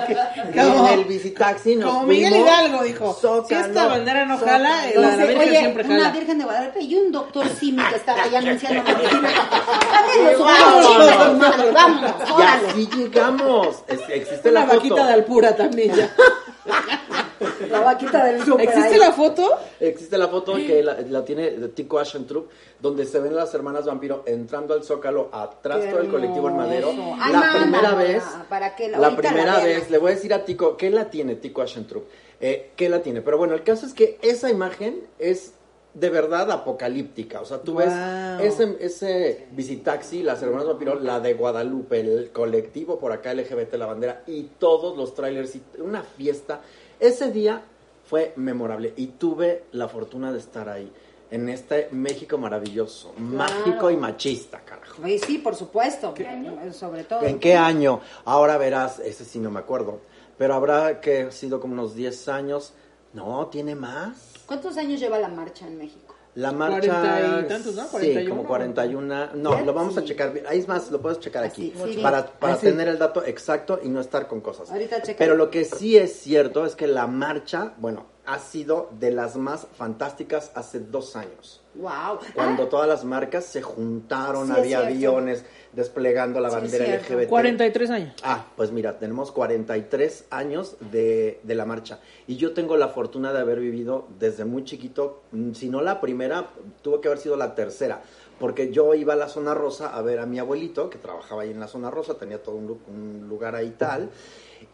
y 0.55 0.93
en 0.93 0.99
el 1.01 1.05
bicitaxi 1.05 1.77
nos 1.77 1.93
Como 1.93 2.07
Miguel 2.07 2.35
Hidalgo 2.37 2.83
dijo, 2.83 3.13
Zócalo, 3.13 3.47
si 3.47 3.55
esta 3.55 3.87
bandera 3.89 4.25
no 4.25 4.39
jala, 4.39 4.59
la, 4.95 5.01
la 5.01 5.11
Dice, 5.11 5.27
Virgen 5.27 5.49
oye, 5.49 5.59
siempre 5.59 5.85
una 5.85 5.99
jala. 5.99 6.11
Virgen 6.13 6.39
de 6.39 6.45
Guadalupe 6.45 6.81
y 6.83 6.95
un 6.95 7.13
doctor 7.13 7.49
Simi 7.49 7.83
que 7.91 7.97
estaba 7.97 8.23
allá 8.23 8.39
anunciando 8.39 8.83
medicina. 8.85 9.31
Vámonos, 10.39 11.73
Vámonos. 11.75 12.13
Y 12.39 12.43
así 12.43 12.89
llegamos. 12.97 13.83
Es- 13.89 14.01
existe 14.09 14.49
Una 14.51 14.61
la 14.61 14.67
foto. 14.67 14.77
vaquita 14.79 15.07
de 15.07 15.13
Alpura 15.13 15.57
también 15.57 15.95
ya. 15.95 16.11
La 17.71 17.81
vaquita 17.81 18.25
del 18.25 18.43
súper. 18.45 18.69
¿Existe 18.69 18.95
ahí. 18.95 18.99
la 18.99 19.13
foto? 19.13 19.51
Existe 19.81 20.17
la 20.19 20.29
foto 20.29 20.55
que 20.57 20.83
la, 20.83 21.01
la 21.03 21.25
tiene 21.25 21.51
Tico 21.75 21.99
Aschentrup, 21.99 22.49
donde 22.81 23.05
se 23.05 23.19
ven 23.21 23.35
las 23.35 23.53
hermanas 23.55 23.85
vampiro 23.87 24.23
entrando 24.27 24.75
al 24.75 24.83
zócalo 24.85 25.29
atrás 25.33 25.81
Qué 25.81 25.89
todo 25.91 26.01
el 26.01 26.09
colectivo 26.09 26.49
en 26.49 26.57
madero. 26.57 26.91
Ay, 27.21 27.33
la 27.33 27.53
primera 27.63 27.95
vez, 27.95 28.23
para 28.49 28.75
que 28.77 28.89
la- 28.89 28.99
la 28.99 29.17
primera 29.17 29.59
vez, 29.61 29.91
le 29.91 29.99
voy 29.99 30.13
a 30.13 30.15
decir 30.15 30.33
a 30.35 30.45
Tico, 30.45 30.77
¿qué 30.77 30.91
la 30.91 31.11
tiene 31.11 31.37
Tico 31.37 31.63
Aschentrup? 31.63 32.05
Eh, 32.41 32.71
¿Qué 32.77 32.89
la 32.89 33.01
tiene? 33.01 33.23
Pero 33.23 33.39
bueno, 33.39 33.55
el 33.55 33.63
caso 33.63 33.87
es 33.87 33.95
que 33.95 34.19
esa 34.23 34.51
imagen 34.51 35.01
es 35.19 35.53
de 35.95 36.11
verdad 36.11 36.51
apocalíptica. 36.51 37.41
O 37.41 37.47
sea, 37.47 37.63
tú 37.63 37.77
ves 37.77 37.91
ese, 38.43 38.77
ese 38.81 39.47
visitaxi, 39.53 40.23
las 40.23 40.43
hermanas 40.43 40.67
vampiro, 40.67 40.95
la 40.97 41.21
de 41.21 41.33
Guadalupe, 41.33 42.01
el 42.01 42.31
colectivo 42.33 42.99
por 42.99 43.13
acá 43.13 43.33
LGBT, 43.33 43.75
la 43.77 43.87
bandera 43.87 44.23
y 44.27 44.43
todos 44.59 44.95
los 44.97 45.15
trailers 45.15 45.57
y 45.57 45.63
una 45.79 46.03
fiesta. 46.03 46.61
Ese 47.01 47.31
día 47.31 47.63
fue 48.09 48.33
memorable 48.37 48.95
y 48.97 49.09
tuve 49.09 49.65
la 49.73 49.89
fortuna 49.89 50.33
de 50.33 50.39
estar 50.39 50.69
ahí. 50.69 50.91
En 51.29 51.49
este 51.49 51.89
México 51.91 52.39
maravilloso, 52.39 53.13
mágico 53.19 53.91
y 53.91 53.97
machista, 53.97 54.61
carajo. 54.61 55.03
Ay, 55.03 55.19
sí, 55.19 55.39
por 55.39 55.57
supuesto. 55.57 56.15
Sobre 56.73 57.03
todo. 57.03 57.23
¿En 57.23 57.41
qué 57.41 57.57
año? 57.57 58.01
Ahora 58.25 58.57
verás, 58.59 59.01
ese 59.01 59.25
sí 59.25 59.41
no 59.41 59.51
me 59.51 59.59
acuerdo, 59.59 60.01
pero 60.39 60.55
habrá 60.55 61.01
que 61.01 61.23
ha 61.23 61.31
sido 61.33 61.59
como 61.59 61.73
unos 61.75 61.97
10 61.97 62.29
años. 62.29 62.75
No, 63.13 63.47
tiene 63.47 63.75
más. 63.75 64.35
¿Cuántos 64.47 64.77
años 64.77 65.01
lleva 65.01 65.19
la 65.19 65.29
marcha 65.29 65.67
en 65.67 65.79
México? 65.79 66.06
La 66.37 66.53
marcha. 66.53 67.01
Cuarenta 67.01 67.41
y 67.41 67.49
tantos, 67.49 67.75
¿no? 67.75 67.83
Sí, 67.85 67.89
41. 67.91 68.31
como 68.31 68.47
41. 68.47 69.27
No, 69.35 69.61
lo 69.63 69.73
vamos 69.73 69.97
a 69.97 70.05
checar. 70.05 70.35
Ahí 70.49 70.59
es 70.59 70.69
más, 70.69 70.91
lo 70.91 71.01
puedes 71.01 71.19
checar 71.19 71.43
aquí. 71.43 71.73
Así, 71.75 71.95
sí. 71.95 72.01
Para, 72.03 72.27
para 72.27 72.55
Así. 72.55 72.67
tener 72.67 72.89
el 72.89 72.99
dato 72.99 73.25
exacto 73.25 73.81
y 73.83 73.89
no 73.89 74.01
estar 74.01 74.29
con 74.29 74.41
cosas. 74.43 74.71
Ahorita 74.71 75.01
checa. 75.03 75.19
Pero 75.19 75.35
lo 75.35 75.51
que 75.51 75.65
sí 75.65 75.97
es 75.97 76.13
cierto 76.21 76.67
es 76.67 76.77
que 76.77 76.87
la 76.87 77.07
marcha, 77.07 77.73
bueno, 77.79 78.05
ha 78.27 78.39
sido 78.39 78.91
de 78.99 79.13
las 79.13 79.37
más 79.37 79.67
fantásticas 79.77 80.53
hace 80.55 80.81
dos 80.81 81.17
años. 81.17 81.63
Wow. 81.79 82.19
Cuando 82.35 82.69
todas 82.69 82.89
las 82.89 83.05
marcas 83.05 83.45
se 83.45 83.63
juntaron, 83.63 84.47
Sí, 84.49 84.53
había 84.53 84.79
aviones 84.81 85.45
desplegando 85.73 86.41
la 86.41 86.49
Sí, 86.51 86.57
bandera 86.57 86.85
cierto. 86.87 87.15
LGBT. 87.15 87.29
43 87.29 87.91
años. 87.91 88.15
Ah, 88.23 88.47
pues 88.57 88.73
mira, 88.73 88.99
tenemos 88.99 89.31
43 89.33 90.27
años 90.31 90.77
de, 90.93 91.41
de 91.43 91.55
la 91.55 91.67
marcha. 91.67 92.01
Y 92.27 92.37
yo 92.37 92.55
tengo 92.55 92.77
la 92.77 92.89
fortuna 92.89 93.33
de 93.33 93.41
haber 93.41 93.61
vivido 93.61 94.09
desde 94.19 94.45
muy 94.45 94.65
chiquito, 94.65 95.23
mm, 95.33 95.53
si 95.53 95.69
no 95.69 95.83
la 95.83 96.01
primera, 96.01 96.47
tuvo 96.83 97.01
que 97.01 97.09
haber 97.09 97.19
sido 97.19 97.37
la 97.37 97.55
tercera. 97.55 98.01
Porque 98.39 98.71
yo 98.71 98.95
iba 98.95 99.15
a 99.15 99.17
la 99.17 99.29
zona 99.29 99.55
rosa 99.55 99.95
a 99.97 100.03
ver 100.03 100.19
a 100.19 100.27
mi 100.27 100.39
abuelito, 100.39 100.91
que 100.91 100.99
trabajaba 100.99 101.43
ahí 101.43 101.51
en 101.51 101.61
la 101.61 101.69
zona 101.69 101.91
rosa, 101.91 102.15
tenía 102.19 102.43
todo 102.43 102.57
un, 102.57 102.79
un 102.89 103.29
lugar 103.29 103.55
ahí 103.55 103.75
tal. 103.79 104.11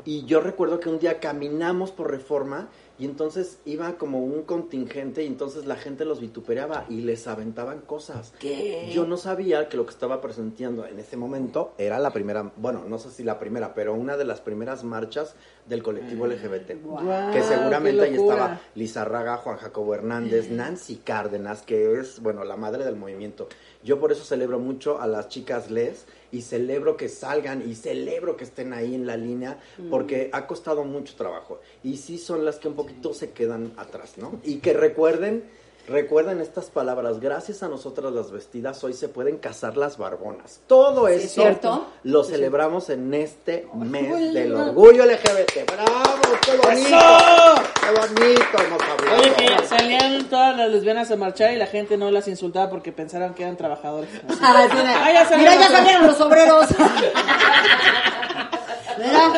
Y 0.05 0.25
yo 0.25 0.41
recuerdo 0.41 0.81
que 0.81 0.88
un 0.88 0.99
día 0.99 1.21
caminamos 1.21 1.91
por 1.93 2.11
reforma 2.11 2.69
y 3.03 3.05
entonces 3.05 3.59
iba 3.65 3.95
como 3.99 4.21
un 4.21 4.45
contingente 4.45 5.25
y 5.25 5.27
entonces 5.27 5.67
la 5.67 5.75
gente 5.75 6.05
los 6.05 6.21
vituperaba 6.21 6.87
y 6.88 7.01
les 7.01 7.27
aventaban 7.27 7.81
cosas. 7.81 8.33
¿Qué? 8.38 8.93
Yo 8.95 9.09
no 9.09 9.17
sabía 9.17 9.69
que 9.69 9.77
lo 9.77 9.87
que 9.87 9.91
estaba 9.91 10.21
presentando 10.21 10.87
en 10.87 11.01
ese 11.01 11.17
momento 11.17 11.75
era 11.79 11.99
la 11.99 12.12
primera, 12.12 12.53
bueno, 12.57 12.85
no 12.87 12.99
sé 12.99 13.11
si 13.11 13.25
la 13.25 13.41
primera, 13.41 13.75
pero 13.75 13.93
una 13.95 14.17
de 14.17 14.25
las 14.25 14.41
primeras 14.41 14.85
marchas 14.85 15.35
del 15.69 15.83
colectivo 15.83 16.29
LGBT. 16.29 16.81
Guau, 16.81 17.33
que 17.33 17.43
seguramente 17.43 18.03
ahí 18.03 18.15
estaba 18.15 18.61
Lizarraga, 18.77 19.37
Juan 19.38 19.57
Jacobo 19.57 19.97
Hernández, 19.97 20.49
Nancy 20.53 21.01
Cárdenas, 21.05 21.62
que 21.62 21.99
es, 21.99 22.21
bueno, 22.21 22.45
la 22.45 22.57
madre 22.57 22.85
del 22.85 22.95
movimiento. 22.95 23.49
Yo 23.83 23.99
por 23.99 24.12
eso 24.12 24.23
celebro 24.23 24.61
mucho 24.61 25.01
a 25.01 25.09
las 25.09 25.29
chicas 25.29 25.73
les 25.73 26.07
y 26.33 26.42
celebro 26.42 26.97
que 26.97 27.09
salgan 27.09 27.62
y 27.68 27.75
celebro 27.75 28.37
que 28.37 28.45
estén 28.45 28.73
ahí 28.73 28.95
en 28.95 29.07
la 29.07 29.16
línea 29.16 29.61
porque 29.90 30.31
ha 30.33 30.47
costado 30.47 30.85
mucho 30.85 31.14
trabajo. 31.14 31.61
Y 31.85 31.99
sí 31.99 32.18
son 32.18 32.45
las 32.45 32.57
que 32.57 32.68
un 32.68 32.75
poquito 32.75 33.14
se 33.14 33.31
quedan 33.31 33.73
atrás, 33.77 34.16
¿no? 34.16 34.40
Y 34.42 34.57
que 34.57 34.73
recuerden 34.73 35.45
Recuerden 35.88 36.40
estas 36.40 36.66
palabras, 36.66 37.18
gracias 37.18 37.64
a 37.64 37.68
nosotras 37.68 38.12
las 38.12 38.31
vestidas 38.31 38.83
hoy 38.85 38.92
se 38.92 39.09
pueden 39.09 39.38
casar 39.38 39.77
las 39.77 39.99
barbonas. 39.99 40.61
Todo 40.68 41.09
Sí, 41.09 41.14
es 41.14 41.25
eso 41.25 41.42
cierto. 41.42 41.88
lo 42.05 42.23
celebramos 42.23 42.88
en 42.88 43.12
este 43.14 43.66
mes 43.75 44.33
del 44.33 44.55
orgullo 44.55 45.05
LGBT. 45.05 45.66
¡Bravo! 45.73 46.23
¡Qué 46.40 46.57
bonito! 46.57 46.97
¡Qué 47.81 47.90
bonito 48.01 48.59
hemos 48.64 48.81
hablado! 48.83 49.18
Oye, 49.23 49.33
que 49.35 49.66
salían 49.66 50.25
todas 50.31 50.57
las 50.57 50.71
lesbianas 50.71 51.11
a 51.11 51.16
marchar 51.16 51.53
y 51.53 51.57
la 51.57 51.66
gente 51.66 51.97
no 51.97 52.12
las 52.12 52.29
insultaba 52.29 52.71
porque 52.71 52.92
pensaran 52.92 53.35
que 53.35 53.42
eran 53.42 53.57
trabajadores. 53.57 54.09
Así. 54.29 54.38
Ah, 54.40 54.68
sí, 54.71 54.77
ya 55.14 55.27
salieron 55.29 55.38
Mira, 55.38 55.55
ya 55.57 55.68
los- 55.68 55.79
salieron 55.79 56.07
los 56.07 56.21
obreros. 56.21 56.66
Mira, 58.99 59.33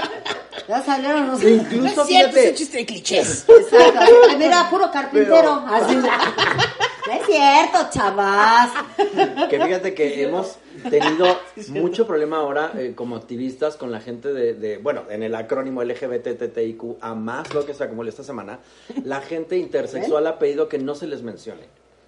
ya 0.68 0.82
salieron 0.82 1.28
los. 1.28 1.42
Incluso, 1.42 1.76
No 1.82 1.86
es 1.86 1.92
cierto, 1.92 2.04
fíjate, 2.06 2.44
es 2.44 2.50
un 2.50 2.56
chiste 2.56 2.76
de 2.78 2.86
clichés. 2.86 3.44
Exacto. 3.48 3.98
Ay, 4.00 4.12
Mira, 4.38 4.68
puro 4.70 4.90
carpintero. 4.90 5.34
Pero- 5.36 5.50
Así. 5.66 5.96
No 7.06 7.12
es 7.12 7.26
cierto, 7.26 7.78
chavas. 7.90 8.70
que 9.50 9.60
fíjate 9.62 9.92
que 9.92 10.22
hemos 10.22 10.56
tenido 10.88 11.38
mucho 11.68 12.06
problema 12.06 12.38
ahora 12.38 12.72
eh, 12.78 12.94
como 12.96 13.16
activistas 13.16 13.76
con 13.76 13.92
la 13.92 14.00
gente 14.00 14.32
de, 14.32 14.54
de- 14.54 14.78
bueno, 14.78 15.02
en 15.10 15.22
el 15.22 15.34
acrónimo 15.34 15.82
LGBTTIQ 15.84 16.96
a 17.02 17.14
más 17.14 17.52
lo 17.52 17.66
que 17.66 17.74
sea 17.74 17.90
como 17.90 18.04
esta 18.04 18.22
semana, 18.22 18.60
la 19.04 19.20
gente 19.20 19.58
intersexual 19.58 20.26
ha 20.26 20.38
pedido 20.38 20.66
que 20.66 20.78
no 20.78 20.94
se 20.94 21.06
les 21.06 21.22
mencione. 21.22 21.64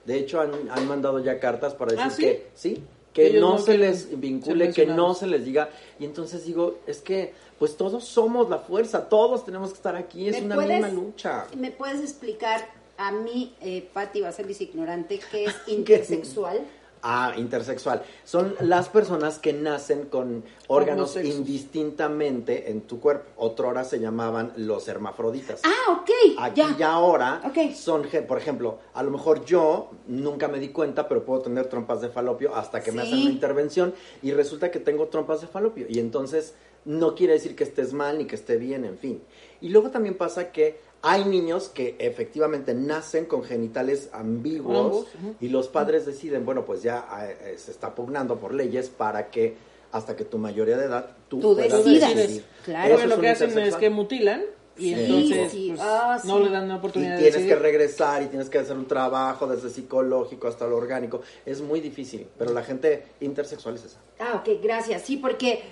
De 0.06 0.16
hecho, 0.16 0.40
han, 0.40 0.52
han 0.70 0.88
mandado 0.88 1.18
ya 1.18 1.38
cartas 1.40 1.74
para 1.74 1.90
decir 1.92 2.06
¿Ah, 2.06 2.10
sí? 2.10 2.22
que 2.22 2.46
sí, 2.54 2.82
que 3.16 3.26
Ellos 3.28 3.40
no, 3.40 3.52
no 3.52 3.58
se 3.58 3.78
les 3.78 4.02
ser 4.02 4.16
vincule, 4.16 4.72
que 4.72 4.86
no 4.86 5.14
se 5.14 5.26
les 5.26 5.44
diga. 5.44 5.70
Y 5.98 6.04
entonces 6.04 6.44
digo, 6.44 6.78
es 6.86 6.98
que 7.00 7.32
pues 7.58 7.76
todos 7.76 8.04
somos 8.04 8.50
la 8.50 8.58
fuerza, 8.58 9.08
todos 9.08 9.44
tenemos 9.44 9.70
que 9.70 9.76
estar 9.76 9.96
aquí, 9.96 10.28
es 10.28 10.38
¿Me 10.40 10.46
una 10.46 10.54
puedes- 10.56 10.72
misma 10.82 10.88
lucha. 11.02 11.46
¿Me 11.56 11.70
puedes 11.70 12.00
explicar 12.00 12.68
a 12.98 13.12
mí, 13.12 13.54
eh, 13.62 13.88
Patti 13.92 14.20
Baselis 14.20 14.60
ignorante, 14.60 15.18
qué 15.30 15.46
es 15.46 15.54
intersexual? 15.66 16.60
Ah, 17.02 17.34
intersexual. 17.36 18.02
Son 18.24 18.54
las 18.60 18.88
personas 18.88 19.38
que 19.38 19.52
nacen 19.52 20.06
con 20.06 20.42
órganos 20.66 21.16
indistintamente 21.16 22.70
en 22.70 22.80
tu 22.82 23.00
cuerpo. 23.00 23.30
Otrora 23.36 23.84
se 23.84 24.00
llamaban 24.00 24.52
los 24.56 24.88
hermafroditas. 24.88 25.60
Ah, 25.64 25.92
ok. 26.00 26.10
Aquí 26.38 26.60
ya. 26.60 26.76
ya, 26.76 26.92
ahora 26.92 27.42
Ok. 27.44 27.74
son, 27.74 28.06
por 28.26 28.38
ejemplo, 28.38 28.78
a 28.94 29.02
lo 29.02 29.10
mejor 29.10 29.44
yo 29.44 29.90
nunca 30.06 30.48
me 30.48 30.58
di 30.58 30.68
cuenta, 30.70 31.06
pero 31.08 31.24
puedo 31.24 31.42
tener 31.42 31.66
trompas 31.68 32.00
de 32.00 32.08
falopio 32.08 32.54
hasta 32.54 32.80
que 32.80 32.92
me 32.92 33.02
hacen 33.02 33.20
una 33.20 33.30
intervención 33.30 33.94
y 34.22 34.32
resulta 34.32 34.70
que 34.70 34.80
tengo 34.80 35.06
trompas 35.08 35.40
de 35.40 35.46
falopio. 35.46 35.86
Y 35.88 35.98
entonces 35.98 36.54
no 36.84 37.14
quiere 37.14 37.32
decir 37.34 37.56
que 37.56 37.64
estés 37.64 37.92
mal 37.92 38.18
ni 38.18 38.26
que 38.26 38.36
esté 38.36 38.56
bien, 38.56 38.84
en 38.84 38.96
fin. 38.98 39.22
Y 39.60 39.70
luego 39.70 39.90
también 39.90 40.16
pasa 40.16 40.52
que 40.52 40.78
hay 41.02 41.24
niños 41.24 41.68
que 41.68 41.94
efectivamente 41.98 42.74
nacen 42.74 43.26
con 43.26 43.44
genitales 43.44 44.08
ambiguos 44.12 45.06
y 45.40 45.48
los 45.48 45.68
padres 45.68 46.04
deciden, 46.06 46.44
bueno, 46.44 46.64
pues 46.64 46.82
ya 46.82 47.06
eh, 47.22 47.36
eh, 47.52 47.58
se 47.58 47.70
está 47.70 47.94
pugnando 47.94 48.36
por 48.38 48.52
leyes 48.54 48.88
para 48.88 49.30
que 49.30 49.54
hasta 49.92 50.16
que 50.16 50.24
tu 50.24 50.38
mayoría 50.38 50.76
de 50.76 50.86
edad 50.86 51.10
tú, 51.28 51.40
Tú 51.40 51.54
puedas 51.54 51.84
decidas. 51.84 52.14
decidir. 52.14 52.44
Claro. 52.64 53.06
Lo 53.06 53.20
que 53.20 53.28
hacen 53.28 53.56
es 53.58 53.76
que 53.76 53.88
mutilan 53.88 54.42
y 54.76 54.88
Sí, 54.88 54.92
entonces 54.94 55.52
sí. 55.52 55.68
pues, 55.70 55.80
Ah, 55.82 56.20
no 56.24 56.38
le 56.40 56.50
dan 56.50 56.64
una 56.64 56.74
Y 56.74 56.78
oportunidad 56.78 57.16
de 57.16 57.22
tienes 57.30 57.46
que 57.48 57.56
regresar 57.56 58.22
y 58.22 58.26
tienes 58.26 58.50
que 58.50 58.58
hacer 58.58 58.76
un 58.76 58.86
trabajo 58.86 59.46
desde 59.46 59.70
psicológico 59.70 60.48
hasta 60.48 60.66
lo 60.66 60.76
orgánico. 60.76 61.22
Es 61.46 61.60
muy 61.62 61.80
difícil, 61.80 62.26
pero 62.36 62.52
la 62.52 62.62
gente 62.62 63.04
intersexual 63.20 63.76
es 63.76 63.84
esa. 63.84 64.00
Ah, 64.18 64.42
ok, 64.44 64.60
gracias. 64.62 65.02
Sí, 65.02 65.16
porque 65.16 65.62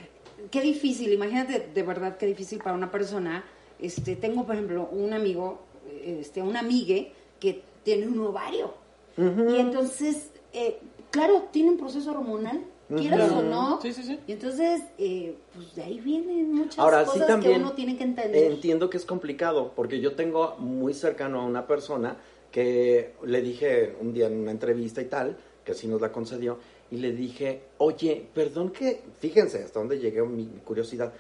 qué 0.51 0.63
difícil, 0.63 1.13
imagínate 1.13 1.69
de 1.75 1.83
verdad 1.83 2.17
qué 2.17 2.25
difícil 2.27 2.59
para 2.63 2.75
una 2.77 2.91
persona. 2.91 3.45
Este, 3.79 4.17
tengo, 4.17 4.45
por 4.45 4.55
ejemplo, 4.55 4.89
un 4.91 5.13
amigo, 5.13 5.59
este, 6.05 6.43
una 6.43 6.61
amigue 6.61 7.13
que 7.41 7.63
tiene 7.83 8.07
un 8.07 8.19
ovario. 8.21 8.73
Y 9.17 9.57
entonces, 9.59 10.31
eh, 10.53 10.79
claro, 11.11 11.45
tiene 11.53 11.71
un 11.71 11.79
proceso 11.79 12.11
hormonal, 12.11 12.65
quieras 12.89 13.31
o 13.31 13.43
no. 13.43 13.81
Sí, 13.81 13.93
sí, 13.93 14.03
sí. 14.03 14.19
Y 14.27 14.33
entonces, 14.33 14.83
eh, 14.99 15.37
pues 15.55 15.75
de 15.75 15.83
ahí 15.83 16.01
vienen 16.01 16.53
muchas 16.53 16.79
Ahora, 16.79 17.05
sí 17.05 17.13
cosas 17.13 17.29
también 17.29 17.55
que 17.55 17.61
uno 17.61 17.73
tiene 17.73 17.97
que 17.97 18.05
entender. 18.05 18.53
entiendo 18.53 18.91
que 18.91 18.97
es 18.97 19.05
complicado, 19.05 19.73
porque 19.77 20.01
yo 20.01 20.15
tengo 20.15 20.57
muy 20.59 20.95
cercano 20.95 21.41
a 21.41 21.45
una 21.45 21.67
persona 21.67 22.17
que 22.51 23.15
le 23.25 23.41
dije 23.41 23.95
un 24.01 24.13
día 24.13 24.27
en 24.27 24.39
una 24.39 24.51
entrevista 24.51 25.01
y 25.01 25.07
tal, 25.07 25.37
que 25.65 25.75
sí 25.75 25.87
nos 25.87 26.01
la 26.01 26.13
concedió, 26.13 26.59
y 26.91 26.97
le 26.97 27.13
dije, 27.13 27.63
oye, 27.79 28.27
perdón 28.35 28.71
que, 28.71 29.03
fíjense 29.19 29.63
hasta 29.63 29.79
dónde 29.79 29.99
llegué 29.99 30.23
mi, 30.23 30.45
mi 30.45 30.61
curiosidad, 30.61 31.13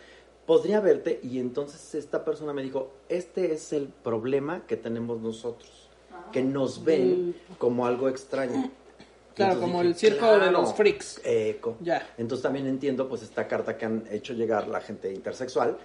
podría 0.46 0.80
verte, 0.80 1.20
y 1.22 1.38
entonces 1.38 1.94
esta 1.94 2.24
persona 2.24 2.52
me 2.52 2.62
dijo, 2.62 2.92
este 3.08 3.52
es 3.52 3.72
el 3.72 3.88
problema 3.88 4.66
que 4.66 4.76
tenemos 4.76 5.20
nosotros, 5.20 5.88
que 6.32 6.42
nos 6.42 6.84
ven 6.84 7.34
como 7.58 7.86
algo 7.86 8.08
extraño. 8.08 8.70
Claro, 9.34 9.60
como 9.60 9.82
dije, 9.82 9.88
el 9.88 9.94
circo 9.96 10.38
de 10.38 10.50
los 10.50 10.74
freaks. 10.74 11.20
Eco. 11.24 11.76
Ya. 11.80 12.08
Entonces 12.18 12.42
también 12.42 12.66
entiendo 12.66 13.08
pues 13.08 13.22
esta 13.22 13.48
carta 13.48 13.76
que 13.76 13.84
han 13.84 14.04
hecho 14.10 14.32
llegar 14.32 14.68
la 14.68 14.80
gente 14.80 15.12
intersexual. 15.12 15.76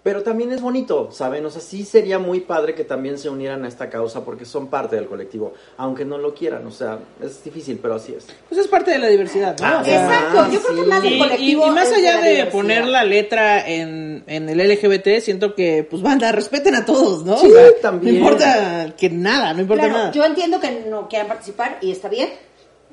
Pero 0.00 0.22
también 0.22 0.52
es 0.52 0.60
bonito, 0.62 1.10
¿saben? 1.10 1.44
O 1.44 1.50
sea, 1.50 1.60
sí 1.60 1.84
sería 1.84 2.18
muy 2.20 2.40
padre 2.40 2.74
que 2.74 2.84
también 2.84 3.18
se 3.18 3.28
unieran 3.28 3.64
a 3.64 3.68
esta 3.68 3.90
causa 3.90 4.24
porque 4.24 4.44
son 4.44 4.68
parte 4.68 4.94
del 4.96 5.06
colectivo, 5.06 5.52
aunque 5.76 6.04
no 6.04 6.18
lo 6.18 6.32
quieran. 6.34 6.64
O 6.66 6.70
sea, 6.70 7.00
es 7.20 7.42
difícil, 7.42 7.78
pero 7.82 7.96
así 7.96 8.14
es. 8.14 8.26
Pues 8.48 8.60
es 8.60 8.68
parte 8.68 8.92
de 8.92 8.98
la 9.00 9.08
diversidad, 9.08 9.56
¿no? 9.58 9.66
Ah, 9.66 9.78
O 9.82 9.84
sea, 9.84 10.04
Exacto, 10.04 10.52
yo 10.52 10.62
creo 10.62 10.76
que 10.76 10.82
sí. 10.84 10.88
más 10.88 11.00
Y, 11.00 11.08
del 11.08 11.14
y- 11.14 11.18
colectivo. 11.18 11.66
y 11.66 11.70
más 11.70 11.92
allá 11.92 12.20
de 12.20 12.46
poner 12.46 12.86
la 12.86 13.04
letra 13.04 13.68
en, 13.68 14.22
en 14.28 14.48
el 14.48 14.58
LGBT, 14.60 15.20
siento 15.20 15.54
que, 15.56 15.82
pues, 15.88 16.00
banda, 16.00 16.30
respeten 16.32 16.76
a 16.76 16.84
todos, 16.86 17.24
¿no? 17.24 17.36
Sí, 17.36 17.50
también. 17.82 18.14
No 18.14 18.20
importa 18.20 18.94
que 18.96 19.10
nada, 19.10 19.52
no 19.52 19.60
importa 19.62 19.82
Claro, 19.84 19.98
nada. 19.98 20.12
yo 20.12 20.24
entiendo 20.24 20.60
que 20.60 20.84
no 20.88 21.08
quieran 21.08 21.26
participar 21.28 21.78
y 21.82 21.90
está 21.90 22.08
bien, 22.08 22.28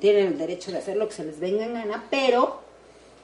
tienen 0.00 0.26
el 0.26 0.38
derecho 0.38 0.72
de 0.72 0.78
hacer 0.78 0.96
lo 0.96 1.06
que 1.08 1.14
se 1.14 1.24
les 1.24 1.38
venga 1.38 1.64
en 1.64 1.72
gana, 1.74 2.04
pero 2.10 2.60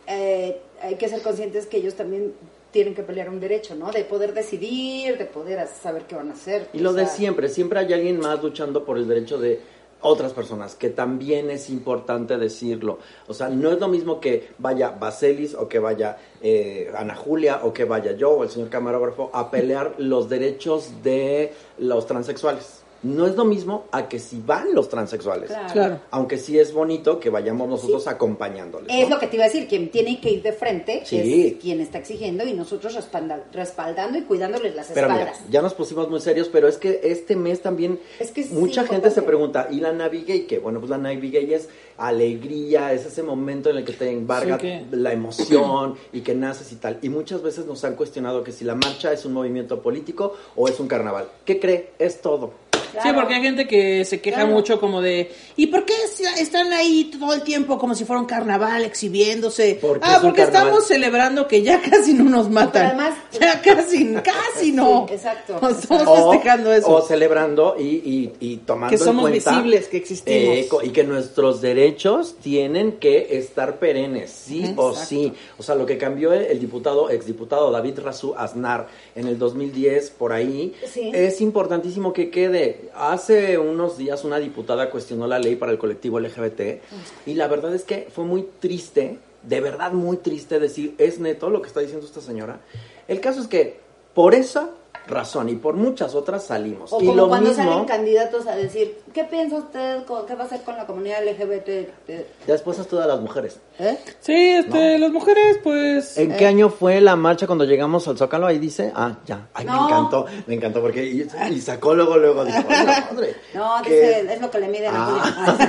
eh, 0.07 0.61
hay 0.83 0.95
que 0.95 1.09
ser 1.09 1.21
conscientes 1.21 1.66
que 1.66 1.77
ellos 1.79 1.95
también 1.95 2.33
tienen 2.73 2.95
que 2.95 3.03
pelear 3.03 3.29
un 3.29 3.39
derecho, 3.39 3.75
¿no? 3.75 3.93
De 3.93 4.05
poder 4.05 4.33
decidir, 4.35 5.19
de 5.19 5.27
poder 5.27 5.69
saber 5.69 6.03
qué 6.03 6.17
van 6.17 6.31
a 6.31 6.33
hacer. 6.33 6.69
Y 6.73 6.81
lo 6.81 6.93
de 6.93 7.07
siempre, 7.07 7.49
siempre 7.49 7.79
hay 7.79 7.93
alguien 7.93 8.19
más 8.19 8.43
luchando 8.43 8.85
por 8.85 8.99
el 8.99 9.07
derecho 9.07 9.39
de 9.39 9.61
otras 10.03 10.33
personas, 10.33 10.75
que 10.75 10.91
también 10.91 11.51
es 11.51 11.71
importante 11.71 12.37
decirlo. 12.37 12.99
O 13.29 13.35
sea, 13.35 13.49
no 13.49 13.71
es 13.71 13.79
lo 13.79 13.89
mismo 13.89 14.21
que 14.21 14.49
vaya 14.59 14.91
Baselis 14.91 15.55
o 15.55 15.69
que 15.69 15.79
vaya 15.79 16.19
eh, 16.41 16.91
Ana 16.97 17.15
Julia 17.15 17.61
o 17.63 17.73
que 17.73 17.85
vaya 17.85 18.13
yo 18.13 18.31
o 18.33 18.43
el 18.43 18.51
señor 18.51 18.69
camarógrafo 18.69 19.31
a 19.33 19.51
pelear 19.51 19.95
los 19.99 20.29
derechos 20.29 21.03
de 21.03 21.53
los 21.79 22.07
transexuales. 22.07 22.82
No 23.03 23.27
es 23.27 23.35
lo 23.37 23.45
mismo 23.45 23.87
a 23.91 24.09
que 24.09 24.19
si 24.19 24.41
van 24.45 24.75
los 24.75 24.88
transexuales. 24.88 25.49
Claro. 25.49 25.73
Claro. 25.73 26.01
Aunque 26.11 26.38
sí 26.38 26.59
es 26.59 26.73
bonito 26.73 27.19
que 27.19 27.31
vayamos 27.31 27.69
nosotros 27.69 28.07
acompañándoles. 28.07 28.88
Es 28.91 29.09
¿no? 29.09 29.17
lo 29.17 29.21
que 29.21 29.27
te 29.27 29.37
iba 29.37 29.45
a 29.45 29.49
decir, 29.49 29.67
quien 29.67 29.91
tiene 29.91 30.21
que 30.21 30.31
ir 30.31 30.43
de 30.43 30.53
frente 30.53 31.03
Sí. 31.05 31.47
es 31.57 31.61
quien 31.62 31.81
está 31.81 31.99
exigiendo 31.99 32.45
y 32.47 32.53
nosotros 32.53 32.95
respalda- 32.95 33.43
respaldando 33.53 34.19
y 34.19 34.23
cuidándoles 34.23 34.75
las 34.77 34.87
Pero 34.93 35.09
mira, 35.09 35.23
espaldas. 35.31 35.51
ya 35.51 35.62
nos 35.62 35.75
pusimos 35.75 36.09
muy 36.09 36.21
serios, 36.21 36.49
pero 36.49 36.69
es 36.69 36.77
que 36.79 37.01
este 37.03 37.35
mes 37.37 37.61
también 37.61 37.99
Es 38.21 38.31
que 38.31 38.45
mucha 38.53 38.85
gente 38.85 39.11
se 39.11 39.23
pregunta, 39.23 39.69
¿y 39.71 39.81
la 39.81 39.93
Navigay 39.93 40.47
qué? 40.47 40.59
Bueno, 40.61 40.79
pues 40.79 40.91
la 40.91 40.99
Navigay 40.99 41.53
es 41.55 41.69
alegría, 41.99 42.93
es 42.93 43.07
ese 43.07 43.23
momento 43.23 43.71
en 43.71 43.79
el 43.79 43.85
que 43.85 43.93
te 43.93 44.11
embarga 44.11 44.59
la 44.91 45.12
emoción 45.12 45.97
y 46.12 46.21
que 46.21 46.35
naces 46.35 46.71
y 46.73 46.77
tal. 46.77 46.99
Y 47.03 47.09
muchas 47.09 47.43
veces 47.43 47.67
nos 47.67 47.83
han 47.85 47.95
cuestionado 47.97 48.45
que 48.45 48.53
si 48.53 48.65
la 48.65 48.75
marcha 48.75 49.12
es 49.12 49.25
un 49.25 49.33
movimiento 49.33 49.81
político 49.83 50.35
o 50.57 50.69
es 50.69 50.79
un 50.79 50.88
carnaval. 50.88 51.29
¿Qué 51.45 51.59
cree? 51.59 51.91
Es 51.99 52.21
todo. 52.21 52.53
Sí, 53.02 53.09
porque 53.14 53.35
hay 53.35 53.42
gente 53.42 53.66
que 53.66 54.05
se 54.05 54.20
queja 54.20 54.40
Claro. 54.40 54.52
mucho 54.55 54.81
como 54.81 55.00
de, 55.00 55.31
¿y 55.57 55.66
por 55.68 55.85
qué 55.85 55.94
están 56.38 56.72
ahí 56.72 57.11
todo 57.18 57.33
el 57.35 57.42
tiempo 57.42 57.78
como 57.78 57.94
si 57.94 58.05
fuera 58.05 58.20
un 58.20 58.26
carnaval 58.26 58.85
exhibiéndose? 58.85 59.78
Porque 59.81 60.00
ah, 60.07 60.18
porque 60.22 60.42
carnaval. 60.42 60.66
estamos 60.68 60.87
celebrando 60.87 61.48
que 61.48 61.62
ya 61.62 61.81
casi 61.90 62.14
no 62.14 62.24
nos 62.24 62.50
matan. 62.50 62.87
además- 62.87 63.14
ya 63.40 63.61
casi, 63.62 64.14
casi 64.16 64.72
no. 64.72 65.07
Sí, 65.09 65.14
exacto, 65.14 65.55
Estamos 65.68 66.07
O- 66.07 66.31
festejando 66.33 66.72
eso. 66.72 66.90
O 66.94 67.02
celebrando 67.02 67.76
y, 67.78 67.83
y, 67.85 68.33
y 68.40 68.57
tomando 68.59 68.90
Que 68.90 68.96
en 68.96 69.05
somos 69.07 69.28
cuenta, 69.28 69.50
visibles, 69.52 69.88
que 69.88 69.96
existimos. 69.98 70.57
eh, 70.57 70.68
y 70.85 70.90
que 70.90 71.05
nuestros 71.05 71.61
derechos 71.61 72.37
tienen 72.42 72.92
que 72.92 73.38
estar 73.38 73.78
perennes, 73.78 74.31
sí 74.31 74.72
o 74.76 74.94
sí. 74.94 75.33
O 75.59 75.62
sea, 75.62 75.74
lo 75.74 75.87
que 75.87 75.98
cambió 75.98 76.33
el, 76.33 76.42
el 76.46 76.61
diputado, 76.61 77.11
exdiputado 77.11 77.70
David 77.70 77.98
Razú 78.00 78.35
Aznar 78.37 78.88
en 79.14 79.26
el 79.28 79.38
2010, 79.38 80.11
por 80.11 80.33
ahí, 80.33 80.74
Sí. 80.87 81.11
es 81.14 81.40
importantísimo 81.40 82.12
que 82.12 82.31
quede. 82.31 82.82
Hace 82.95 83.59
unos 83.59 83.99
días 83.99 84.25
una 84.25 84.38
diputada 84.38 84.90
cuestionó 84.90 85.27
la 85.27 85.38
ley 85.38 85.57
para 85.57 85.73
el 85.73 85.79
colectivo 85.79 86.21
LGBT 86.21 86.83
y 87.27 87.35
la 87.35 87.49
verdad 87.49 87.75
es 87.75 87.85
que 87.85 88.09
fue 88.14 88.25
muy 88.25 88.49
triste, 88.61 89.18
de 89.42 89.61
verdad 89.61 89.92
muy 89.92 90.16
triste 90.16 90.59
decir, 90.59 90.95
es 90.99 91.18
neto 91.18 91.51
lo 91.51 91.62
que 91.62 91.68
está 91.68 91.81
diciendo 91.81 92.07
esta 92.07 92.21
señora. 92.21 92.61
El 93.09 93.21
caso 93.21 93.40
es 93.40 93.49
que 93.49 93.81
por 94.14 94.35
eso 94.35 94.71
razón 95.07 95.49
y 95.49 95.55
por 95.57 95.75
muchas 95.75 96.15
otras 96.15 96.45
salimos. 96.45 96.93
O 96.93 97.01
y 97.01 97.07
como 97.07 97.17
lo 97.17 97.29
cuando 97.29 97.51
mismo, 97.51 97.65
salen 97.65 97.85
candidatos 97.87 98.47
a 98.47 98.55
decir, 98.57 98.99
¿qué 99.12 99.25
piensa 99.25 99.57
usted? 99.57 100.05
¿Qué 100.27 100.35
va 100.35 100.45
a 100.45 100.47
hacer 100.47 100.62
con 100.62 100.77
la 100.77 100.87
comunidad 100.87 101.25
LGBT? 101.25 101.69
ya 102.09 102.23
después 102.47 102.79
es 102.79 102.87
todas 102.87 103.07
las 103.07 103.21
mujeres. 103.21 103.59
¿Eh? 103.79 103.99
Sí, 104.21 104.33
este, 104.51 104.99
las 104.99 105.11
mujeres, 105.11 105.59
pues. 105.62 106.17
¿En 106.19 106.37
qué 106.37 106.47
año 106.47 106.69
fue 106.71 107.01
la 107.01 107.17
marcha 107.17 107.47
cuando 107.47 107.65
llegamos 107.65 108.07
al 108.09 108.17
Zócalo? 108.17 108.47
Ahí 108.47 108.59
dice, 108.59 108.93
ah, 108.95 109.17
ya, 109.27 109.49
ay, 109.55 109.65
me 109.67 109.73
No. 109.73 109.87
encantó, 109.88 110.27
me 110.47 110.55
encantó 110.55 110.81
porque 110.81 111.05
y, 111.05 111.27
y 111.51 111.61
sacó 111.61 111.95
luego, 111.95 112.17
luego, 112.17 112.45
dijo, 112.45 112.59
"Ay, 112.69 112.87
la 112.87 113.09
madre". 113.12 113.37
No, 113.55 113.83
dice, 113.83 114.33
es 114.35 114.41
lo 114.41 114.51
que 114.51 114.59
le 114.61 114.69
miden 114.69 114.95
a 114.95 115.07
Ah. 115.07 115.07
Julia. 115.07 115.69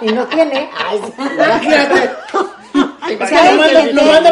y 0.02 0.06
no 0.08 0.26
tiene. 0.26 0.68
Ay, 0.86 1.00
sí. 1.04 1.12
Lo 3.08 4.02
mando, 4.02 4.30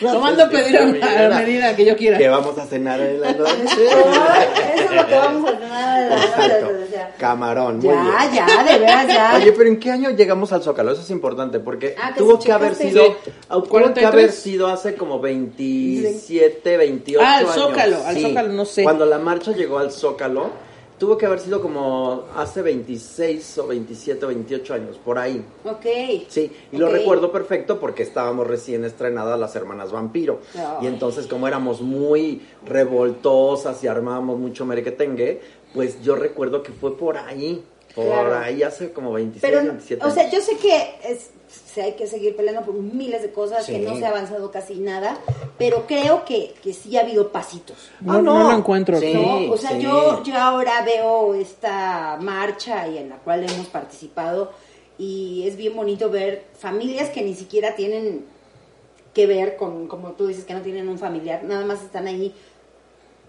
lo 0.00 0.20
mando 0.20 0.44
a 0.44 0.48
pedir. 0.48 0.76
A 0.78 0.80
pedir 0.86 1.04
a 1.04 1.18
a 1.26 1.28
la 1.28 1.38
medida 1.40 1.76
que 1.76 1.84
yo 1.84 1.96
quiera. 1.96 2.18
Que 2.18 2.28
vamos 2.28 2.56
a 2.58 2.66
cenar 2.66 3.00
en 3.00 3.20
la 3.20 3.32
noche. 3.32 3.52
Eso 3.64 3.80
es 4.84 4.92
lo 4.94 5.06
que 5.06 5.14
vamos 5.14 5.50
a 5.50 5.58
tener. 5.58 6.12
Exacto. 6.12 6.68
Camarón, 7.18 7.78
muy 7.78 7.88
bien. 7.94 8.06
Ya, 8.34 8.46
ya, 8.46 8.64
de 8.64 8.78
veras, 8.78 9.06
ya. 9.06 9.34
Oye, 9.36 9.52
pero 9.52 9.68
¿en 9.68 9.78
qué 9.78 9.90
año 9.90 10.10
llegamos 10.10 10.52
al 10.52 10.62
Zócalo? 10.62 10.92
Eso 10.92 11.02
es 11.02 11.10
importante 11.10 11.60
porque 11.60 11.94
Ah, 12.00 12.12
que 12.12 12.18
tuvo 12.18 12.38
que 12.38 12.52
haber 12.52 12.74
sido 12.74 13.04
Sí. 13.06 13.30
tuvo 13.48 13.62
que 13.62 13.68
43. 13.68 14.12
haber 14.12 14.32
sido 14.32 14.66
hace 14.68 14.94
como 14.94 15.20
27, 15.20 16.76
28 16.76 17.20
Ah, 17.24 17.36
al 17.38 17.44
años. 17.44 17.54
Zócalo, 17.54 18.04
al 18.06 18.18
Zócalo, 18.20 18.52
no 18.52 18.64
sé. 18.64 18.82
Cuando 18.82 19.06
la 19.06 19.18
marcha 19.18 19.52
llegó 19.52 19.78
al 19.78 19.92
Zócalo, 19.92 20.50
tuvo 21.02 21.18
que 21.18 21.26
haber 21.26 21.40
sido 21.40 21.60
como 21.60 22.26
hace 22.36 22.62
26 22.62 23.58
o 23.58 23.66
27 23.66 24.24
o 24.24 24.28
28 24.28 24.74
años, 24.74 25.00
por 25.04 25.18
ahí. 25.18 25.44
Ok. 25.64 25.84
Sí, 26.28 26.52
y 26.70 26.76
lo 26.76 26.88
recuerdo 26.90 27.32
perfecto 27.32 27.80
porque 27.80 28.04
estábamos 28.04 28.46
recién 28.46 28.84
estrenadas 28.84 29.36
las 29.36 29.56
hermanas 29.56 29.90
Vampiro. 29.90 30.42
Y 30.80 30.86
entonces 30.86 31.26
como 31.26 31.48
éramos 31.48 31.80
muy 31.80 32.42
revoltosas 32.64 33.82
y 33.82 33.88
armábamos 33.88 34.38
mucho 34.38 34.64
merequetengue, 34.64 35.40
pues 35.74 36.00
yo 36.04 36.14
recuerdo 36.14 36.62
que 36.62 36.70
fue 36.70 36.96
por 36.96 37.18
ahí, 37.18 37.64
por 37.94 38.04
Claro. 38.06 38.38
ahí 38.38 38.62
hace 38.62 38.92
como 38.92 39.12
26, 39.12 39.42
Pero, 39.42 39.62
27 39.64 40.04
o 40.04 40.10
sea, 40.10 40.22
años. 40.24 40.34
yo 40.34 40.40
sé 40.40 40.56
que 40.56 40.94
es, 41.04 41.30
se 41.48 41.82
hay 41.82 41.92
que 41.92 42.06
seguir 42.06 42.34
peleando 42.36 42.62
por 42.62 42.74
miles 42.74 43.22
de 43.22 43.30
cosas, 43.32 43.64
Sí. 43.66 43.72
que 43.72 43.78
no 43.80 43.96
se 43.96 44.04
ha 44.06 44.08
avanzado 44.10 44.50
casi 44.50 44.74
nada, 44.76 45.18
pero 45.58 45.86
creo 45.86 46.24
que, 46.24 46.54
que 46.62 46.72
sí 46.72 46.96
ha 46.96 47.00
habido 47.00 47.30
pasitos. 47.32 47.76
No, 48.00 48.22
no 48.22 48.50
lo 48.50 48.56
encuentro. 48.56 48.98
Sí, 48.98 49.12
¿no? 49.14 49.52
O 49.52 49.56
sea, 49.56 49.70
sí. 49.72 49.80
yo, 49.82 50.22
yo 50.22 50.36
ahora 50.38 50.82
veo 50.84 51.34
esta 51.34 52.16
marcha 52.20 52.88
y 52.88 52.98
en 52.98 53.10
la 53.10 53.16
cual 53.16 53.44
hemos 53.50 53.66
participado 53.66 54.52
y 54.98 55.46
es 55.46 55.56
bien 55.56 55.74
bonito 55.74 56.10
ver 56.10 56.44
familias 56.58 57.10
que 57.10 57.22
ni 57.22 57.34
siquiera 57.34 57.74
tienen 57.74 58.24
que 59.14 59.26
ver 59.26 59.56
con, 59.56 59.88
como 59.88 60.12
tú 60.12 60.26
dices, 60.28 60.44
que 60.44 60.54
no 60.54 60.62
tienen 60.62 60.88
un 60.88 60.98
familiar, 60.98 61.44
nada 61.44 61.66
más 61.66 61.82
están 61.82 62.06
ahí 62.06 62.34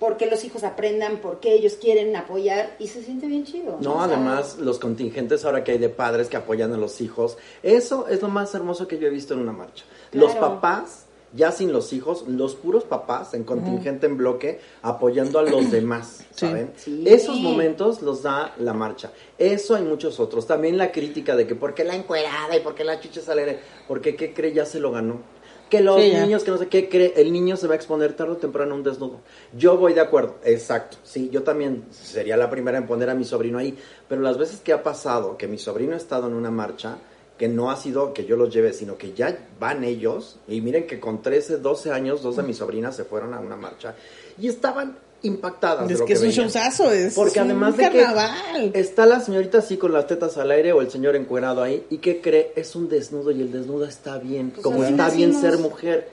porque 0.03 0.25
los 0.25 0.43
hijos 0.43 0.65
aprendan, 0.65 1.19
porque 1.21 1.53
ellos 1.53 1.77
quieren 1.79 2.13
apoyar 2.17 2.75
y 2.77 2.87
se 2.87 3.01
siente 3.01 3.25
bien 3.25 3.45
chido. 3.45 3.77
No, 3.79 4.01
además 4.01 4.57
los 4.59 4.77
contingentes 4.77 5.45
ahora 5.45 5.63
que 5.63 5.71
hay 5.71 5.77
de 5.77 5.87
padres 5.87 6.27
que 6.27 6.35
apoyan 6.35 6.73
a 6.73 6.77
los 6.77 6.99
hijos, 6.99 7.37
eso 7.63 8.09
es 8.09 8.21
lo 8.21 8.27
más 8.27 8.53
hermoso 8.53 8.85
que 8.85 8.99
yo 8.99 9.07
he 9.07 9.09
visto 9.09 9.33
en 9.33 9.39
una 9.39 9.53
marcha. 9.53 9.85
Los 10.11 10.33
papás, 10.33 11.05
ya 11.31 11.53
sin 11.53 11.71
los 11.71 11.93
hijos, 11.93 12.27
los 12.27 12.55
puros 12.55 12.83
papás 12.83 13.33
en 13.33 13.45
contingente 13.45 14.05
en 14.05 14.17
bloque 14.17 14.59
apoyando 14.81 15.39
a 15.39 15.43
los 15.43 15.71
demás. 15.71 16.25
¿saben? 16.31 16.73
Sí. 16.75 17.05
Esos 17.07 17.39
momentos 17.39 18.01
los 18.01 18.23
da 18.23 18.53
la 18.57 18.73
marcha. 18.73 19.13
Eso 19.37 19.73
hay 19.73 19.83
muchos 19.83 20.19
otros. 20.19 20.45
También 20.45 20.77
la 20.77 20.91
crítica 20.91 21.37
de 21.37 21.47
que 21.47 21.55
por 21.55 21.73
qué 21.73 21.85
la 21.85 21.95
encuerada 21.95 22.57
y 22.57 22.59
por 22.59 22.75
qué 22.75 22.83
la 22.83 22.99
chucha 22.99 23.21
sale, 23.21 23.57
porque 23.87 24.17
qué 24.17 24.33
cree 24.33 24.51
ya 24.51 24.65
se 24.65 24.81
lo 24.81 24.91
ganó. 24.91 25.21
Que 25.73 25.81
los 25.81 25.99
Sí, 25.99 26.11
ya. 26.11 26.21
niños, 26.21 26.43
que 26.43 26.51
no 26.51 26.57
sé 26.59 26.67
qué 26.67 26.87
cree, 26.87 27.13
el 27.17 27.33
niño 27.33 27.57
se 27.57 27.65
va 27.65 27.73
a 27.73 27.75
exponer 27.75 28.13
tarde 28.13 28.33
o 28.33 28.37
temprano 28.37 28.73
a 28.73 28.77
un 28.77 28.83
desnudo. 28.83 29.21
Yo 29.57 29.75
voy 29.75 29.93
de 29.95 30.01
acuerdo, 30.01 30.35
exacto. 30.43 30.97
Sí, 31.03 31.31
yo 31.31 31.41
también 31.41 31.85
sería 31.89 32.37
la 32.37 32.51
primera 32.51 32.77
en 32.77 32.85
poner 32.85 33.09
a 33.09 33.15
mi 33.15 33.23
sobrino 33.25 33.57
ahí. 33.57 33.75
Pero 34.07 34.21
las 34.21 34.37
veces 34.37 34.59
que 34.59 34.71
ha 34.71 34.83
pasado 34.83 35.35
que 35.35 35.47
mi 35.47 35.57
sobrino 35.57 35.95
ha 35.95 35.97
estado 35.97 36.27
en 36.27 36.35
una 36.35 36.51
marcha, 36.51 36.97
que 37.39 37.47
no 37.47 37.71
ha 37.71 37.75
sido 37.75 38.13
que 38.13 38.25
yo 38.25 38.37
los 38.37 38.53
lleve, 38.53 38.71
sino 38.71 38.99
que 38.99 39.13
ya 39.13 39.35
van 39.59 39.83
ellos, 39.83 40.37
y 40.47 40.61
miren 40.61 40.85
que 40.85 40.99
con 40.99 41.23
13, 41.23 41.57
12 41.57 41.91
años, 41.91 42.21
dos 42.21 42.35
de 42.35 42.43
mis 42.43 42.57
sobrinas 42.57 42.95
se 42.95 43.03
fueron 43.05 43.33
a 43.33 43.39
una 43.39 43.55
marcha 43.55 43.95
y 44.37 44.47
estaban 44.47 44.99
impactadas. 45.23 45.87
de 45.87 45.93
Es 45.95 45.99
lo 45.99 46.05
que 46.05 46.13
es 46.13 46.21
un 46.21 46.29
showzazo, 46.29 46.91
es 46.91 47.13
Porque 47.15 47.39
un 47.39 47.45
además 47.45 47.75
de 47.77 47.83
carnaval. 47.83 48.71
que 48.71 48.79
está 48.79 49.05
la 49.05 49.19
señorita 49.19 49.57
así 49.59 49.77
con 49.77 49.91
las 49.91 50.05
tetas 50.07 50.37
al 50.37 50.51
aire 50.51 50.71
o 50.73 50.81
el 50.81 50.91
señor 50.91 51.15
encuerado 51.15 51.63
ahí, 51.63 51.85
¿y 51.89 51.97
qué 51.97 52.21
cree? 52.21 52.51
Es 52.55 52.75
un 52.75 52.87
desnudo 52.89 53.31
y 53.31 53.41
el 53.41 53.51
desnudo 53.51 53.85
está 53.85 54.17
bien, 54.19 54.51
Pues 54.51 54.63
como 54.63 54.83
está 54.83 55.09
bien 55.09 55.33
ser 55.33 55.57
mujer. 55.57 56.07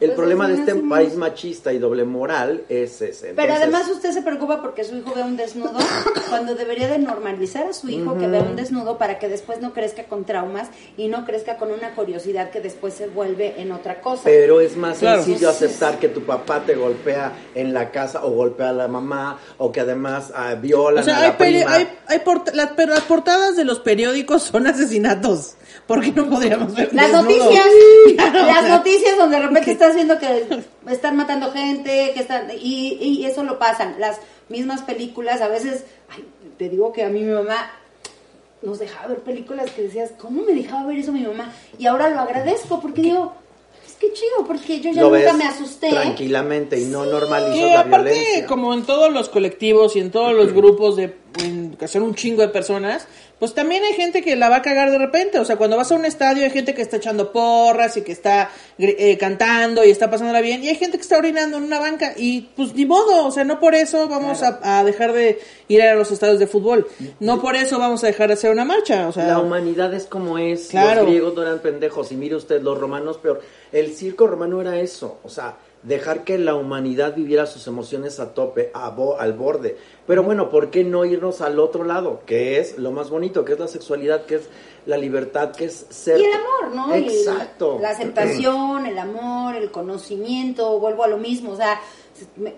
El 0.00 0.08
Pues 0.08 0.16
problema 0.18 0.48
de 0.48 0.54
este 0.54 0.74
país 0.74 1.14
machista 1.14 1.72
y 1.72 1.78
doble 1.78 2.04
moral 2.04 2.62
es 2.68 3.00
ese. 3.00 3.32
Pero 3.34 3.54
además 3.54 3.88
usted 3.88 4.10
se 4.10 4.22
preocupa 4.22 4.60
porque 4.60 4.82
su 4.82 4.96
hijo 4.96 5.12
vea 5.14 5.24
un 5.24 5.36
desnudo 5.36 5.78
cuando 6.28 6.56
debería 6.56 6.88
de 6.88 6.98
normalizar 6.98 7.66
a 7.68 7.72
su 7.72 7.88
hijo 7.88 8.18
que 8.18 8.26
vea 8.26 8.42
un 8.42 8.56
desnudo 8.56 8.98
para 8.98 9.20
que 9.20 9.28
después 9.28 9.60
no 9.60 9.72
crezca 9.72 10.04
con 10.04 10.24
traumas 10.24 10.68
y 10.96 11.06
no 11.06 11.24
crezca 11.24 11.56
con 11.58 11.70
una 11.70 11.94
curiosidad 11.94 12.50
que 12.50 12.60
después 12.60 12.92
se 12.94 13.06
vuelve 13.06 13.54
en 13.62 13.70
otra 13.70 14.00
cosa. 14.00 14.22
Pero 14.24 14.60
es 14.60 14.76
más 14.76 14.98
Claro. 14.98 15.22
sencillo 15.22 15.48
aceptar 15.48 15.98
que 16.00 16.08
tu 16.08 16.22
papá 16.22 16.60
te 16.66 16.74
golpea 16.74 17.32
en 17.54 17.72
la 17.72 17.92
casa 17.92 18.24
o 18.24 18.30
golpea 18.30 18.70
a 18.70 18.72
la 18.72 18.88
mamá 18.88 19.38
o 19.58 19.70
que 19.70 19.80
además 19.80 20.32
ah, 20.34 20.54
violan 20.54 21.02
O 21.02 21.04
sea, 21.04 21.18
a 21.18 21.20
hay, 21.22 21.28
la 21.28 21.38
prima. 21.38 21.72
hay, 21.72 21.88
hay 22.08 22.18
port- 22.18 22.52
las, 22.52 22.72
pero 22.72 22.94
las 22.94 23.04
portadas 23.04 23.54
de 23.56 23.64
los 23.64 23.78
periódicos 23.78 24.42
son 24.42 24.66
asesinatos. 24.66 25.54
¿Por 25.86 26.00
qué 26.00 26.12
no 26.12 26.28
podríamos 26.30 26.74
ver 26.74 26.88
Las 26.94 27.12
desnudo? 27.12 27.22
noticias, 27.22 27.66
Claro, 28.16 28.42
o 28.42 28.46
las 28.46 28.60
sea, 28.60 28.76
noticias 28.78 29.16
donde 29.18 29.36
de 29.36 29.42
repente 29.42 29.70
estás 29.84 29.94
viendo 29.96 30.18
que 30.18 30.62
están 30.92 31.16
matando 31.16 31.50
gente, 31.52 32.12
que 32.14 32.20
están 32.20 32.48
y, 32.58 32.94
y 33.00 33.26
eso 33.26 33.42
lo 33.42 33.58
pasan. 33.58 33.96
Las 33.98 34.18
mismas 34.48 34.82
películas, 34.82 35.40
a 35.40 35.48
veces, 35.48 35.84
ay, 36.10 36.24
te 36.58 36.68
digo 36.68 36.92
que 36.92 37.02
a 37.04 37.08
mí 37.08 37.20
mi 37.20 37.32
mamá 37.32 37.70
nos 38.62 38.78
dejaba 38.78 39.08
ver 39.08 39.18
películas 39.20 39.70
que 39.72 39.82
decías, 39.82 40.12
¿cómo 40.18 40.42
me 40.42 40.54
dejaba 40.54 40.86
ver 40.86 40.98
eso 40.98 41.12
mi 41.12 41.22
mamá? 41.22 41.52
Y 41.78 41.86
ahora 41.86 42.08
lo 42.08 42.20
agradezco 42.20 42.80
porque 42.80 43.02
digo, 43.02 43.34
es 43.86 43.92
que 43.94 44.12
chido, 44.14 44.46
porque 44.46 44.80
yo 44.80 44.90
ya 44.90 45.02
Lo 45.02 45.10
nunca 45.10 45.24
ves 45.24 45.34
me 45.36 45.44
asusté. 45.44 45.90
tranquilamente 45.90 46.80
y 46.80 46.86
no 46.86 47.04
normalizas 47.04 47.56
Y 47.56 47.60
la 47.72 47.80
aparte, 47.80 48.10
violencia. 48.12 48.46
como 48.46 48.72
en 48.72 48.84
todos 48.84 49.12
los 49.12 49.28
colectivos 49.28 49.96
y 49.96 50.00
en 50.00 50.10
todos 50.10 50.32
los 50.32 50.52
grupos 50.54 50.96
de 50.96 51.14
en- 51.42 51.76
que 51.76 51.88
son 51.88 52.02
un 52.04 52.14
chingo 52.14 52.40
de 52.42 52.48
personas, 52.48 53.06
pues 53.38 53.52
también 53.52 53.82
hay 53.82 53.94
gente 53.94 54.22
que 54.22 54.36
la 54.36 54.48
va 54.48 54.56
a 54.56 54.62
cagar 54.62 54.90
de 54.90 54.98
repente. 54.98 55.38
O 55.38 55.44
sea, 55.44 55.56
cuando 55.56 55.76
vas 55.76 55.90
a 55.90 55.96
un 55.96 56.04
estadio 56.04 56.44
hay 56.44 56.50
gente 56.50 56.74
que 56.74 56.82
está 56.82 56.96
echando 56.98 57.32
porras 57.32 57.96
y 57.96 58.02
que 58.02 58.12
está 58.12 58.50
eh, 58.78 59.18
cantando 59.18 59.84
y 59.84 59.90
está 59.90 60.10
pasándola 60.10 60.40
bien. 60.40 60.62
Y 60.62 60.68
hay 60.68 60.76
gente 60.76 60.96
que 60.98 61.02
está 61.02 61.18
orinando 61.18 61.56
en 61.58 61.64
una 61.64 61.78
banca. 61.78 62.14
Y 62.16 62.42
pues 62.56 62.74
ni 62.74 62.86
modo, 62.86 63.26
o 63.26 63.30
sea, 63.30 63.44
no 63.44 63.60
por 63.60 63.74
eso 63.74 64.08
vamos 64.08 64.42
a, 64.42 64.78
a 64.78 64.84
dejar 64.84 65.12
de 65.12 65.40
ir 65.68 65.82
a 65.82 65.94
los 65.94 66.10
estadios 66.12 66.38
de 66.38 66.46
fútbol. 66.46 66.86
No 67.20 67.40
por 67.40 67.56
eso 67.56 67.78
vamos 67.78 68.04
a 68.04 68.06
dejar 68.06 68.28
de 68.28 68.34
hacer 68.34 68.50
una 68.50 68.64
marcha. 68.64 69.08
O 69.08 69.12
sea, 69.12 69.26
La 69.26 69.40
humanidad 69.40 69.92
es 69.94 70.06
como 70.06 70.38
es. 70.38 70.68
Claro. 70.68 71.02
Los 71.02 71.10
griegos 71.10 71.34
no 71.34 71.42
eran 71.42 71.58
pendejos. 71.58 72.12
Y 72.12 72.16
mire 72.16 72.36
usted, 72.36 72.62
los 72.62 72.78
romanos 72.78 73.18
peor. 73.18 73.42
El 73.72 73.94
circo 73.94 74.26
romano 74.26 74.60
era 74.60 74.78
eso. 74.78 75.18
O 75.24 75.28
sea, 75.28 75.56
dejar 75.84 76.24
que 76.24 76.38
la 76.38 76.54
humanidad 76.54 77.14
viviera 77.14 77.46
sus 77.46 77.66
emociones 77.66 78.18
a 78.18 78.32
tope, 78.34 78.70
a 78.74 78.88
bo- 78.90 79.20
al 79.20 79.34
borde. 79.34 79.76
Pero 80.06 80.22
bueno, 80.22 80.48
¿por 80.50 80.70
qué 80.70 80.82
no 80.82 81.04
irnos 81.04 81.40
al 81.42 81.58
otro 81.60 81.84
lado? 81.84 82.22
Que 82.26 82.58
es 82.58 82.78
lo 82.78 82.90
más 82.90 83.10
bonito, 83.10 83.44
que 83.44 83.52
es 83.52 83.58
la 83.58 83.68
sexualidad, 83.68 84.24
que 84.24 84.36
es 84.36 84.42
la 84.86 84.96
libertad, 84.96 85.52
que 85.52 85.66
es 85.66 85.86
ser. 85.90 86.18
Y 86.20 86.24
el 86.24 86.32
amor, 86.32 86.74
¿no? 86.74 86.96
Y 86.96 87.00
Exacto. 87.08 87.78
la 87.80 87.90
aceptación, 87.90 88.86
el 88.86 88.98
amor, 88.98 89.56
el 89.56 89.70
conocimiento, 89.70 90.78
vuelvo 90.80 91.04
a 91.04 91.08
lo 91.08 91.18
mismo. 91.18 91.52
O 91.52 91.56
sea, 91.56 91.80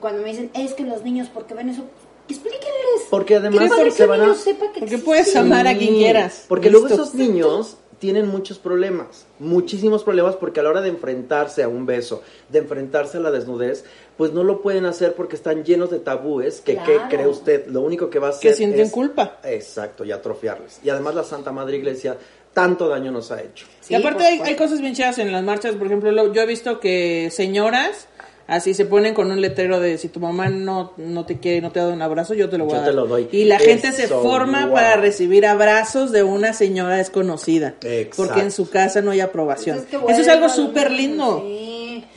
cuando 0.00 0.22
me 0.22 0.28
dicen, 0.30 0.50
es 0.54 0.74
que 0.74 0.84
los 0.84 1.02
niños, 1.02 1.28
porque 1.32 1.54
ven 1.54 1.68
eso? 1.70 1.82
Explíquenles. 2.28 3.06
Porque 3.10 3.36
además 3.36 3.70
se 3.92 4.06
van 4.06 4.20
a... 4.22 4.34
sepa 4.34 4.60
que 4.72 4.80
porque 4.80 4.84
existe. 4.84 5.04
puedes 5.04 5.36
amar 5.36 5.66
a 5.68 5.76
quien 5.76 5.94
quieras. 5.94 6.44
Porque 6.48 6.70
luego 6.70 6.88
esos 6.88 7.14
niños 7.14 7.76
tienen 7.98 8.26
muchos 8.28 8.58
problemas, 8.58 9.26
muchísimos 9.38 10.04
problemas, 10.04 10.36
porque 10.36 10.60
a 10.60 10.62
la 10.62 10.70
hora 10.70 10.80
de 10.82 10.88
enfrentarse 10.90 11.62
a 11.62 11.68
un 11.68 11.86
beso, 11.86 12.22
de 12.48 12.58
enfrentarse 12.58 13.16
a 13.16 13.20
la 13.20 13.30
desnudez, 13.30 13.84
pues 14.16 14.32
no 14.32 14.44
lo 14.44 14.60
pueden 14.60 14.84
hacer 14.86 15.14
porque 15.14 15.36
están 15.36 15.64
llenos 15.64 15.90
de 15.90 15.98
tabúes 16.00 16.60
que, 16.60 16.76
¿qué 16.76 16.98
cree 17.08 17.26
usted? 17.26 17.66
Lo 17.68 17.80
único 17.80 18.10
que 18.10 18.18
va 18.18 18.28
a 18.28 18.30
hacer 18.30 18.50
Que 18.50 18.56
sienten 18.56 18.80
es- 18.86 18.92
culpa. 18.92 19.38
Exacto, 19.44 20.04
y 20.04 20.12
atrofiarles. 20.12 20.80
Y 20.84 20.90
además 20.90 21.14
la 21.14 21.24
Santa 21.24 21.52
Madre 21.52 21.76
Iglesia 21.78 22.16
tanto 22.52 22.88
daño 22.88 23.10
nos 23.12 23.30
ha 23.32 23.42
hecho. 23.42 23.66
Sí, 23.80 23.92
y 23.92 23.96
aparte 23.96 24.24
hay, 24.24 24.40
hay 24.40 24.56
cosas 24.56 24.80
bien 24.80 24.94
chidas 24.94 25.18
en 25.18 25.30
las 25.30 25.42
marchas, 25.42 25.74
por 25.74 25.86
ejemplo, 25.86 26.10
lo- 26.12 26.32
yo 26.32 26.42
he 26.42 26.46
visto 26.46 26.80
que 26.80 27.28
señoras 27.30 28.08
así 28.46 28.74
se 28.74 28.84
ponen 28.86 29.14
con 29.14 29.30
un 29.30 29.40
letrero 29.40 29.80
de 29.80 29.98
si 29.98 30.08
tu 30.08 30.20
mamá 30.20 30.48
no, 30.48 30.92
no 30.96 31.24
te 31.26 31.38
quiere, 31.38 31.60
no 31.60 31.72
te 31.72 31.80
da 31.80 31.88
un 31.88 32.02
abrazo, 32.02 32.34
yo 32.34 32.48
te 32.48 32.58
lo 32.58 32.64
voy 32.64 32.72
Yo 32.74 32.78
a 32.78 32.80
dar. 32.82 32.90
te 32.90 32.94
lo 32.96 33.06
doy. 33.06 33.28
Y 33.32 33.44
la 33.44 33.58
gente 33.58 33.92
se 33.92 34.06
forma 34.08 34.66
wow. 34.66 34.74
para 34.74 34.96
recibir 34.96 35.46
abrazos 35.46 36.12
de 36.12 36.22
una 36.22 36.52
señora 36.52 36.96
desconocida, 36.96 37.74
Exacto. 37.82 38.16
porque 38.16 38.40
en 38.40 38.50
su 38.52 38.68
casa 38.70 39.02
no 39.02 39.10
hay 39.10 39.20
aprobación. 39.20 39.78
Es 39.78 39.84
que 39.84 39.96
Eso 39.96 40.20
es 40.20 40.28
algo 40.28 40.48
súper 40.48 40.90
lindo. 40.90 41.42
sí. 41.44 41.72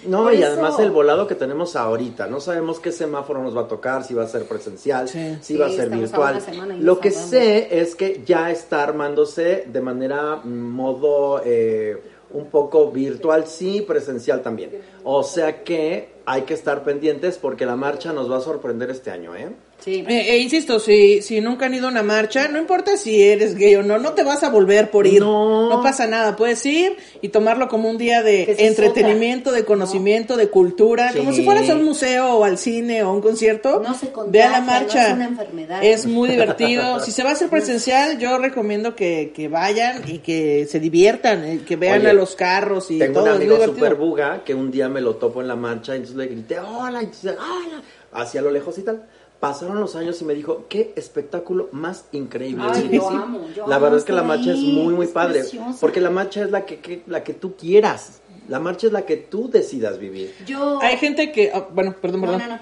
No, 0.06 0.24
Por 0.24 0.34
y 0.34 0.38
eso- 0.38 0.48
además 0.48 0.80
el 0.80 0.92
volado 0.92 1.28
que 1.28 1.36
tenemos 1.36 1.76
ahorita, 1.76 2.28
no 2.28 2.40
sabemos 2.40 2.80
qué 2.80 2.92
semáforo 2.92 3.42
nos 3.44 3.56
va 3.56 3.62
a 3.62 3.68
tocar, 3.68 4.04
si 4.04 4.14
va 4.14 4.24
a 4.24 4.28
ser 4.28 4.44
presencial, 4.44 5.08
Sí. 5.10 5.38
si 5.42 5.58
va 5.58 5.68
a 5.68 5.70
ser 5.70 5.92
a 5.92 5.96
virtual. 5.96 6.42
y 6.78 6.82
Lo 6.84 7.00
que 7.00 7.12
sabemos. 7.12 7.30
sé 7.32 7.80
es 7.82 7.96
que 7.96 8.22
ya 8.26 8.50
está 8.52 8.84
armándose 8.84 9.66
de 9.72 9.82
manera 9.82 10.38
mm, 10.44 10.48
modo 10.50 11.42
eh, 11.46 11.98
un 12.32 12.46
poco 12.48 12.92
virtual, 12.92 13.48
sí, 13.48 13.82
presencial 13.82 14.42
también. 14.42 14.72
O 15.04 15.24
sea 15.24 15.64
que 15.64 16.10
hay 16.26 16.44
que 16.44 16.54
estar 16.54 16.84
pendientes 16.84 17.38
porque 17.38 17.66
la 17.66 17.76
marcha 17.76 18.14
nos 18.14 18.32
va 18.32 18.38
a 18.38 18.42
sorprender 18.42 18.90
este 18.90 19.12
año, 19.12 19.36
¿eh? 19.36 19.50
Sí. 19.84 20.04
Eh, 20.08 20.36
eh, 20.36 20.38
insisto, 20.40 20.80
si, 20.80 21.22
si 21.22 21.40
nunca 21.42 21.66
han 21.68 21.74
ido 21.74 21.88
a 21.88 21.92
una 21.92 22.04
marcha, 22.04 22.48
no 22.48 22.58
importa 22.60 22.98
si 22.98 23.22
eres 23.24 23.56
gay 23.56 23.76
o 23.76 23.84
no, 23.84 23.98
no 23.98 24.14
te 24.14 24.24
vas 24.24 24.44
a 24.44 24.50
volver 24.50 24.92
por 24.92 25.08
ir. 25.08 25.22
No. 25.22 25.80
pasa 25.82 26.06
nada, 26.08 26.36
puedes 26.36 26.66
ir 26.66 26.98
y 27.22 27.30
tomarlo 27.30 27.68
como 27.70 27.90
un 27.90 27.98
día 27.98 28.22
de 28.22 28.56
entretenimiento, 28.68 29.52
de 29.52 29.64
conocimiento, 29.66 30.36
de 30.38 30.50
cultura, 30.50 31.14
como 31.16 31.32
si 31.34 31.44
fueras 31.44 31.70
a 31.70 31.76
un 31.76 31.84
museo 31.86 32.34
o 32.36 32.44
al 32.44 32.58
cine 32.58 33.04
o 33.04 33.10
a 33.10 33.14
un 33.14 33.22
concierto. 33.22 33.80
No 33.82 33.94
se 33.94 34.12
contagia, 34.12 34.32
Ve 34.32 34.44
a 34.44 34.52
la 34.52 34.60
no 34.60 34.66
marcha. 34.66 35.08
es 35.08 35.14
una 35.14 35.26
enfermedad. 35.26 35.84
Es 35.84 36.06
muy 36.06 36.30
divertido. 36.30 37.00
si 37.04 37.12
se 37.12 37.24
va 37.24 37.30
a 37.30 37.34
hacer 37.34 37.50
presencial, 37.50 38.20
yo 38.20 38.38
recomiendo 38.38 38.96
que, 38.96 39.32
que 39.34 39.48
vayan 39.48 40.04
y 40.08 40.20
que 40.20 40.68
se 40.70 40.80
diviertan, 40.80 41.44
eh, 41.46 41.62
que 41.66 41.76
vean 41.76 42.02
Oye, 42.02 42.10
a 42.10 42.14
los 42.14 42.36
carros 42.36 42.92
y 42.92 43.00
Tengo 43.00 43.22
todo. 43.22 43.36
un 43.36 43.42
es 43.42 43.48
amigo 43.50 43.66
super 43.66 43.96
buga 43.96 44.44
que 44.44 44.54
un 44.54 44.72
día 44.72 44.90
me 44.90 45.02
lo 45.02 45.16
topo 45.16 45.42
en 45.42 45.48
la 45.48 45.56
marcha 45.56 45.94
y 45.94 45.98
entonces 45.98 46.18
le 46.18 46.28
grité, 46.28 46.60
hola, 46.60 47.02
y 47.02 47.06
entonces, 47.06 47.36
hola, 47.38 47.82
hacia 48.12 48.42
lo 48.42 48.52
lejos 48.52 48.78
y 48.78 48.82
tal. 48.82 49.04
Pasaron 49.40 49.80
los 49.80 49.96
años 49.96 50.22
y 50.22 50.26
me 50.26 50.34
dijo, 50.34 50.66
qué 50.68 50.92
espectáculo 50.98 51.70
más 51.72 52.06
increíble. 52.12 52.66
Ay, 52.68 52.84
Le 52.84 52.90
dije, 52.90 52.98
lo 53.06 53.10
"Sí". 53.10 53.16
amo, 53.16 53.40
yo 53.56 53.68
la 53.68 53.76
amo 53.76 53.84
verdad 53.84 54.00
es 54.00 54.04
que 54.06 54.12
la 54.12 54.24
marcha 54.24 54.52
es 54.52 54.60
muy, 54.60 54.94
muy 54.94 55.06
es 55.06 55.12
padre. 55.12 55.40
preciosa. 55.40 55.78
Porque 55.80 56.02
la 56.02 56.10
marcha 56.10 56.44
es 56.44 56.52
la 56.52 56.66
que, 56.66 56.80
que- 56.80 57.04
la 57.08 57.24
que 57.24 57.34
tú 57.34 57.56
quieras. 57.56 58.20
La 58.50 58.60
marcha 58.60 58.88
es 58.88 58.94
la 58.94 59.04
que 59.06 59.16
tú 59.16 59.50
decidas 59.50 59.98
vivir. 60.00 60.34
Yo. 60.46 60.80
Hay 60.82 60.98
gente 60.98 61.32
que, 61.32 61.52
oh, 61.54 61.68
bueno, 61.74 61.96
perdón, 62.02 62.22
No, 62.22 62.28
perdón. 62.28 62.50
no, 62.50 62.56
no. 62.56 62.62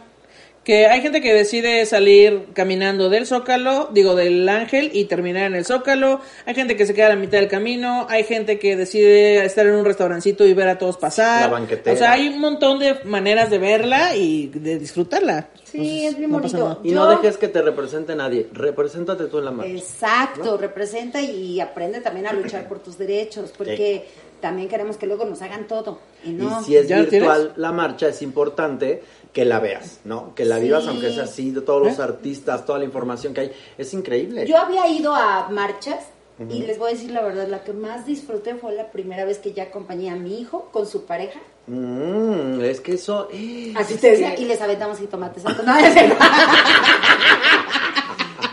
Que 0.68 0.86
hay 0.88 1.00
gente 1.00 1.22
que 1.22 1.34
decide 1.34 1.86
salir 1.86 2.48
caminando 2.54 3.10
del 3.10 3.26
Zócalo, 3.26 3.88
digo 3.94 4.16
del 4.16 4.50
Ángel, 4.50 4.90
y 4.92 5.06
terminar 5.06 5.44
en 5.46 5.56
el 5.56 5.64
Zócalo. 5.64 6.20
Hay 6.46 6.56
gente 6.56 6.76
que 6.76 6.86
se 6.86 6.94
queda 6.94 7.06
a 7.06 7.10
la 7.12 7.16
mitad 7.16 7.38
del 7.40 7.48
camino. 7.48 8.06
Hay 8.10 8.26
gente 8.26 8.60
que 8.60 8.76
decide 8.76 9.46
estar 9.46 9.66
en 9.66 9.76
un 9.76 9.86
restaurancito 9.86 10.46
y 10.46 10.54
ver 10.54 10.68
a 10.68 10.78
todos 10.78 10.98
pasar. 10.98 11.44
La 11.44 11.48
banquetera. 11.48 11.94
O 11.94 11.98
sea, 11.98 12.12
hay 12.12 12.28
un 12.28 12.42
montón 12.42 12.80
de 12.80 12.96
maneras 13.06 13.50
de 13.50 13.60
verla 13.60 14.14
y 14.18 14.48
de 14.48 14.78
disfrutarla. 14.78 15.48
Sí, 15.64 15.78
Entonces, 15.78 16.04
es 16.12 16.18
bien 16.18 16.32
no 16.32 16.38
bonito. 16.40 16.80
Y 16.84 16.90
Yo- 16.90 16.96
no 16.96 17.08
dejes 17.12 17.38
que 17.38 17.48
te 17.48 17.62
represente 17.62 18.14
nadie. 18.14 18.48
Represéntate 18.52 19.28
tú 19.28 19.40
en 19.40 19.46
la 19.46 19.52
marcha. 19.52 19.72
Exacto, 19.72 20.58
representa 20.58 21.22
y 21.22 21.62
aprende 21.62 22.02
también 22.02 22.28
a 22.28 22.34
luchar 22.34 22.68
por 22.68 22.80
tus 22.80 22.98
derechos, 22.98 23.54
porque 23.58 24.06
también 24.42 24.68
queremos 24.68 24.98
que 24.98 25.08
luego 25.08 25.24
nos 25.24 25.42
hagan 25.42 25.66
todo. 25.66 26.00
Y 26.26 26.32
no. 26.32 26.60
Y 26.60 26.64
si 26.66 26.76
es 26.76 26.90
¿Ya 26.90 26.98
lo 26.98 27.06
virtual 27.10 27.38
tienes? 27.40 27.58
la 27.58 27.72
marcha, 27.72 28.10
es 28.10 28.22
importante 28.22 29.02
que 29.38 29.46
la 29.46 29.60
veas, 29.60 30.00
¿no? 30.04 30.34
Que 30.34 30.46
la 30.46 30.56
Sí. 30.58 30.64
vivas, 30.64 30.88
aunque 30.88 31.12
sea 31.14 31.26
así, 31.26 31.52
de 31.52 31.62
todos 31.62 31.86
los 31.86 32.00
¿Eh? 32.00 32.02
artistas, 32.02 32.66
toda 32.66 32.80
la 32.80 32.86
información 32.86 33.36
que 33.36 33.42
hay. 33.42 33.52
Es 33.78 33.94
increíble. 33.94 34.48
Yo 34.48 34.58
había 34.58 34.88
ido 34.88 35.14
a 35.14 35.48
marchas 35.52 36.06
y 36.50 36.64
les 36.64 36.80
voy 36.80 36.90
a 36.90 36.94
decir 36.96 37.12
la 37.12 37.22
verdad, 37.22 37.48
la 37.48 37.64
que 37.64 37.72
más 37.72 38.08
disfruté 38.08 38.56
fue 38.56 38.74
la 38.74 38.90
primera 38.90 39.26
vez 39.26 39.38
que 39.38 39.54
ya 39.54 39.66
acompañé 39.66 40.10
a 40.10 40.16
mi 40.16 40.42
hijo 40.42 40.70
con 40.74 40.88
su 40.88 41.06
pareja. 41.06 41.40
Mm, 41.68 42.62
es 42.62 42.82
que 42.82 42.94
eso... 42.96 43.28
Así 43.76 43.98
te 43.98 44.10
decía, 44.10 44.34
y 44.40 44.46
les 44.46 44.60
aventamos 44.60 44.98
jitomates. 44.98 45.44
No, 45.44 45.52
no 45.64 45.78
es 45.78 45.94
cierto. 45.94 46.16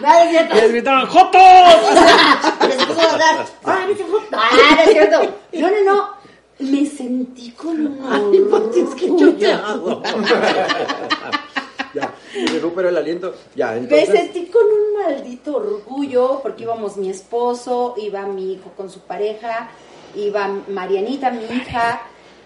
No, 0.02 0.12
es 0.18 0.30
cierto. 0.30 0.54
Les 0.54 0.70
gritaban, 0.70 1.06
¡Jotos! 1.06 1.40
Les 2.68 2.84
puso 2.84 3.00
a 3.00 3.16
dar. 3.16 3.46
Ah, 3.64 3.86
no 3.86 4.82
es 4.82 4.90
cierto. 4.90 5.34
No, 5.54 5.70
no, 5.70 5.82
no. 5.94 6.23
Me 6.70 6.86
sentí 6.86 7.50
con 7.52 7.86
un 7.86 8.72
Es 8.74 8.94
que 8.94 9.06
yo 9.08 9.16
te 9.34 9.54
orgullo. 9.54 9.54
hago. 9.66 10.02
ya, 11.94 12.12
me 12.34 12.46
recupero 12.46 12.88
el 12.88 12.96
aliento. 12.96 13.34
Ya, 13.54 13.72
Me 13.72 13.78
entonces... 13.78 14.08
sentí 14.10 14.46
con 14.46 14.62
un 14.64 15.02
maldito 15.02 15.56
orgullo 15.56 16.40
porque 16.42 16.64
íbamos 16.64 16.96
mi 16.96 17.10
esposo, 17.10 17.94
iba 17.98 18.22
mi 18.26 18.54
hijo 18.54 18.70
con 18.76 18.90
su 18.90 19.00
pareja, 19.00 19.68
iba 20.16 20.48
Marianita, 20.68 21.30
mi 21.30 21.44
hija, 21.44 22.02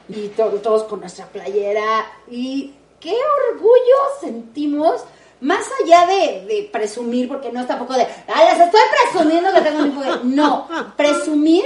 y 0.09 0.29
to- 0.29 0.51
todos 0.62 0.85
con 0.85 1.01
nuestra 1.01 1.27
playera. 1.27 2.07
Y 2.31 2.75
qué 3.01 3.14
orgullo 3.53 3.97
sentimos, 4.21 5.03
más 5.41 5.64
allá 5.85 6.07
de, 6.07 6.45
de 6.47 6.69
presumir, 6.73 7.29
porque 7.29 7.53
no 7.53 7.61
es 7.61 7.66
tampoco 7.66 7.95
de, 7.95 8.07
¡ay, 8.27 8.49
les 8.53 8.66
estoy 8.66 8.81
presumiendo 9.12 9.53
que 9.55 9.61
tengo 9.61 9.79
un 9.83 9.89
hijo! 9.93 10.01
gay". 10.01 10.21
No, 10.25 10.66
presumir 10.97 11.64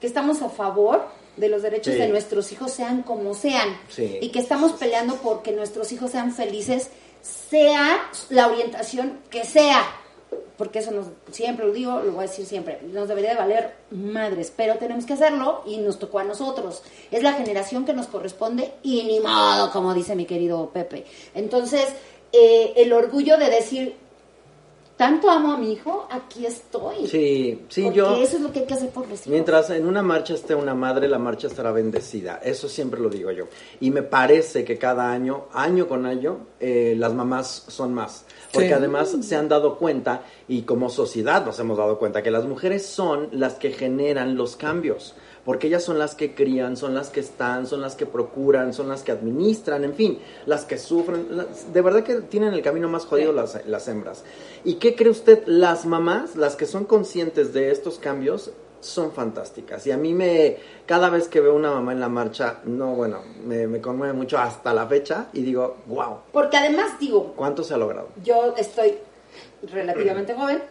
que 0.00 0.06
estamos 0.06 0.40
a 0.42 0.48
favor 0.48 1.04
de 1.36 1.48
los 1.48 1.62
derechos 1.62 1.94
Sí. 1.94 1.98
de 2.00 2.08
nuestros 2.08 2.50
hijos 2.52 2.72
sean 2.72 3.02
como 3.02 3.34
sean 3.34 3.68
Sí. 3.88 4.18
y 4.20 4.28
que 4.30 4.38
estamos 4.38 4.72
peleando 4.72 5.16
porque 5.16 5.52
nuestros 5.52 5.90
hijos 5.92 6.10
sean 6.10 6.32
felices 6.32 6.88
sea 7.22 8.10
la 8.30 8.48
orientación 8.48 9.18
que 9.30 9.44
sea 9.44 9.82
porque 10.56 10.80
eso 10.80 10.90
nos 10.92 11.06
siempre 11.32 11.66
lo 11.66 11.72
digo 11.72 12.00
lo 12.00 12.12
voy 12.12 12.24
a 12.24 12.28
decir 12.28 12.44
siempre 12.46 12.80
nos 12.92 13.08
debería 13.08 13.30
de 13.30 13.36
valer 13.36 13.74
madres 13.90 14.52
pero 14.54 14.76
tenemos 14.76 15.04
que 15.06 15.14
hacerlo 15.14 15.62
y 15.66 15.78
nos 15.78 15.98
tocó 15.98 16.18
a 16.20 16.24
nosotros 16.24 16.82
es 17.10 17.22
la 17.22 17.32
generación 17.32 17.84
que 17.84 17.92
nos 17.92 18.06
corresponde 18.06 18.72
y 18.82 19.02
ni 19.04 19.20
modo 19.20 19.70
como 19.72 19.94
dice 19.94 20.14
mi 20.14 20.26
querido 20.26 20.70
Pepe 20.70 21.04
entonces 21.34 21.86
eh, 22.32 22.72
el 22.76 22.92
orgullo 22.92 23.36
de 23.38 23.48
decir 23.50 23.96
tanto 24.96 25.28
amo 25.28 25.52
a 25.52 25.56
mi 25.56 25.72
hijo 25.72 26.06
aquí 26.10 26.46
estoy 26.46 27.06
Sí, 27.08 27.64
sí, 27.68 27.82
porque 27.82 27.96
yo... 27.98 28.16
eso 28.16 28.36
es 28.36 28.42
lo 28.42 28.52
que 28.52 28.60
hay 28.60 28.66
que 28.66 28.74
hacer 28.74 28.90
por 28.90 29.08
los 29.08 29.18
hijos 29.20 29.26
Mientras 29.26 29.70
en 29.70 29.86
una 29.86 30.02
marcha 30.02 30.34
esté 30.34 30.54
una 30.54 30.74
madre, 30.74 31.08
la 31.08 31.18
marcha 31.18 31.48
estará 31.48 31.72
bendecida. 31.72 32.40
Eso 32.44 32.68
siempre 32.68 33.00
lo 33.00 33.08
digo 33.08 33.30
yo. 33.32 33.46
Y 33.80 33.90
me 33.90 34.02
parece 34.02 34.64
que 34.64 34.78
cada 34.78 35.10
año, 35.10 35.46
año 35.52 35.88
con 35.88 36.06
año, 36.06 36.46
eh, 36.60 36.94
las 36.96 37.12
mamás 37.12 37.64
son 37.68 37.92
más. 37.92 38.24
Porque 38.52 38.68
Sí. 38.68 38.72
además 38.74 39.16
se 39.20 39.34
han 39.36 39.48
dado 39.48 39.76
cuenta, 39.78 40.22
y 40.46 40.62
como 40.62 40.88
sociedad 40.88 41.44
nos 41.44 41.58
hemos 41.58 41.76
dado 41.76 41.98
cuenta, 41.98 42.22
que 42.22 42.30
las 42.30 42.44
mujeres 42.44 42.86
son 42.86 43.28
las 43.32 43.54
que 43.54 43.72
generan 43.72 44.36
los 44.36 44.54
cambios. 44.56 45.14
Porque 45.44 45.66
ellas 45.66 45.84
son 45.84 45.98
las 45.98 46.14
que 46.14 46.34
crían, 46.34 46.76
son 46.76 46.94
las 46.94 47.10
que 47.10 47.20
están, 47.20 47.66
son 47.66 47.80
las 47.82 47.96
que 47.96 48.06
procuran, 48.06 48.72
son 48.72 48.88
las 48.88 49.02
que 49.02 49.12
administran, 49.12 49.84
en 49.84 49.94
fin, 49.94 50.18
las 50.46 50.64
que 50.64 50.78
sufren. 50.78 51.26
las- 51.36 51.72
de 51.72 51.82
verdad 51.82 52.02
que 52.02 52.14
tienen 52.22 52.54
el 52.54 52.62
camino 52.62 52.88
más 52.88 53.04
jodido 53.04 53.32
las, 53.32 53.64
las 53.66 53.86
hembras. 53.88 54.24
¿Y 54.64 54.74
qué 54.76 54.94
cree 54.94 55.10
usted? 55.10 55.42
Las 55.46 55.84
mamás, 55.84 56.34
las 56.36 56.56
que 56.56 56.64
son 56.66 56.84
conscientes 56.86 57.52
de 57.52 57.70
estos 57.70 57.98
cambios, 57.98 58.52
son 58.80 59.12
fantásticas. 59.12 59.86
Y 59.86 59.92
a 59.92 59.96
mí 59.96 60.12
me, 60.14 60.56
cada 60.86 61.08
vez 61.10 61.28
que 61.28 61.40
veo 61.40 61.54
una 61.54 61.70
mamá 61.72 61.92
en 61.92 62.00
la 62.00 62.08
marcha, 62.10 62.58
no, 62.64 62.94
bueno, 62.94 63.20
me, 63.44 63.66
me 63.66 63.80
conmueve 63.80 64.12
mucho 64.12 64.38
hasta 64.38 64.72
la 64.74 64.86
fecha 64.86 65.28
y 65.32 65.42
digo, 65.42 65.76
wow, 65.86 66.18
porque 66.32 66.56
además 66.58 66.98
digo 67.00 67.32
¿cuánto 67.36 67.64
se 67.64 67.72
ha 67.74 67.78
logrado? 67.78 68.08
yo 68.22 68.54
estoy 68.58 68.94
relativamente 69.72 70.34
joven, 70.34 70.62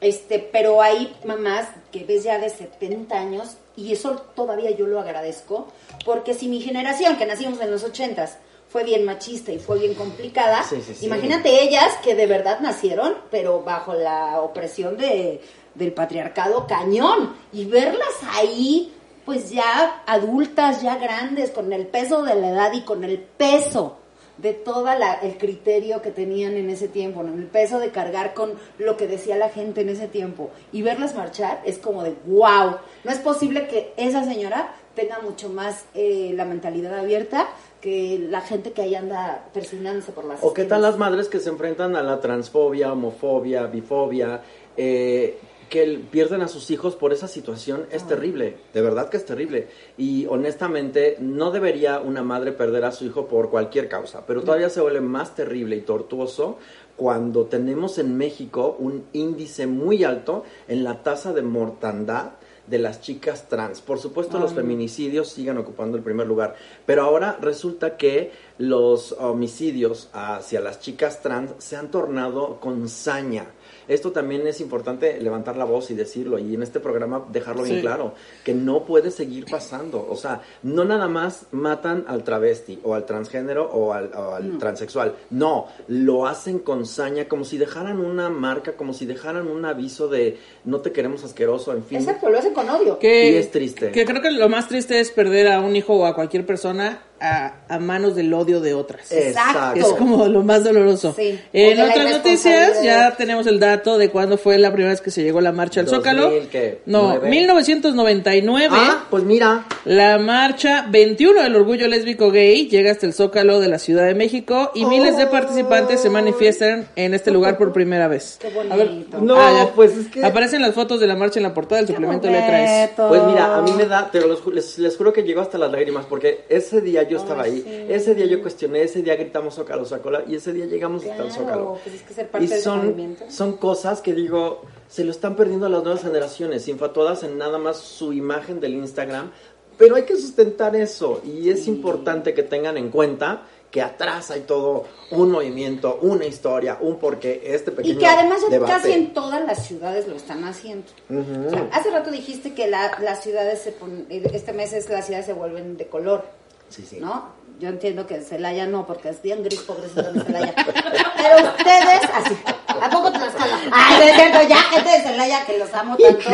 este, 0.00 0.38
pero 0.52 0.80
hay 0.80 1.16
mamás 1.24 1.68
que 1.92 2.04
ves 2.04 2.24
ya 2.24 2.38
de 2.38 2.48
70 2.48 3.14
años 3.18 3.56
y 3.78 3.92
eso 3.92 4.16
todavía 4.34 4.72
yo 4.72 4.88
lo 4.88 4.98
agradezco, 4.98 5.68
porque 6.04 6.34
si 6.34 6.48
mi 6.48 6.60
generación, 6.60 7.16
que 7.16 7.26
nacimos 7.26 7.60
en 7.60 7.70
los 7.70 7.86
80s, 7.86 8.30
fue 8.68 8.82
bien 8.82 9.04
machista 9.04 9.52
y 9.52 9.60
fue 9.60 9.78
bien 9.78 9.94
complicada, 9.94 10.64
Sí, 10.64 10.82
sí, 10.84 10.94
sí. 10.94 11.06
imagínate 11.06 11.62
ellas 11.62 11.96
que 12.02 12.16
de 12.16 12.26
verdad 12.26 12.58
nacieron, 12.58 13.14
pero 13.30 13.62
bajo 13.62 13.94
la 13.94 14.40
opresión 14.40 14.96
de, 14.96 15.40
del 15.74 15.92
patriarcado 15.92 16.66
cañón, 16.66 17.36
y 17.52 17.66
verlas 17.66 18.14
ahí, 18.32 18.92
pues 19.24 19.50
ya 19.50 20.02
adultas, 20.06 20.82
ya 20.82 20.96
grandes, 20.96 21.50
con 21.50 21.72
el 21.72 21.86
peso 21.86 22.24
de 22.24 22.34
la 22.34 22.50
edad 22.50 22.72
y 22.72 22.80
con 22.80 23.04
el 23.04 23.18
peso 23.20 23.98
de 24.38 24.54
todo 24.54 24.86
el 25.22 25.36
criterio 25.36 26.00
que 26.00 26.10
tenían 26.10 26.56
en 26.56 26.70
ese 26.70 26.88
tiempo, 26.88 27.22
¿no? 27.22 27.34
el 27.34 27.46
peso 27.46 27.80
de 27.80 27.90
cargar 27.90 28.34
con 28.34 28.52
lo 28.78 28.96
que 28.96 29.06
decía 29.06 29.36
la 29.36 29.50
gente 29.50 29.80
en 29.80 29.88
ese 29.88 30.06
tiempo 30.06 30.50
y 30.72 30.82
verlas 30.82 31.14
marchar 31.14 31.60
es 31.64 31.78
como 31.78 32.04
de 32.04 32.14
wow, 32.24 32.76
no 33.08 33.14
es 33.14 33.20
posible 33.20 33.66
que 33.68 33.94
esa 33.96 34.22
señora 34.22 34.74
tenga 34.94 35.20
mucho 35.20 35.48
más 35.48 35.86
eh, 35.94 36.32
la 36.34 36.44
mentalidad 36.44 36.98
abierta 36.98 37.48
que 37.80 38.26
la 38.28 38.42
gente 38.42 38.72
que 38.72 38.82
ahí 38.82 38.94
anda 38.94 39.48
persignándose 39.54 40.12
por 40.12 40.26
las 40.26 40.44
¿O 40.44 40.52
qué 40.52 40.64
tal 40.64 40.82
las 40.82 40.98
madres 40.98 41.28
que 41.28 41.38
se 41.38 41.48
enfrentan 41.48 41.96
a 41.96 42.02
la 42.02 42.20
transfobia, 42.20 42.92
homofobia, 42.92 43.64
bifobia, 43.64 44.42
eh, 44.76 45.38
que 45.70 45.98
pierden 46.10 46.42
a 46.42 46.48
sus 46.48 46.70
hijos 46.70 46.96
por 46.96 47.14
esa 47.14 47.28
situación? 47.28 47.86
Es 47.90 48.06
terrible, 48.06 48.56
de 48.74 48.82
verdad 48.82 49.08
que 49.08 49.16
es 49.16 49.24
terrible. 49.24 49.68
Y 49.96 50.26
honestamente, 50.26 51.16
no 51.18 51.50
debería 51.50 52.00
una 52.00 52.22
madre 52.22 52.52
perder 52.52 52.84
a 52.84 52.92
su 52.92 53.06
hijo 53.06 53.26
por 53.26 53.48
cualquier 53.48 53.88
causa, 53.88 54.26
pero 54.26 54.42
todavía 54.42 54.68
se 54.68 54.82
vuelve 54.82 55.00
más 55.00 55.34
terrible 55.34 55.76
y 55.76 55.80
tortuoso 55.80 56.58
cuando 56.94 57.46
tenemos 57.46 57.98
en 57.98 58.18
México 58.18 58.76
un 58.78 59.06
índice 59.14 59.66
muy 59.66 60.04
alto 60.04 60.44
en 60.66 60.84
la 60.84 61.02
tasa 61.02 61.32
de 61.32 61.40
mortandad 61.40 62.32
de 62.68 62.78
las 62.78 63.00
chicas 63.00 63.48
trans. 63.48 63.80
Por 63.80 63.98
supuesto, 63.98 64.38
los 64.38 64.52
feminicidios 64.52 65.28
siguen 65.30 65.58
ocupando 65.58 65.96
el 65.96 66.02
primer 66.02 66.26
lugar, 66.26 66.54
pero 66.86 67.02
ahora 67.02 67.38
resulta 67.40 67.96
que 67.96 68.32
los 68.58 69.12
homicidios 69.12 70.08
hacia 70.12 70.60
las 70.60 70.80
chicas 70.80 71.22
trans 71.22 71.52
se 71.58 71.76
han 71.76 71.90
tornado 71.90 72.58
con 72.60 72.88
saña. 72.88 73.46
esto 73.86 74.12
también 74.12 74.46
es 74.46 74.60
importante 74.60 75.18
levantar 75.20 75.56
la 75.56 75.64
voz 75.64 75.90
y 75.90 75.94
decirlo 75.94 76.38
y 76.38 76.54
en 76.54 76.62
este 76.62 76.78
programa 76.78 77.24
dejarlo 77.32 77.62
bien 77.62 77.76
Sí. 77.76 77.80
claro, 77.82 78.12
que 78.44 78.52
no 78.52 78.84
puede 78.84 79.10
seguir 79.10 79.46
pasando. 79.50 80.06
O 80.10 80.16
sea, 80.16 80.42
no 80.62 80.84
nada 80.84 81.08
más 81.08 81.46
matan 81.52 82.04
al 82.06 82.22
travesti 82.22 82.80
o 82.82 82.94
al 82.94 83.06
transgénero 83.06 83.64
o 83.70 83.94
al, 83.94 84.10
o 84.14 84.34
al 84.34 84.58
transexual. 84.58 85.14
No, 85.30 85.68
lo 85.86 86.26
hacen 86.26 86.58
con 86.58 86.84
saña, 86.84 87.28
como 87.28 87.44
si 87.44 87.56
dejaran 87.56 88.00
una 88.00 88.28
marca, 88.28 88.72
como 88.72 88.92
si 88.92 89.06
dejaran 89.06 89.48
un 89.48 89.64
aviso 89.64 90.08
de 90.08 90.38
no 90.64 90.80
te 90.80 90.92
queremos 90.92 91.24
asqueroso, 91.24 91.72
en 91.72 91.82
fin. 91.84 91.98
Exacto, 91.98 92.28
lo 92.28 92.38
hacen 92.38 92.52
con 92.52 92.68
odio. 92.68 92.98
Que, 92.98 93.30
Y 93.30 93.34
es 93.36 93.50
triste. 93.50 93.90
Que 93.90 94.04
creo 94.04 94.20
que 94.20 94.30
lo 94.32 94.48
más 94.50 94.68
triste 94.68 95.00
es 95.00 95.10
perder 95.10 95.48
a 95.48 95.60
un 95.60 95.76
hijo 95.76 95.94
o 95.94 96.04
a 96.04 96.14
cualquier 96.14 96.44
persona 96.44 97.02
a, 97.20 97.54
a 97.68 97.78
manos 97.78 98.14
del 98.14 98.32
odio 98.32 98.60
de 98.60 98.74
otras. 98.74 99.10
Exacto. 99.12 99.78
Es 99.80 99.86
como 99.94 100.26
lo 100.26 100.42
más 100.42 100.64
doloroso. 100.64 101.14
Sí. 101.16 101.38
En 101.52 101.80
otras 101.80 102.10
noticias 102.10 102.82
ya 102.82 103.16
tenemos 103.16 103.46
el 103.46 103.58
dato 103.60 103.98
de 103.98 104.10
cuándo 104.10 104.38
fue 104.38 104.58
la 104.58 104.70
primera 104.72 104.90
vez 104.90 105.00
que 105.00 105.10
se 105.10 105.22
llegó 105.22 105.40
la 105.40 105.52
marcha 105.52 105.80
al 105.80 105.86
2000, 105.86 105.98
Zócalo. 106.00 106.30
¿qué? 106.50 106.80
No, 106.86 107.08
¿Nueve? 107.08 107.28
1999. 107.30 108.68
Ah, 108.78 109.04
pues 109.10 109.24
mira, 109.24 109.66
La 109.84 110.18
marcha 110.18 110.86
21 110.90 111.42
del 111.42 111.56
orgullo 111.56 111.88
lésbico 111.88 112.30
gay 112.30 112.68
llega 112.68 112.92
hasta 112.92 113.06
el 113.06 113.12
Zócalo 113.14 113.60
de 113.60 113.68
la 113.68 113.78
Ciudad 113.78 114.06
de 114.06 114.14
México 114.14 114.70
y 114.74 114.84
miles 114.84 115.16
de 115.16 115.26
participantes 115.26 116.00
se 116.00 116.10
manifiestan 116.10 116.88
en 116.96 117.14
este 117.14 117.30
lugar 117.30 117.58
por 117.58 117.72
primera 117.72 118.08
vez. 118.08 118.38
Qué 118.40 118.48
A 118.48 118.76
ver, 118.76 118.88
bonito. 118.88 119.18
No, 119.20 119.36
ah, 119.38 119.70
pues 119.74 119.96
es 119.96 120.06
que- 120.08 120.24
Aparecen 120.24 120.62
las 120.62 120.74
fotos 120.74 121.00
de 121.00 121.06
la 121.06 121.16
marcha 121.16 121.38
en 121.38 121.44
la 121.44 121.54
portada 121.54 121.80
del 121.80 121.88
suplemento 121.88 122.26
de 122.26 122.32
letra 122.34 122.64
S. 122.84 122.92
Bonito. 122.96 123.08
Pues 123.08 123.22
mira, 123.32 123.56
a 123.56 123.62
mí 123.62 123.72
me 123.72 123.86
da, 123.86 124.08
pero 124.12 124.28
les, 124.52 124.78
les 124.78 124.96
juro 124.96 125.12
que 125.12 125.22
llegó 125.22 125.40
hasta 125.40 125.58
las 125.58 125.70
lágrimas, 125.70 126.04
porque 126.06 126.44
ese 126.48 126.80
día 126.80 127.02
yo 127.08 127.18
estaba 127.18 127.42
ahí, 127.44 127.86
ese 127.88 128.14
día 128.14 128.26
yo 128.26 128.40
cuestioné, 128.42 128.82
ese 128.82 129.02
día 129.02 129.16
gritamos 129.16 129.54
Zócalo, 129.54 129.84
Zócalo, 129.84 130.20
y 130.28 130.34
ese 130.36 130.52
día 130.52 130.66
llegamos 130.66 131.02
hasta 131.04 131.14
el 131.24 131.28
Claro, 131.30 131.34
Zócalo. 131.34 131.78
pues 131.82 131.94
es 131.96 132.02
que 132.02 132.14
ser 132.14 132.28
parte 132.28 132.44
y 132.46 132.48
son, 132.60 133.16
son 133.28 133.56
cosas 133.56 134.00
que 134.00 134.12
digo, 134.14 134.62
se 134.88 135.04
lo 135.04 135.10
están 135.10 135.34
perdiendo 135.36 135.66
a 135.66 135.68
las 135.68 135.82
nuevas 135.82 136.02
generaciones, 136.02 136.68
infatuadas 136.68 137.22
en 137.22 137.38
nada 137.38 137.58
más 137.58 137.78
su 137.78 138.12
imagen 138.12 138.60
del 138.60 138.74
Instagram, 138.74 139.30
pero 139.76 139.94
hay 139.96 140.02
que 140.04 140.16
sustentar 140.16 140.74
eso, 140.76 141.20
y 141.24 141.50
es 141.50 141.66
importante 141.66 142.34
que 142.34 142.42
tengan 142.42 142.76
en 142.76 142.90
cuenta 142.90 143.42
que 143.70 143.82
atrás 143.82 144.30
hay 144.30 144.40
todo 144.40 144.84
un 145.10 145.30
movimiento, 145.30 145.98
una 146.00 146.24
historia, 146.24 146.78
un 146.80 146.96
porqué, 146.98 147.42
este 147.44 147.70
pequeño 147.70 147.96
Y 147.96 147.98
que 147.98 148.06
además 148.06 148.40
ya 148.40 148.48
debate. 148.48 148.72
casi 148.72 148.92
en 148.92 149.12
todas 149.12 149.44
las 149.44 149.66
ciudades 149.66 150.08
lo 150.08 150.16
están 150.16 150.42
haciendo. 150.44 150.86
O 151.10 151.50
sea, 151.50 151.68
hace 151.72 151.90
rato 151.90 152.10
dijiste 152.10 152.54
que 152.54 152.66
la- 152.66 152.98
las 153.02 153.22
ciudades 153.22 153.60
se 153.60 153.72
pon- 153.72 154.06
este 154.08 154.54
mes 154.54 154.72
es 154.72 154.88
las 154.88 155.04
ciudades 155.04 155.26
se 155.26 155.34
vuelven 155.34 155.76
de 155.76 155.86
color, 155.86 156.24
Sí, 156.68 156.84
sí. 156.84 157.00
¿no? 157.00 157.37
Yo 157.60 157.68
entiendo 157.70 158.06
que 158.06 158.14
en 158.14 158.24
Celaya 158.24 158.66
no, 158.66 158.86
porque 158.86 159.08
es 159.08 159.20
bien 159.20 159.42
gris, 159.42 159.58
pobrecito 159.60 160.00
de 160.12 160.20
Celaya. 160.22 160.54
Pero 160.54 161.48
ustedes, 161.48 162.00
así, 162.14 162.36
¿a 162.80 162.88
poco 162.88 163.10
Tlaxcala? 163.10 163.58
Ay, 163.72 163.96
no 163.98 164.02
es 164.04 164.14
cierto, 164.14 164.48
ya, 164.48 164.56
gente 164.58 164.90
de 164.90 165.00
Celaya 165.02 165.44
que 165.44 165.58
los 165.58 165.74
amo 165.74 165.96
tanto. 165.96 166.30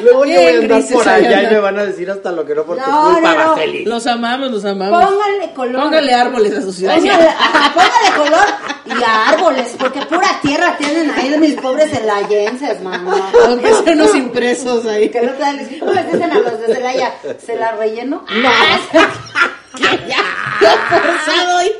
Luego 0.00 0.24
yo 0.24 0.40
voy 0.40 0.52
a 0.52 0.58
andar 0.58 0.82
por 0.92 1.08
ahí 1.08 1.26
allá 1.26 1.42
y 1.44 1.46
me 1.54 1.58
van 1.60 1.78
a 1.78 1.84
decir 1.86 2.10
hasta 2.10 2.32
lo 2.32 2.44
que 2.44 2.56
no 2.56 2.64
por 2.64 2.76
tu 2.76 2.90
No, 2.90 3.12
culpa, 3.14 3.34
no. 3.34 3.56
Los 3.84 4.06
amamos, 4.08 4.50
los 4.50 4.64
amamos. 4.64 5.04
Pónganle 5.04 5.52
color. 5.54 5.82
Póngale 5.82 6.12
árboles 6.14 6.52
a 6.58 6.62
su 6.62 6.72
ciudad. 6.72 6.96
Póngale, 6.96 7.28
ajá, 7.28 7.72
póngale 7.72 8.16
color 8.30 8.46
y 8.98 9.02
a 9.04 9.28
árboles, 9.28 9.76
porque 9.78 10.00
pura 10.06 10.28
tierra 10.42 10.76
tienen 10.76 11.10
ahí 11.12 11.28
de 11.28 11.38
mis 11.38 11.54
pobres 11.54 11.90
celayenses, 11.90 12.82
mano. 12.82 13.14
Aunque 13.46 13.72
sean 13.74 14.00
unos 14.00 14.14
impresos 14.16 14.86
ahí. 14.86 15.08
Que 15.08 15.22
no 15.22 15.32
te 15.34 15.38
dan- 15.38 15.68
¿Cómo 15.78 15.92
les 15.92 16.12
dicen 16.12 16.32
a 16.32 16.38
los 16.40 16.60
de 16.60 16.74
Celaya? 16.74 17.14
¿Se 17.44 17.56
la 17.56 17.72
relleno? 17.72 18.24
No. 18.28 18.50
Forzado 19.80 21.58
ahí. 21.58 21.72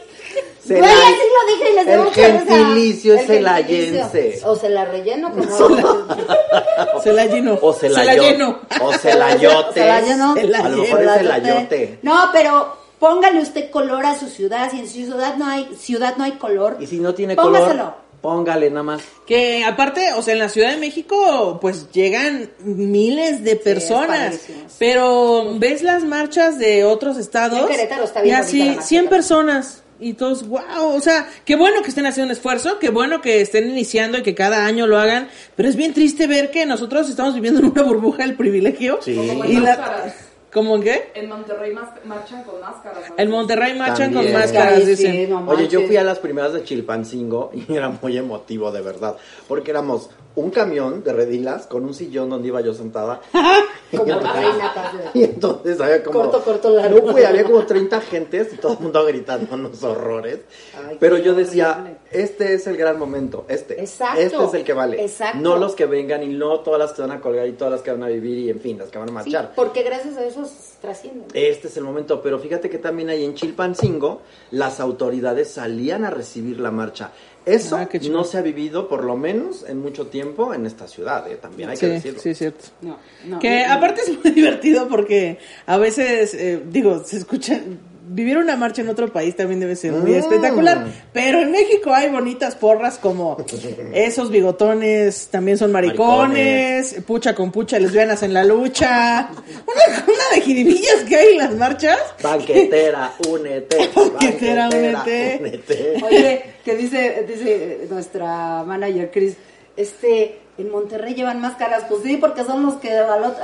Se 0.67 0.79
Güey, 0.81 0.91
la- 0.91 0.99
así 0.99 1.15
lo 1.15 1.55
dije 1.55 1.71
y 1.71 1.75
les 1.77 1.87
el 1.87 1.99
mucha 2.01 2.11
risa. 2.27 2.45
gentilicio 2.57 3.15
es 3.15 3.21
El 3.21 3.27
celayense. 3.29 4.41
O 4.45 4.57
se 4.57 4.69
la 4.69 4.85
relleno, 4.85 5.31
como 5.31 5.45
Se 7.03 7.13
la 7.13 7.27
llenó. 7.27 7.59
O 7.63 7.73
se 7.73 7.89
la, 7.89 8.15
llenó. 8.17 8.61
O 8.81 8.93
se 8.93 9.15
la 9.15 9.37
yotes. 9.37 9.75
Se 10.35 10.45
la 10.45 10.59
la 10.59 10.59
A 10.67 10.69
lo 10.69 10.77
mejor 10.79 11.03
es 11.03 11.13
Celayote. 11.19 11.99
No, 12.03 12.31
pero 12.33 12.77
póngale 12.99 13.41
usted 13.41 13.71
color 13.71 14.05
a 14.07 14.19
su 14.19 14.27
ciudad. 14.29 14.69
Si 14.71 14.81
en 14.81 14.87
su 14.89 14.95
ciudad 14.95 15.37
no 15.37 15.47
hay, 15.47 15.69
ciudad 15.79 16.17
no 16.17 16.25
hay 16.25 16.33
color, 16.33 16.79
Y 16.81 16.87
si 16.89 16.99
no 16.99 17.15
tiene 17.15 17.37
póngaselo. 17.37 17.95
Póngale 18.27 18.71
nada 18.71 18.83
más. 18.83 19.03
Que 19.25 19.63
aparte, 19.63 20.13
o 20.15 20.21
sea, 20.21 20.35
en 20.35 20.41
la 20.41 20.49
Ciudad 20.49 20.73
de 20.73 20.79
México, 20.79 21.59
pues 21.61 21.93
llegan 21.93 22.51
miles 22.59 23.45
de 23.45 23.55
personas. 23.55 24.41
pero 24.81 25.57
ves 25.61 25.85
las 25.85 26.03
marchas 26.03 26.59
de 26.59 26.85
otros 26.85 27.19
estados. 27.19 27.61
En 27.61 27.69
Querétaro 27.69 28.03
está 28.03 28.21
y 28.23 28.25
bien 28.25 28.37
así, 28.37 28.59
marcha 28.65 28.83
100 28.83 29.05
también. 29.05 29.09
personas. 29.09 29.83
Y 30.01 30.15
todos, 30.15 30.47
wow, 30.49 30.89
o 30.95 31.01
sea, 31.01 31.29
qué 31.45 31.55
bueno 31.55 31.83
que 31.83 31.89
estén 31.89 32.05
haciendo 32.05 32.33
un 32.33 32.37
esfuerzo, 32.37 32.81
qué 32.81 32.91
bueno 32.91 33.23
que 33.23 33.41
estén 33.41 33.71
iniciando 33.71 34.19
y 34.19 34.23
que 34.23 34.35
cada 34.35 34.67
año 34.67 34.89
lo 34.89 34.99
hagan, 34.99 35.29
pero 35.55 35.69
es 35.69 35.77
bien 35.77 35.95
triste 35.95 36.27
ver 36.27 36.51
que 36.51 36.67
nosotros 36.67 37.09
estamos 37.09 37.35
viviendo 37.35 37.61
en 37.61 37.67
una 37.67 37.83
burbuja 37.83 38.25
del 38.25 38.35
privilegio. 38.35 38.99
Sí. 39.03 39.13
Y 39.13 39.53
la, 39.55 39.77
máscaras. 39.77 40.15
¿Cómo 40.57 40.77
en 40.77 40.83
qué? 40.85 41.11
En 41.13 41.29
Monterrey 41.29 41.71
marchan 41.75 42.43
con 42.45 42.59
máscaras. 42.63 42.99
¿sabes? 43.03 43.13
En 43.19 43.31
Monterrey 43.31 43.75
marchan 43.79 44.11
También. 44.15 44.33
con 44.33 44.41
máscaras, 44.41 44.73
Ay, 44.75 44.81
sí, 44.85 44.87
dicen. 44.89 45.29
no 45.31 45.47
Oye, 45.51 45.69
yo 45.69 45.83
fui 45.83 45.99
a 45.99 46.03
las 46.03 46.19
primeras 46.19 46.55
de 46.55 46.65
Chilpancingo 46.65 47.51
y 47.69 47.75
era 47.75 47.91
muy 47.91 48.17
emotivo, 48.17 48.73
de 48.73 48.81
verdad. 48.81 49.17
Porque 49.49 49.71
éramos 49.73 50.09
un 50.35 50.51
camión 50.51 51.03
de 51.05 51.13
redilas 51.13 51.67
con 51.67 51.85
un 51.85 51.93
sillón 51.95 52.31
donde 52.31 52.49
iba 52.49 52.63
yo 52.63 52.73
sentada. 52.73 53.21
Como 53.97 54.05
reina. 54.05 54.73
Y 55.15 55.23
entonces 55.25 55.81
había 55.81 56.03
como. 56.03 56.21
Corto, 56.23 56.43
corto, 56.43 56.71
largo. 56.71 57.07
No, 57.07 57.13
güey, 57.13 57.25
había 57.25 57.45
como 57.45 57.65
30 57.65 58.01
gentes 58.01 58.53
y 58.53 58.57
todo 58.57 58.73
el 58.73 58.81
mundo 58.81 59.05
gritando 59.07 59.55
unos 59.55 59.81
horrores. 59.85 60.41
Ay, 60.89 60.97
Pero 60.99 61.19
yo 61.19 61.35
decía, 61.35 61.71
horrible. 61.73 61.97
este 62.11 62.55
es 62.55 62.67
el 62.67 62.77
gran 62.77 62.99
momento, 62.99 63.45
este. 63.49 63.81
Exacto. 63.81 64.21
Este 64.21 64.45
es 64.45 64.55
el 64.55 64.65
que 64.65 64.73
vale. 64.73 65.01
Exacto. 65.01 65.39
No 65.39 65.57
los 65.57 65.77
que 65.77 65.87
vengan 65.87 66.25
y 66.25 66.29
no 66.29 66.59
todas 66.61 66.81
las 66.81 66.93
que 66.95 67.03
van 67.03 67.13
a 67.13 67.21
colgar 67.21 67.47
y 67.47 67.53
todas 67.53 67.71
las 67.75 67.83
que 67.83 67.93
van 67.93 68.03
a 68.03 68.09
vivir 68.09 68.39
y 68.39 68.51
en 68.51 68.59
fin, 68.61 68.77
las 68.77 68.89
que 68.89 68.99
van 68.99 69.07
a 69.17 69.23
Sí, 69.23 69.31
marchar. 69.31 69.53
porque 69.55 69.85
gracias 69.85 70.17
a 70.17 70.25
eso 70.27 70.45
trascienden. 70.81 71.25
Este 71.35 71.69
es 71.69 71.77
el 71.77 71.85
momento, 71.85 72.23
pero 72.23 72.39
fíjate 72.39 72.69
que 72.71 72.79
también 72.79 73.09
ahí 73.11 73.25
en 73.25 73.35
Chilpancingo 73.35 74.23
las 74.51 74.81
autoridades 74.81 75.51
salían 75.51 76.05
a 76.05 76.11
recibir 76.11 76.61
la 76.61 76.71
marcha. 76.71 77.13
Eso 77.45 77.77
Ah, 77.77 77.89
no 78.11 78.25
se 78.25 78.39
ha 78.39 78.43
vivido, 78.43 78.89
por 78.89 79.05
lo 79.05 79.17
menos 79.17 79.65
en 79.69 79.79
mucho 79.81 80.09
tiempo, 80.09 80.53
en 80.53 80.67
esta 80.67 80.89
ciudad, 80.89 81.31
¿eh? 81.31 81.37
también 81.37 81.69
hay 81.71 81.79
que 81.79 81.87
decirlo. 81.87 82.21
sí, 82.21 82.31
es 82.31 82.39
cierto. 82.39 82.65
No, 82.83 82.99
no. 83.25 83.39
Que 83.39 83.65
no, 83.67 83.73
aparte 83.73 84.01
es 84.01 84.25
muy 84.25 84.31
divertido 84.35 84.89
porque 84.89 85.39
a 85.67 85.79
veces, 85.79 86.35
eh, 86.35 86.61
digo, 86.69 87.05
se 87.05 87.19
escucha, 87.19 87.61
vivir 88.09 88.39
una 88.39 88.57
marcha 88.57 88.83
en 88.83 88.89
otro 88.89 89.13
país 89.13 89.35
también 89.37 89.61
debe 89.61 89.75
ser 89.77 89.93
muy 89.93 90.13
Mm. 90.13 90.17
espectacular, 90.17 90.87
pero 91.13 91.41
en 91.41 91.51
México 91.51 91.93
hay 91.93 92.09
bonitas 92.09 92.55
porras 92.55 92.99
como 92.99 93.37
esos 93.93 94.31
bigotones 94.31 95.29
también 95.31 95.59
son 95.59 95.73
maricones, 95.73 96.97
pucha 97.07 97.35
con 97.35 97.51
pucha 97.53 97.79
lesbianas 97.79 98.23
en 98.23 98.33
la 98.35 98.45
lucha, 98.45 99.29
una, 99.31 100.05
una 100.05 100.35
de 100.35 100.41
jiribillas 100.41 101.03
que 101.09 101.17
hay 101.17 101.33
en 101.33 101.39
las 101.39 101.55
marchas. 101.55 101.99
Banquetera, 102.23 103.13
únete. 103.29 103.77
Banquetera, 103.95 104.69
únete. 104.69 105.39
únete. 105.41 105.95
Oye, 106.05 106.43
que 106.65 106.77
dice, 106.77 107.25
dice 107.29 107.87
nuestra 107.91 108.63
manager 108.65 109.11
Chris, 109.11 109.35
este, 109.77 110.39
en 110.59 110.71
Monterrey 110.71 111.15
llevan 111.15 111.41
máscaras, 111.41 111.85
pues 111.89 112.03
sí, 112.03 112.17
porque 112.17 112.43
son 112.45 112.65
los 112.65 112.75
que 112.77 112.89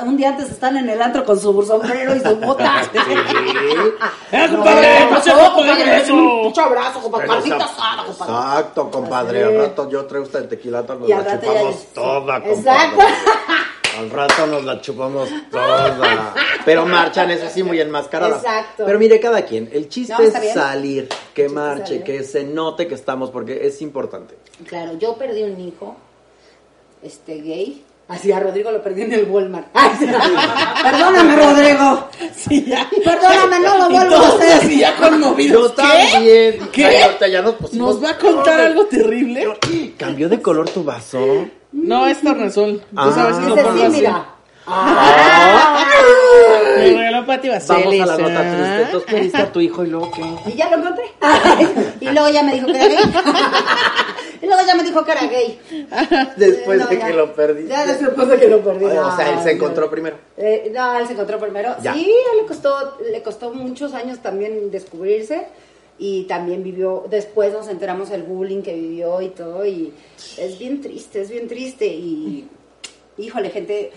un 0.04 0.16
día 0.16 0.30
antes 0.30 0.50
están 0.50 0.78
en 0.78 0.88
el 0.88 1.00
antro 1.02 1.24
con 1.24 1.38
su 1.38 1.62
sombrero 1.62 2.16
y 2.16 2.20
su 2.20 2.36
bota. 2.36 2.82
¡Eh, 4.32 4.48
compadre! 4.50 5.10
¡No 5.10 5.20
se 5.20 5.34
va 5.34 5.54
compadre, 5.54 5.98
eso! 5.98 6.14
Un 6.14 6.52
abrazo, 6.58 7.00
compadre, 7.02 7.26
esa- 7.44 7.56
asada, 7.56 8.04
compadre. 8.06 8.32
Exacto, 8.32 8.90
compadre. 8.90 9.44
Al 9.44 9.56
rato 9.58 9.90
yo 9.90 10.06
traigo 10.06 10.26
esta 10.26 10.48
tequila, 10.48 10.82
nos 10.82 11.08
Y 11.08 11.12
al 11.12 11.24
la 11.24 11.40
chupamos 11.40 11.86
toda, 11.92 12.42
compadre. 12.42 12.52
Exacto. 12.52 13.02
Al 13.98 14.08
rato 14.08 14.46
nos 14.46 14.64
la 14.64 14.80
chupamos 14.80 15.28
toda. 15.50 16.34
Pero 16.64 16.86
marchan, 16.86 17.30
eso 17.30 17.46
sí, 17.52 17.62
muy 17.62 17.78
enmascaradas. 17.78 18.38
Exacto. 18.42 18.84
Pero 18.86 18.98
mire, 18.98 19.20
cada 19.20 19.42
quien. 19.42 19.68
El 19.70 19.90
chiste 19.90 20.14
No, 20.14 20.20
es 20.20 20.54
salir, 20.54 21.10
que 21.34 21.50
marche, 21.50 22.02
que 22.02 22.22
se 22.24 22.42
note 22.44 22.86
que 22.86 22.94
estamos, 22.94 23.30
porque 23.30 23.66
es 23.66 23.82
importante. 23.82 24.34
Claro, 24.66 24.94
yo 24.98 25.16
perdí 25.18 25.42
un 25.42 25.60
hijo, 25.60 25.94
este, 27.02 27.40
gay. 27.40 27.84
Así 28.08 28.30
a 28.30 28.40
Rodrigo 28.40 28.70
lo 28.70 28.82
perdí 28.82 29.02
en 29.02 29.12
el 29.14 29.24
Walmart. 29.24 29.68
Ay, 29.74 29.90
sí. 29.98 30.06
Perdóname, 30.82 31.36
Rodrigo. 31.36 32.08
Sí, 32.36 32.64
ya. 32.66 32.88
Perdóname, 33.04 33.60
no 33.60 33.78
lo 33.78 33.90
vuelvo 33.90 34.16
a 34.16 34.28
hacer. 34.28 34.52
así 34.54 34.78
ya 34.80 34.96
conmovidos. 34.96 35.68
Yo 35.68 35.72
también. 35.72 36.06
dije, 36.22 36.60
¿Qué? 36.72 36.84
"Ay, 36.86 37.02
ahorita 37.02 37.28
ya 37.28 37.42
nos 37.42 37.54
pusimos 37.54 37.94
¿Nos 37.94 38.04
va 38.04 38.10
a 38.10 38.18
contar 38.18 38.44
todos". 38.56 38.60
algo 38.66 38.84
terrible? 38.86 39.46
¿Cambió 39.96 40.28
de 40.28 40.42
color 40.42 40.68
tu 40.68 40.84
vaso? 40.84 41.46
No, 41.72 42.06
es 42.06 42.20
tornasol. 42.20 42.80
Tú 42.80 42.84
Ah. 42.96 43.12
sabes 43.14 43.36
que 43.38 43.48
lo 43.48 43.54
pongo 43.56 43.76
sí, 43.78 43.82
así. 43.82 43.96
mira. 43.96 44.31
Me 46.78 46.96
regaló 46.96 47.26
Pati 47.26 47.48
Vamos 47.48 47.70
a 47.70 48.06
la 48.06 48.18
nota 48.18 48.40
¿ah? 48.40 48.52
triste. 48.54 48.82
Entonces, 48.82 49.10
¿qué 49.10 49.20
diste 49.20 49.38
a 49.42 49.52
tu 49.52 49.60
hijo 49.60 49.84
y 49.84 49.88
luego 49.88 50.10
qué? 50.10 50.22
Y 50.50 50.54
ya 50.56 50.70
lo 50.70 50.76
encontré. 50.78 51.04
y 52.00 52.04
luego 52.10 52.28
ya 52.30 52.42
me 52.42 52.54
dijo 52.54 52.66
que 52.66 52.76
era 52.76 52.88
gay. 52.88 53.12
y 54.42 54.46
luego 54.46 54.62
ya 54.66 54.74
me 54.74 54.82
dijo 54.82 55.04
que 55.04 55.12
era 55.12 55.26
gay. 55.26 55.60
Después 56.36 56.80
No, 56.80 56.86
de 56.86 56.98
ya. 56.98 57.06
que 57.06 57.12
lo 57.12 57.34
perdiste. 57.34 57.68
Ya 57.70 57.86
después 57.86 58.28
de 58.28 58.38
que 58.38 58.48
lo 58.48 58.60
perdí. 58.62 58.84
O 58.86 59.16
sea, 59.16 59.30
él 59.32 59.42
se 59.42 59.50
Ay, 59.50 59.56
encontró 59.56 59.90
primero. 59.90 60.16
Eh, 60.36 60.70
no, 60.74 60.98
él 60.98 61.06
se 61.06 61.12
encontró 61.12 61.38
primero. 61.38 61.74
Ya. 61.82 61.94
Sí, 61.94 62.00
a 62.00 62.32
él 62.34 62.38
le 62.42 62.46
costó, 62.46 62.98
le 63.10 63.22
costó 63.22 63.52
muchos 63.52 63.94
años 63.94 64.18
también 64.20 64.70
descubrirse. 64.70 65.46
y 65.98 66.24
también 66.24 66.62
vivió, 66.64 67.04
después 67.10 67.52
nos 67.52 67.68
enteramos 67.68 68.10
el 68.10 68.22
bullying 68.24 68.62
que 68.62 68.74
vivió 68.74 69.20
y 69.20 69.28
todo, 69.28 69.64
y 69.64 69.92
es 70.38 70.58
bien 70.58 70.80
triste, 70.80 71.20
es 71.20 71.30
bien 71.30 71.46
triste, 71.46 71.86
y 71.86 72.48
híjole, 73.18 73.50
gente, 73.50 73.92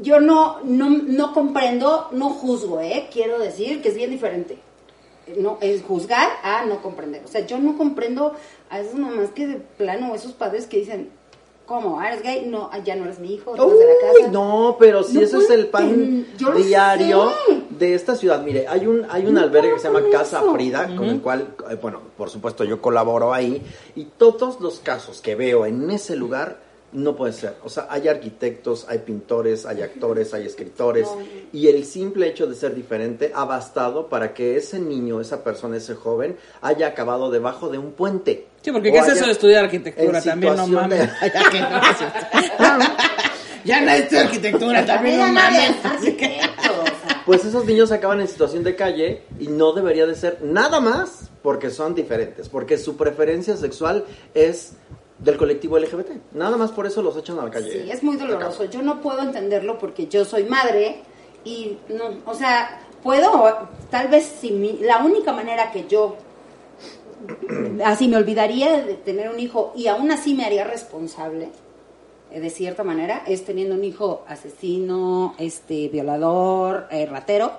yo 0.00 0.20
no, 0.20 0.58
no, 0.64 0.90
no 0.90 1.32
comprendo, 1.32 2.08
no 2.12 2.30
juzgo, 2.30 2.80
¿eh? 2.80 3.08
Quiero 3.12 3.38
decir 3.38 3.82
que 3.82 3.88
es 3.88 3.94
bien 3.94 4.10
diferente. 4.10 4.58
No, 5.38 5.58
es 5.60 5.82
juzgar 5.82 6.28
a 6.42 6.64
no 6.66 6.80
comprender. 6.82 7.22
O 7.24 7.28
sea, 7.28 7.44
yo 7.46 7.58
no 7.58 7.76
comprendo 7.76 8.32
a 8.70 8.80
esas 8.80 8.94
mamás 8.94 9.30
que 9.30 9.46
de 9.46 9.56
plano, 9.56 10.14
esos 10.14 10.32
padres 10.32 10.66
que 10.66 10.76
dicen, 10.78 11.10
¿cómo? 11.66 11.98
¿Ah, 11.98 12.08
¿Eres 12.12 12.22
gay? 12.22 12.46
No, 12.46 12.70
ah, 12.72 12.78
ya 12.78 12.94
no 12.94 13.04
eres 13.06 13.18
mi 13.18 13.34
hijo, 13.34 13.50
vas 13.56 13.58
de 13.78 13.86
la 13.86 14.12
casa. 14.12 14.30
no, 14.30 14.76
pero 14.78 15.02
si 15.02 15.14
No 15.14 15.20
eso 15.22 15.40
es 15.40 15.50
el 15.50 15.66
pan 15.66 15.88
ten- 16.38 16.56
diario 16.62 17.32
de 17.70 17.94
esta 17.94 18.14
ciudad. 18.14 18.40
Mire, 18.42 18.68
hay 18.68 18.86
un 18.86 19.04
hay 19.10 19.26
un 19.26 19.34
No 19.34 19.40
albergue 19.40 19.72
que 19.74 19.80
se 19.80 19.88
llama 19.88 20.02
Casa 20.12 20.38
eso. 20.38 20.52
Frida, 20.54 20.94
con 20.96 21.06
el 21.06 21.20
cual, 21.20 21.48
eh, 21.70 21.74
bueno, 21.82 22.00
por 22.16 22.30
supuesto 22.30 22.62
yo 22.62 22.80
colaboro 22.80 23.34
ahí 23.34 23.60
y 23.96 24.04
todos 24.04 24.60
los 24.60 24.78
casos 24.78 25.20
que 25.20 25.34
veo 25.34 25.66
en 25.66 25.90
ese 25.90 26.14
lugar 26.14 26.58
no 26.92 27.16
puede 27.16 27.32
ser. 27.32 27.56
O 27.64 27.68
sea, 27.68 27.86
hay 27.90 28.08
arquitectos, 28.08 28.86
hay 28.88 28.98
pintores, 28.98 29.66
hay 29.66 29.82
actores, 29.82 30.32
hay 30.34 30.46
escritores 30.46 31.08
y 31.52 31.68
el 31.68 31.84
simple 31.84 32.28
hecho 32.28 32.46
de 32.46 32.54
ser 32.54 32.74
diferente 32.74 33.32
ha 33.34 33.44
bastado 33.44 34.08
para 34.08 34.32
que 34.34 34.56
ese 34.56 34.78
niño, 34.78 35.20
esa 35.20 35.42
persona, 35.44 35.76
ese 35.76 35.94
joven 35.94 36.36
haya 36.62 36.88
acabado 36.88 37.30
debajo 37.30 37.68
de 37.68 37.78
un 37.78 37.92
puente. 37.92 38.46
Sí, 38.62 38.72
porque 38.72 38.92
¿qué 38.92 38.98
es 38.98 39.08
eso 39.08 39.26
de 39.26 39.32
estudiar 39.32 39.64
arquitectura? 39.64 40.20
También 40.22 40.56
no 40.56 40.66
mames. 40.66 41.10
Ya 41.26 41.70
no 41.70 41.80
es 41.80 42.00
esto. 42.00 42.92
Ya 43.64 43.80
no 43.80 43.90
es 43.90 44.12
arquitectura, 44.12 44.86
también 44.86 45.18
no 45.18 45.32
mames. 45.32 45.76
Pues 47.26 47.44
esos 47.44 47.64
niños 47.64 47.90
acaban 47.90 48.20
en 48.20 48.28
situación 48.28 48.62
de 48.62 48.76
calle 48.76 49.22
y 49.40 49.48
no 49.48 49.72
debería 49.72 50.06
de 50.06 50.14
ser 50.14 50.38
nada 50.42 50.78
más 50.78 51.30
porque 51.42 51.70
son 51.70 51.94
diferentes, 51.94 52.48
porque 52.48 52.78
su 52.78 52.96
preferencia 52.96 53.56
sexual 53.56 54.04
es 54.34 54.74
del 55.18 55.36
colectivo 55.36 55.78
LGBT. 55.78 56.32
Nada 56.32 56.56
más 56.56 56.72
por 56.72 56.86
eso 56.86 57.02
los 57.02 57.16
echan 57.16 57.38
a 57.38 57.44
la 57.44 57.50
calle. 57.50 57.84
Sí, 57.84 57.90
es 57.90 58.02
muy 58.02 58.16
doloroso. 58.16 58.64
Yo 58.64 58.82
no 58.82 59.00
puedo 59.00 59.22
entenderlo 59.22 59.78
porque 59.78 60.06
yo 60.08 60.24
soy 60.24 60.44
madre 60.44 61.02
y 61.44 61.78
no, 61.88 62.04
o 62.30 62.34
sea, 62.34 62.80
puedo, 63.02 63.68
tal 63.90 64.08
vez 64.08 64.24
si 64.40 64.50
mi- 64.50 64.78
la 64.80 64.98
única 64.98 65.32
manera 65.32 65.70
que 65.72 65.86
yo 65.88 66.16
así 67.84 68.08
me 68.08 68.16
olvidaría 68.16 68.82
de 68.82 68.94
tener 68.94 69.28
un 69.30 69.40
hijo 69.40 69.72
y 69.76 69.86
aún 69.86 70.10
así 70.10 70.34
me 70.34 70.44
haría 70.44 70.64
responsable 70.64 71.48
eh, 72.30 72.40
de 72.40 72.50
cierta 72.50 72.84
manera 72.84 73.22
es 73.26 73.44
teniendo 73.44 73.74
un 73.74 73.84
hijo 73.84 74.24
asesino, 74.28 75.34
este 75.38 75.88
violador, 75.88 76.86
eh, 76.90 77.06
ratero 77.06 77.52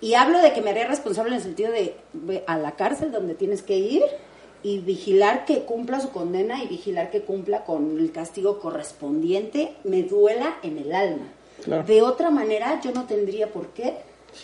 y 0.00 0.14
hablo 0.14 0.40
de 0.40 0.52
que 0.52 0.62
me 0.62 0.70
haría 0.70 0.86
responsable 0.86 1.30
en 1.30 1.36
el 1.38 1.42
sentido 1.42 1.72
de 1.72 1.96
ve 2.12 2.44
a 2.46 2.56
la 2.56 2.72
cárcel 2.76 3.10
donde 3.10 3.34
tienes 3.34 3.62
que 3.62 3.76
ir 3.76 4.02
y 4.62 4.78
vigilar 4.78 5.44
que 5.44 5.62
cumpla 5.64 6.00
su 6.00 6.10
condena 6.10 6.62
y 6.62 6.68
vigilar 6.68 7.10
que 7.10 7.22
cumpla 7.22 7.64
con 7.64 7.98
el 7.98 8.12
castigo 8.12 8.58
correspondiente, 8.60 9.74
me 9.84 10.02
duela 10.02 10.56
en 10.62 10.78
el 10.78 10.92
alma. 10.92 11.26
Claro. 11.64 11.84
De 11.84 12.02
otra 12.02 12.30
manera, 12.30 12.80
yo 12.82 12.92
no 12.92 13.04
tendría 13.06 13.48
por 13.52 13.68
qué, 13.68 13.96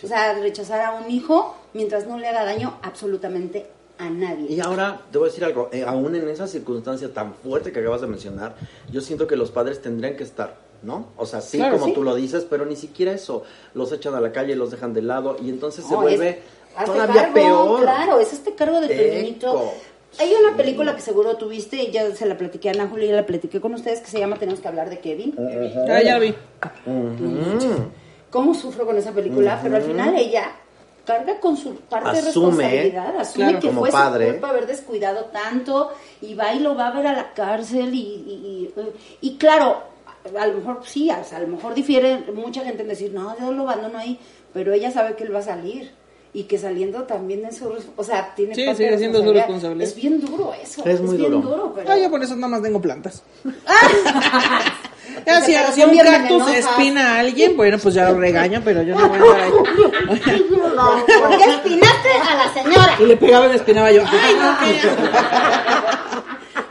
o 0.03 0.07
sea, 0.07 0.33
rechazar 0.33 0.81
a 0.81 0.91
un 0.99 1.09
hijo 1.11 1.55
mientras 1.73 2.07
no 2.07 2.17
le 2.17 2.27
haga 2.27 2.43
daño 2.45 2.77
absolutamente 2.83 3.67
a 3.99 4.09
nadie. 4.09 4.47
Y 4.51 4.59
ahora 4.59 5.01
te 5.11 5.17
voy 5.17 5.27
a 5.27 5.31
decir 5.31 5.43
algo, 5.45 5.69
eh, 5.71 5.83
aún 5.83 6.15
en 6.15 6.27
esa 6.29 6.47
circunstancia 6.47 7.11
tan 7.13 7.33
fuerte 7.33 7.71
que 7.71 7.79
acabas 7.79 8.01
de 8.01 8.07
mencionar, 8.07 8.55
yo 8.91 9.01
siento 9.01 9.25
que 9.27 9.35
los 9.35 9.49
padres 9.51 9.81
tendrían 9.81 10.15
que 10.15 10.23
estar, 10.23 10.55
¿no? 10.83 11.07
O 11.17 11.25
sea, 11.25 11.41
sí, 11.41 11.57
Claro, 11.57 11.73
como 11.75 11.87
sí. 11.87 11.93
tú 11.93 12.03
lo 12.03 12.13
dices, 12.15 12.45
pero 12.47 12.65
ni 12.65 12.75
siquiera 12.75 13.11
eso. 13.11 13.43
Los 13.73 13.91
echan 13.91 14.13
a 14.13 14.21
la 14.21 14.31
calle, 14.31 14.55
los 14.55 14.69
dejan 14.71 14.93
de 14.93 15.01
lado 15.01 15.37
y 15.43 15.49
entonces 15.49 15.85
se 15.85 15.95
vuelve 15.95 16.41
es- 16.79 16.85
todavía 16.85 17.21
cargo, 17.23 17.33
peor. 17.33 17.81
Claro, 17.81 18.19
es 18.19 18.33
este 18.33 18.53
cargo 18.53 18.79
de 18.81 19.21
niñito. 19.21 19.71
Hay 20.19 20.33
una 20.33 20.55
película 20.57 20.95
que 20.95 21.01
seguro 21.01 21.35
tuviste 21.37 21.75
y 21.83 21.91
ya 21.91 22.09
se 22.15 22.25
la 22.25 22.37
platiqué 22.37 22.69
a 22.69 22.71
Ana 22.73 22.87
Julia 22.87 23.09
y 23.09 23.11
la 23.11 23.25
platiqué 23.25 23.59
con 23.61 23.73
ustedes 23.75 23.99
que 24.01 24.07
se 24.07 24.19
llama 24.19 24.37
Tenemos 24.37 24.59
que 24.61 24.67
hablar 24.67 24.89
de 24.89 24.99
Kevin. 24.99 25.35
Ah, 25.89 26.01
ya 26.01 26.17
vi. 26.17 26.33
cómo 28.29 28.53
sufro 28.53 28.85
con 28.85 28.97
esa 28.97 29.11
película, 29.11 29.59
pero 29.61 29.75
al 29.77 29.83
final 29.83 30.15
ella 30.15 30.51
carga 31.05 31.39
con 31.39 31.55
su 31.55 31.75
parte 31.75 32.09
de 32.17 32.21
responsabilidad, 32.21 33.15
asume 33.17 33.45
claro, 33.45 33.59
que 33.61 33.67
como 33.67 33.79
fue 33.81 33.91
padre. 33.91 34.25
su 34.25 34.31
culpa 34.33 34.49
haber 34.49 34.67
descuidado 34.67 35.25
tanto 35.25 35.91
y 36.21 36.33
va 36.33 36.53
y 36.53 36.59
lo 36.59 36.75
va 36.75 36.87
a 36.87 36.91
ver 36.91 37.07
a 37.07 37.13
la 37.13 37.33
cárcel 37.33 37.93
y, 37.95 37.99
y, 37.99 38.73
y- 38.75 39.27
y 39.29 39.37
claro, 39.37 39.83
a 40.37 40.47
lo 40.47 40.53
mejor 40.55 40.81
sí, 40.83 41.09
o 41.09 41.23
sea, 41.23 41.37
a 41.37 41.41
lo 41.41 41.47
mejor 41.47 41.73
difiere 41.73 42.25
mucha 42.33 42.63
gente 42.65 42.81
en 42.81 42.89
decir, 42.89 43.13
no, 43.13 43.37
yo 43.39 43.51
lo 43.53 43.63
abandono 43.63 43.97
ahí, 43.99 44.19
pero 44.53 44.73
ella 44.73 44.91
sabe 44.91 45.15
que 45.15 45.23
él 45.23 45.33
va 45.33 45.39
a 45.39 45.43
salir 45.43 45.91
y 46.37 46.43
que 46.43 46.59
saliendo 46.59 47.01
también 47.03 47.43
es 47.45 47.57
su, 47.57 47.73
o 47.95 48.03
sea, 48.03 48.35
tiene 48.35 48.53
Sí, 48.53 48.61
parte 48.63 48.77
sigue 48.77 48.91
de 48.91 48.97
siendo 48.99 49.23
su 49.23 49.33
responsabilidad. 49.33 49.87
Es 49.87 49.95
bien 49.95 50.21
duro 50.21 50.53
eso, 50.53 50.85
Es 50.85 51.01
muy 51.01 51.17
bien 51.17 51.31
duro. 51.31 51.49
duro, 51.49 51.73
pero 51.75 51.91
Ah, 51.91 51.97
yo 51.97 52.11
por 52.11 52.21
eso 52.23 52.35
nada 52.35 52.47
más 52.49 52.61
tengo 52.61 52.79
plantas. 52.79 53.23
Ya, 55.25 55.41
si, 55.41 55.55
un 55.83 55.97
cactus 55.97 56.47
espina 56.49 57.15
a 57.15 57.19
alguien, 57.21 57.57
bueno, 57.57 57.77
pues 57.81 57.95
ya 57.95 58.09
lo 58.11 58.19
regaño, 58.19 58.61
pero 58.63 58.83
yo 58.83 58.93
no 58.95 59.09
voy 59.09 59.17
a 59.17 59.21
andar 59.23 59.41
ahí. 59.41 59.51
¿por 59.51 61.37
qué 61.37 61.43
espinaste 61.55 62.09
a 62.29 62.35
la 62.35 62.53
señora? 62.53 62.95
Y 62.99 63.05
le 63.07 63.17
pegaba 63.17 63.47
y 63.47 63.49
me 63.49 63.55
espinaba 63.55 63.91
yo. 63.91 64.03
Ay, 64.05 64.35
no, 64.39 64.57
que- 64.59 66.16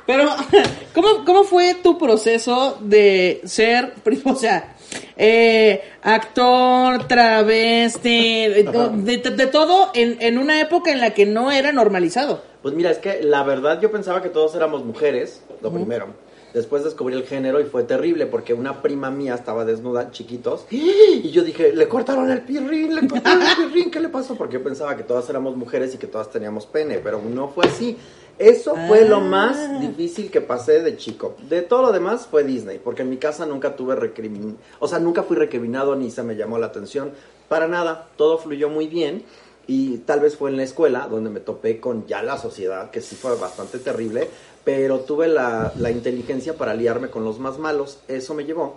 Pero, 0.06 0.28
¿cómo, 0.94 1.24
¿cómo 1.24 1.44
fue 1.44 1.74
tu 1.82 1.98
proceso 1.98 2.78
de 2.80 3.40
ser, 3.44 3.94
o 4.24 4.34
sea, 4.34 4.76
eh, 5.16 5.82
actor, 6.02 7.06
travesti, 7.08 8.46
de, 8.48 8.62
de- 8.94 9.30
de 9.30 9.46
todo 9.46 9.90
en, 9.94 10.16
en 10.20 10.38
una 10.38 10.60
época 10.60 10.92
en 10.92 11.00
la 11.00 11.10
que 11.14 11.26
no 11.26 11.50
era 11.50 11.72
normalizado? 11.72 12.42
Pues 12.62 12.74
mira, 12.74 12.90
es 12.90 12.98
que 12.98 13.22
la 13.22 13.42
verdad 13.42 13.80
yo 13.80 13.90
pensaba 13.90 14.22
que 14.22 14.28
todos 14.28 14.54
éramos 14.54 14.84
mujeres, 14.84 15.42
lo 15.62 15.70
primero. 15.72 16.08
Después 16.54 16.84
descubrí 16.84 17.14
el 17.14 17.24
género 17.24 17.60
y 17.60 17.64
fue 17.64 17.82
terrible 17.82 18.24
porque 18.24 18.54
una 18.54 18.80
prima 18.80 19.10
mía 19.10 19.34
estaba 19.34 19.66
desnuda, 19.66 20.10
chiquitos, 20.10 20.64
y 20.70 21.30
yo 21.30 21.42
dije, 21.42 21.72
le 21.74 21.86
cortaron 21.86 22.30
el 22.30 22.40
pirrín, 22.42 22.94
le 22.94 23.06
cortaron 23.06 23.42
el 23.42 23.56
pirrín, 23.72 23.90
¿qué 23.90 24.00
le 24.00 24.08
pasó? 24.08 24.36
Porque 24.36 24.54
yo 24.54 24.62
pensaba 24.64 24.96
que 24.96 25.02
todas 25.02 25.28
éramos 25.28 25.54
mujeres 25.56 25.94
y 25.94 25.98
que 25.98 26.06
todas 26.06 26.30
teníamos 26.30 26.64
pene, 26.66 26.98
pero 26.98 27.20
no 27.20 27.48
fue 27.48 27.66
así. 27.66 27.96
Eso 28.38 28.74
fue 28.86 29.08
lo 29.08 29.20
más 29.20 29.80
difícil 29.80 30.30
que 30.30 30.42
pasé 30.42 30.82
de 30.82 30.96
chico. 30.96 31.36
De 31.48 31.62
todo 31.62 31.82
lo 31.82 31.92
demás 31.92 32.26
fue 32.26 32.44
Disney, 32.44 32.78
porque 32.78 33.02
en 33.02 33.10
mi 33.10 33.16
casa 33.16 33.46
nunca 33.46 33.76
tuve 33.76 33.96
recrimin... 33.96 34.58
O 34.78 34.88
sea, 34.88 34.98
nunca 34.98 35.22
fui 35.22 35.36
recriminado 35.36 35.96
ni 35.96 36.10
se 36.10 36.22
me 36.22 36.36
llamó 36.36 36.58
la 36.58 36.66
atención. 36.66 37.12
Para 37.48 37.66
nada, 37.66 38.08
todo 38.16 38.36
fluyó 38.36 38.68
muy 38.68 38.88
bien. 38.88 39.24
Y 39.66 39.98
tal 39.98 40.20
vez 40.20 40.36
fue 40.36 40.50
en 40.50 40.58
la 40.58 40.62
escuela 40.62 41.08
donde 41.10 41.30
me 41.30 41.40
topé 41.40 41.80
con 41.80 42.06
ya 42.06 42.22
la 42.22 42.38
sociedad, 42.38 42.90
que 42.90 43.00
sí 43.00 43.16
fue 43.16 43.34
bastante 43.36 43.78
terrible, 43.78 44.28
pero 44.62 45.00
tuve 45.00 45.26
la, 45.26 45.72
la 45.76 45.90
inteligencia 45.90 46.56
para 46.56 46.72
aliarme 46.72 47.08
con 47.08 47.24
los 47.24 47.40
más 47.40 47.58
malos. 47.58 47.98
Eso 48.06 48.34
me 48.34 48.44
llevó 48.44 48.76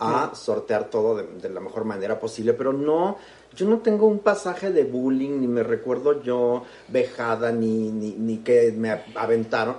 a 0.00 0.34
sortear 0.34 0.90
todo 0.90 1.14
de, 1.14 1.24
de 1.40 1.50
la 1.50 1.60
mejor 1.60 1.84
manera 1.84 2.18
posible, 2.18 2.52
pero 2.54 2.72
no, 2.72 3.18
yo 3.56 3.66
no 3.68 3.78
tengo 3.78 4.06
un 4.06 4.18
pasaje 4.18 4.70
de 4.70 4.84
bullying, 4.84 5.40
ni 5.40 5.46
me 5.46 5.62
recuerdo 5.62 6.22
yo 6.22 6.64
vejada, 6.88 7.52
ni, 7.52 7.90
ni, 7.90 8.12
ni 8.12 8.38
que 8.38 8.72
me 8.76 9.00
aventaron, 9.14 9.76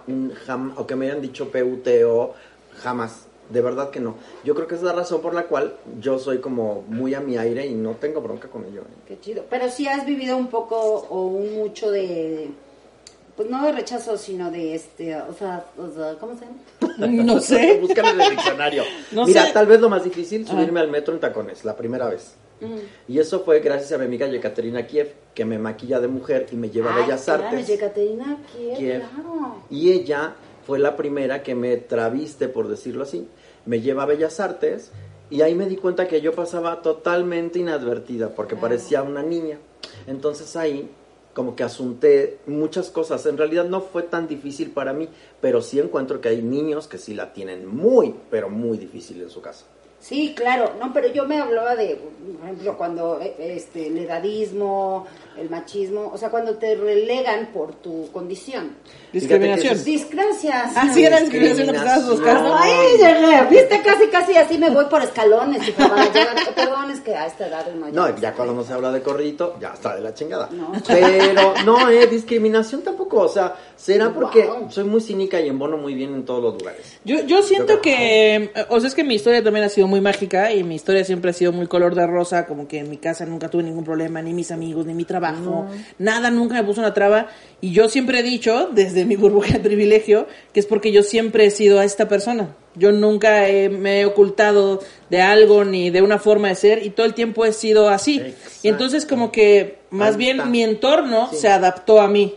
jam- 0.47 0.73
o 0.78 0.86
que 0.88 0.95
me 0.95 1.07
hayan 1.09 1.21
dicho 1.21 1.49
PUTO, 1.51 2.34
jamás. 2.82 3.28
De 3.49 3.61
verdad 3.61 3.91
que 3.91 3.99
no. 3.99 4.15
Yo 4.43 4.55
creo 4.55 4.67
que 4.67 4.73
es 4.73 4.82
la 4.82 4.91
razón 4.91 5.21
por 5.21 5.36
la 5.36 5.43
cual 5.43 5.76
yo 6.01 6.17
soy 6.17 6.39
como 6.39 6.84
muy 6.88 7.13
a 7.13 7.19
mi 7.19 7.38
aire 7.38 7.67
y 7.67 7.76
no 7.76 7.91
tengo 7.91 8.19
bronca 8.19 8.47
con 8.47 8.65
ello. 8.65 8.82
¿eh? 8.82 8.86
Qué 9.07 9.19
chido. 9.19 9.43
Pero 9.49 9.69
sí 9.69 9.88
has 9.88 10.03
vivido 10.03 10.36
un 10.36 10.47
poco 10.47 10.76
o 10.76 11.28
un 11.28 11.53
mucho 11.53 11.91
de, 11.91 12.49
pues 13.38 13.47
no 13.47 13.63
de 13.63 13.71
rechazo, 13.71 14.17
sino 14.17 14.49
de 14.49 14.73
este, 14.73 15.15
o 15.15 15.32
sea, 15.34 15.63
o 15.78 15.91
sea, 15.93 16.15
¿cómo 16.19 16.34
se 16.39 16.45
llama? 16.45 17.23
No 17.23 17.39
sé. 17.39 17.78
Búscame 17.82 18.09
en 18.11 18.21
el 18.21 18.30
diccionario. 18.32 18.84
No 19.11 19.26
Mira, 19.28 19.45
sé. 19.45 19.53
tal 19.53 19.67
vez 19.67 19.80
lo 19.80 19.89
más 19.89 20.03
difícil, 20.03 20.47
subirme 20.47 20.80
al 20.80 20.89
metro 20.89 21.13
en 21.13 21.19
tacones, 21.19 21.63
la 21.65 21.76
primera 21.78 22.07
vez. 22.09 22.34
Mm. 22.61 23.11
Y 23.11 23.19
eso 23.19 23.41
fue 23.41 23.59
gracias 23.59 23.91
a 23.91 23.97
mi 23.97 24.05
amiga 24.05 24.27
Yekaterina 24.27 24.87
Kiev, 24.87 25.13
que 25.33 25.45
me 25.45 25.59
maquilla 25.59 25.99
de 25.99 26.07
mujer 26.07 26.47
y 26.51 26.55
me 26.55 26.69
lleva 26.69 26.93
a 26.93 27.01
Bellas 27.01 27.25
claro, 27.25 27.45
Artes. 27.45 27.67
Yekaterina 27.67 28.37
Kiev, 28.51 28.77
Kiev. 28.77 29.01
claro. 29.01 29.63
Y 29.69 29.91
ella 29.91 30.35
fue 30.65 30.79
la 30.79 30.95
primera 30.95 31.43
que 31.43 31.55
me 31.55 31.77
traviste, 31.77 32.47
por 32.47 32.67
decirlo 32.67 33.03
así. 33.03 33.27
Me 33.65 33.81
lleva 33.81 34.03
a 34.03 34.05
Bellas 34.05 34.39
Artes 34.39 34.91
y 35.29 35.41
ahí 35.41 35.55
me 35.55 35.65
di 35.65 35.75
cuenta 35.75 36.07
que 36.07 36.21
yo 36.21 36.33
pasaba 36.33 36.81
totalmente 36.81 37.59
inadvertida 37.59 38.29
porque 38.29 38.55
parecía 38.55 39.03
una 39.03 39.23
niña. 39.23 39.57
Entonces 40.07 40.55
ahí 40.55 40.89
como 41.35 41.55
que 41.55 41.63
asunté 41.63 42.39
muchas 42.47 42.89
cosas. 42.89 43.25
En 43.25 43.37
realidad 43.37 43.65
no 43.65 43.81
fue 43.81 44.03
tan 44.03 44.27
difícil 44.27 44.71
para 44.71 44.93
mí, 44.93 45.09
pero 45.41 45.61
sí 45.61 45.79
encuentro 45.79 46.21
que 46.21 46.29
hay 46.29 46.41
niños 46.41 46.87
que 46.87 46.97
sí 46.97 47.13
la 47.13 47.33
tienen 47.33 47.67
muy, 47.67 48.15
pero 48.31 48.49
muy 48.49 48.77
difícil 48.77 49.21
en 49.21 49.29
su 49.29 49.41
casa. 49.41 49.65
Sí, 50.07 50.35
claro, 50.35 50.73
no, 50.79 50.93
pero 50.93 51.11
yo 51.11 51.25
me 51.25 51.39
hablaba 51.39 51.75
de, 51.75 51.95
por 51.95 52.43
ejemplo, 52.43 52.77
cuando 52.77 53.19
eh, 53.19 53.35
este, 53.39 53.87
el 53.87 53.97
edadismo, 53.97 55.07
el 55.38 55.49
machismo, 55.49 56.09
o 56.13 56.17
sea, 56.17 56.29
cuando 56.29 56.55
te 56.55 56.75
relegan 56.75 57.47
por 57.53 57.73
tu 57.75 58.09
condición. 58.11 58.75
Discriminación. 59.11 59.83
Disgracias. 59.83 60.71
Ah, 60.75 60.89
sí, 60.93 61.05
era 61.05 61.19
discriminación 61.21 61.69
que 61.69 61.77
estabas 61.77 62.09
buscando. 62.09 62.55
Ay, 62.57 62.97
llegué, 62.97 63.43
viste, 63.49 63.81
casi, 63.81 64.07
casi 64.07 64.36
así 64.36 64.57
me 64.57 64.69
voy 64.69 64.86
por 64.86 65.01
escalones. 65.01 65.67
hijo, 65.67 65.88
para 65.89 66.05
llegar- 66.11 66.36
Perdón, 66.55 66.91
es 66.91 66.99
que 67.01 67.15
a 67.15 67.25
esta 67.27 67.47
edad 67.47 67.65
uno 67.73 67.88
No, 67.91 68.17
ya 68.17 68.33
cuando 68.33 68.53
no 68.53 68.63
se 68.63 68.73
habla 68.73 68.91
de 68.91 69.01
corridito, 69.01 69.55
ya 69.59 69.69
está 69.73 69.95
de 69.95 70.01
la 70.01 70.13
chingada. 70.13 70.49
Pero 70.88 71.53
no, 71.65 71.89
eh, 71.89 72.07
discriminación 72.07 72.81
tampoco. 72.81 73.21
O 73.21 73.29
sea, 73.29 73.55
será 73.75 74.13
porque 74.13 74.45
Wow. 74.45 74.71
soy 74.71 74.83
muy 74.83 75.01
cínica 75.01 75.39
y 75.39 75.47
embono 75.49 75.77
muy 75.77 75.93
bien 75.93 76.13
en 76.13 76.25
todos 76.25 76.41
los 76.43 76.53
lugares. 76.59 76.97
Yo, 77.03 77.21
yo 77.25 77.41
siento 77.43 77.81
que, 77.81 78.51
o 78.69 78.79
sea, 78.79 78.88
es 78.89 78.95
que 78.95 79.03
mi 79.03 79.15
historia 79.15 79.43
también 79.43 79.65
ha 79.65 79.69
sido 79.69 79.88
muy 79.88 80.01
mágica 80.01 80.51
y 80.51 80.63
mi 80.63 80.75
historia 80.75 81.03
siempre 81.03 81.31
ha 81.31 81.33
sido 81.33 81.51
muy 81.51 81.67
color 81.67 81.95
de 81.95 82.05
rosa, 82.07 82.45
como 82.45 82.67
que 82.67 82.79
en 82.79 82.89
mi 82.89 82.97
casa 82.97 83.25
nunca 83.25 83.49
tuve 83.49 83.63
ningún 83.63 83.83
problema, 83.83 84.21
ni 84.21 84.33
mis 84.33 84.51
amigos, 84.51 84.86
ni 84.86 84.93
mi 84.93 85.05
trabajo, 85.05 85.24
nada, 85.97 86.32
nunca 86.32 86.55
me 86.55 86.63
puso 86.63 86.82
una 86.82 86.93
traba. 86.93 87.28
Y 87.61 87.71
yo 87.71 87.89
siempre 87.89 88.19
he 88.19 88.23
dicho, 88.23 88.69
desde 88.73 89.05
mi 89.05 89.15
burbuja 89.15 89.53
de 89.53 89.59
privilegio, 89.59 90.28
que 90.53 90.59
es 90.59 90.65
porque 90.65 90.91
yo 90.91 91.03
siempre 91.03 91.45
he 91.45 91.51
sido 91.51 91.80
a 91.80 91.86
esta 91.86 92.07
persona. 92.07 92.55
Yo 92.76 92.91
nunca 92.91 93.47
he- 93.47 93.69
me 93.69 94.01
he 94.01 94.05
ocultado 94.05 94.82
de 95.09 95.21
algo 95.21 95.63
ni 95.63 95.89
de 95.89 96.01
una 96.01 96.19
forma 96.19 96.49
de 96.49 96.55
ser 96.55 96.86
y 96.86 96.89
todo 96.89 97.05
el 97.05 97.13
tiempo 97.13 97.45
he 97.45 97.53
sido 97.53 97.89
así. 97.89 98.21
Y 98.63 98.67
entonces 98.67 99.05
como 99.05 99.32
que 99.32 99.80
más 99.89 100.17
bien 100.17 100.51
mi 100.51 100.61
entorno 100.63 101.30
Sí. 101.32 101.38
se 101.38 101.47
adaptó 101.49 102.01
a 102.01 102.07
mí. 102.07 102.36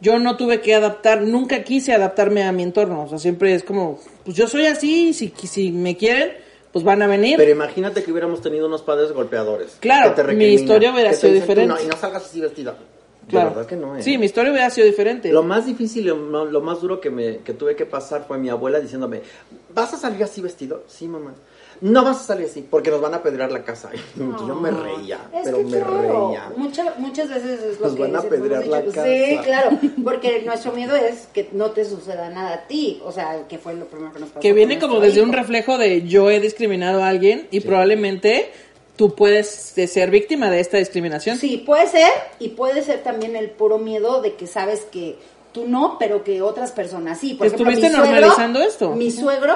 Yo 0.00 0.18
no 0.18 0.36
tuve 0.36 0.60
que 0.60 0.74
adaptar, 0.74 1.22
nunca 1.22 1.62
quise 1.62 1.94
adaptarme 1.94 2.42
a 2.42 2.52
mi 2.52 2.62
entorno. 2.64 3.04
O 3.04 3.08
sea, 3.08 3.18
siempre 3.18 3.54
es 3.54 3.62
como, 3.62 3.98
pues 4.24 4.36
yo 4.36 4.46
soy 4.46 4.66
así, 4.66 5.14
si, 5.14 5.32
si 5.46 5.70
me 5.72 5.96
quieren, 5.96 6.32
pues 6.76 6.84
van 6.84 7.00
a 7.00 7.06
venir. 7.06 7.38
Pero 7.38 7.50
imagínate 7.50 8.04
que 8.04 8.12
hubiéramos 8.12 8.42
tenido 8.42 8.66
unos 8.66 8.82
padres 8.82 9.10
golpeadores. 9.10 9.78
Claro, 9.80 10.14
que 10.14 10.22
te 10.22 10.34
mi 10.34 10.44
historia 10.48 10.92
hubiera 10.92 11.10
sido 11.14 11.32
dicen, 11.32 11.46
"Tú 11.46 11.50
diferente". 11.52 11.74
No, 11.74 11.82
y 11.82 11.86
no 11.90 11.96
salgas 11.96 12.26
así 12.26 12.38
vestida. 12.38 12.76
claro. 13.30 13.48
De 13.48 13.54
verdad 13.54 13.66
que 13.66 13.76
no, 13.76 13.96
eh. 13.96 14.02
Sí, 14.02 14.18
mi 14.18 14.26
historia 14.26 14.52
hubiera 14.52 14.68
sido 14.68 14.86
diferente. 14.86 15.32
Lo 15.32 15.42
más 15.42 15.64
difícil, 15.64 16.04
lo, 16.04 16.44
lo 16.44 16.60
más 16.60 16.82
duro 16.82 17.00
que, 17.00 17.08
me, 17.08 17.38
que 17.38 17.54
tuve 17.54 17.76
que 17.76 17.86
pasar 17.86 18.26
fue 18.28 18.36
mi 18.36 18.50
abuela 18.50 18.78
diciéndome, 18.78 19.22
¿vas 19.74 19.94
a 19.94 19.96
salir 19.96 20.22
así 20.22 20.42
vestido? 20.42 20.84
Sí, 20.86 21.08
mamá. 21.08 21.32
No 21.80 22.04
vas 22.04 22.20
a 22.20 22.22
salir 22.24 22.46
así, 22.46 22.66
porque 22.68 22.90
nos 22.90 23.00
van 23.00 23.14
a 23.14 23.18
apedrear 23.18 23.50
la 23.52 23.62
casa. 23.64 23.90
Yo 24.16 24.54
me 24.54 24.70
reía, 24.70 25.18
Es 25.34 25.40
pero 25.44 25.58
que 25.58 25.64
me 25.64 25.78
claro, 25.80 26.28
reía. 26.28 26.50
mucha- 26.56 26.94
muchas 26.98 27.28
veces 27.28 27.60
es 27.62 27.80
lo 27.80 27.86
Nos 27.86 27.96
que 27.96 28.02
van 28.02 28.16
a 28.16 28.18
apedrear 28.20 28.66
la 28.66 28.80
dicho. 28.82 28.94
casa. 28.94 29.06
Sí, 29.08 29.38
claro, 29.44 29.70
porque 30.04 30.42
nuestro 30.44 30.72
miedo 30.72 30.96
es 30.96 31.28
que 31.32 31.48
no 31.52 31.70
te 31.72 31.84
suceda 31.84 32.30
nada 32.30 32.54
a 32.54 32.66
ti, 32.66 33.00
o 33.04 33.12
sea, 33.12 33.46
que 33.48 33.58
fue 33.58 33.74
lo 33.74 33.84
primero 33.86 34.12
que 34.12 34.20
nos 34.20 34.28
pasó. 34.30 34.40
que 34.40 34.52
viene 34.52 34.78
como 34.78 35.00
desde 35.00 35.22
un 35.22 35.32
reflejo 35.32 35.78
de 35.78 36.02
yo 36.06 36.30
he 36.30 36.40
discriminado 36.40 37.02
a 37.02 37.08
alguien 37.08 37.48
y 37.50 37.60
probablemente 37.60 38.50
tú 38.96 39.14
puedes 39.14 39.76
eh, 39.76 39.86
ser 39.88 40.10
víctima 40.10 40.50
de 40.50 40.60
esta 40.60 40.78
discriminación. 40.78 41.36
Sí, 41.36 41.58
puede 41.66 41.86
ser, 41.86 42.10
y 42.38 42.48
puede 42.50 42.82
ser 42.82 43.02
también 43.02 43.36
el 43.36 43.50
puro 43.50 43.78
miedo 43.78 44.22
de 44.22 44.34
que 44.36 44.46
sabes 44.46 44.86
que 44.90 45.18
tú 45.52 45.66
no, 45.66 45.96
pero 45.98 46.24
que 46.24 46.40
otras 46.42 46.72
personas 46.72 47.18
sí. 47.18 47.34
Por 47.34 47.46
ejemplo, 47.46 47.66
mi 47.66 47.72
estuviste 47.74 47.96
suegro- 47.96 48.10
normalizando 48.12 48.60
esto. 48.62 48.90
Mi 48.92 49.10
suegro, 49.10 49.54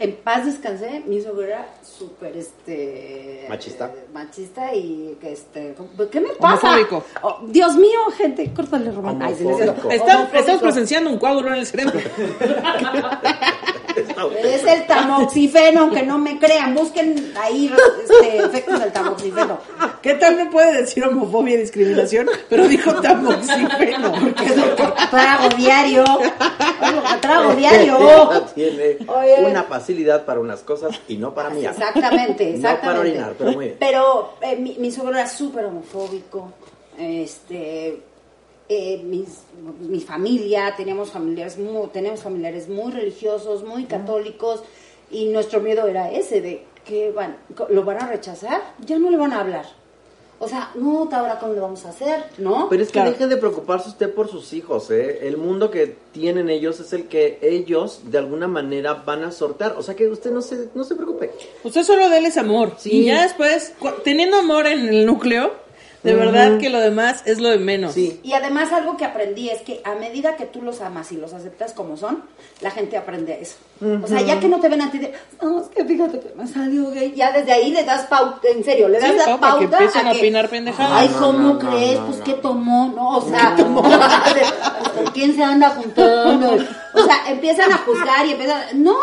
en 0.00 0.16
paz 0.16 0.46
descansé, 0.46 1.02
mi 1.06 1.20
suegro 1.20 1.42
era 1.42 1.68
súper, 1.82 2.34
este... 2.34 3.44
Machista. 3.50 3.92
eh, 3.94 4.06
machista 4.12 4.74
y 4.74 5.18
que, 5.20 5.32
este... 5.32 5.74
¿Qué 6.10 6.20
me 6.20 6.30
pasa? 6.30 6.68
Homofóbico. 6.70 7.04
Oh, 7.22 7.40
Dios 7.46 7.76
mío, 7.76 8.00
gente, 8.16 8.50
córtale, 8.54 8.90
Román. 8.90 9.22
Ay, 9.22 9.36
estamos 9.90 10.60
presenciando 10.62 11.10
un 11.10 11.18
coágulo 11.18 11.48
en 11.48 11.56
el 11.56 11.66
cerebro. 11.66 12.00
Es 14.42 14.64
el 14.64 14.86
tamoxifeno, 14.86 15.80
aunque 15.82 16.02
no 16.02 16.16
me 16.16 16.38
crean. 16.38 16.74
Busquen 16.74 17.32
ahí 17.38 17.70
este, 18.02 18.38
efectos 18.38 18.80
del 18.80 18.92
tamoxifeno. 18.92 19.58
¿Qué 20.00 20.14
tal 20.14 20.36
me 20.36 20.46
puede 20.46 20.80
decir 20.80 21.04
homofobia 21.04 21.54
y 21.56 21.58
discriminación? 21.58 22.28
Pero 22.48 22.66
dijo 22.68 22.94
tamoxifeno. 23.00 24.12
Que 24.34 24.44
es 24.44 24.56
lo 24.56 24.76
que 24.76 24.82
trago 25.10 25.48
diario. 25.56 26.04
Trago 27.20 27.54
diario. 27.54 27.98
Tiene 28.54 28.96
Oye. 29.06 29.44
una 29.50 29.64
facilidad 29.64 30.24
para 30.24 30.40
unas 30.40 30.60
cosas 30.60 30.98
y 31.08 31.16
no 31.16 31.34
para 31.34 31.50
mí. 31.50 31.64
Exactamente, 31.64 32.54
exactamente. 32.54 32.60
No 32.60 32.80
para 32.80 33.00
orinar, 33.00 33.34
pero 33.38 33.52
muy 33.52 33.64
bien. 33.66 33.76
Pero 33.78 34.34
eh, 34.40 34.56
mi, 34.56 34.76
mi 34.78 34.90
suegro 34.90 35.14
era 35.16 35.28
súper 35.28 35.64
homofóbico. 35.66 36.52
Este, 36.98 38.02
eh, 38.68 39.02
mis- 39.04 39.42
mi 39.80 40.00
familia, 40.00 40.74
teníamos 40.76 41.10
familiares 41.10 41.58
muy, 41.58 41.88
tenemos 41.88 42.20
familiares 42.20 42.68
muy 42.68 42.92
religiosos, 42.92 43.64
muy 43.64 43.84
católicos, 43.84 44.62
y 45.10 45.26
nuestro 45.26 45.60
miedo 45.60 45.86
era 45.86 46.10
ese, 46.10 46.40
de 46.40 46.64
que 46.84 47.10
van, 47.10 47.36
lo 47.68 47.84
van 47.84 48.02
a 48.02 48.06
rechazar, 48.06 48.60
ya 48.78 48.98
no 48.98 49.10
le 49.10 49.16
van 49.16 49.32
a 49.32 49.40
hablar. 49.40 49.66
O 50.42 50.48
sea, 50.48 50.70
no, 50.74 51.06
ahora 51.12 51.38
cómo 51.38 51.52
le 51.52 51.60
vamos 51.60 51.84
a 51.84 51.90
hacer, 51.90 52.24
¿no? 52.38 52.68
Pero 52.70 52.82
es 52.82 52.88
que 52.88 52.94
Claro. 52.94 53.10
deje 53.10 53.26
de 53.26 53.36
preocuparse 53.36 53.90
usted 53.90 54.12
por 54.14 54.26
sus 54.28 54.54
hijos, 54.54 54.90
¿eh? 54.90 55.18
El 55.28 55.36
mundo 55.36 55.70
que 55.70 55.94
tienen 56.12 56.48
ellos 56.48 56.80
es 56.80 56.94
el 56.94 57.08
que 57.08 57.38
ellos 57.42 58.00
de 58.04 58.16
alguna 58.16 58.48
manera 58.48 58.94
van 58.94 59.22
a 59.22 59.32
sortear. 59.32 59.74
O 59.76 59.82
sea 59.82 59.94
que 59.94 60.08
usted 60.08 60.30
no 60.30 60.40
se, 60.40 60.70
no 60.74 60.84
se 60.84 60.94
preocupe. 60.94 61.30
Usted 61.62 61.82
solo 61.82 62.08
déles 62.08 62.38
amor. 62.38 62.72
Sí. 62.78 62.90
Y 62.90 63.04
ya 63.04 63.22
después, 63.22 63.74
teniendo 64.02 64.38
amor 64.38 64.66
en 64.66 64.88
el 64.88 65.04
núcleo, 65.04 65.52
de 66.02 66.14
verdad 66.14 66.58
que 66.58 66.70
lo 66.70 66.80
demás 66.80 67.22
es 67.26 67.40
lo 67.40 67.50
de 67.50 67.58
menos. 67.58 67.92
Sí. 67.92 68.20
Y 68.22 68.32
además 68.32 68.72
algo 68.72 68.96
que 68.96 69.04
aprendí 69.04 69.50
es 69.50 69.60
que 69.60 69.82
a 69.84 69.94
medida 69.94 70.36
que 70.36 70.46
tú 70.46 70.62
los 70.62 70.80
amas 70.80 71.12
y 71.12 71.16
los 71.16 71.34
aceptas 71.34 71.74
como 71.74 71.98
son, 71.98 72.22
la 72.62 72.70
gente 72.70 72.96
aprende 72.96 73.34
a 73.34 73.36
eso. 73.36 73.56
O 74.02 74.06
sea, 74.06 74.22
ya 74.22 74.40
que 74.40 74.48
no 74.48 74.60
te 74.60 74.68
ven 74.68 74.80
a 74.80 74.90
ti 74.90 74.98
de, 74.98 75.12
no, 75.42 75.60
es 75.60 75.68
que 75.68 75.84
fíjate 75.84 76.20
que 76.20 76.34
me 76.34 76.46
salió 76.46 76.90
gay, 76.90 77.12
ya 77.14 77.32
desde 77.32 77.52
ahí 77.52 77.70
le 77.70 77.84
das 77.84 78.06
pauta, 78.06 78.48
en 78.48 78.64
serio, 78.64 78.88
le 78.88 78.98
das 78.98 79.10
Sí, 79.10 79.16
la 79.16 79.38
para 79.38 79.58
que 79.58 79.68
pauta 79.68 79.78
empiecen 79.78 80.06
a 80.06 80.12
opinar 80.12 80.48
pendejadas. 80.48 80.92
Ay, 80.92 81.08
¿cómo 81.18 81.38
no, 81.38 81.54
no, 81.54 81.58
crees? 81.58 81.98
no, 81.98 82.06
pues 82.06 82.18
no. 82.18 82.24
¿qué 82.24 82.32
tomó? 82.34 82.92
No, 82.94 83.18
o 83.18 83.22
sea, 83.22 83.54
¿con 84.94 85.06
quién 85.12 85.34
se 85.34 85.42
anda 85.42 85.70
juntando? 85.70 86.56
O 86.94 87.04
sea, 87.04 87.30
empiezan 87.30 87.72
a 87.72 87.78
juzgar 87.78 88.26
y 88.26 88.32
empiezan, 88.32 88.82
no, 88.82 88.96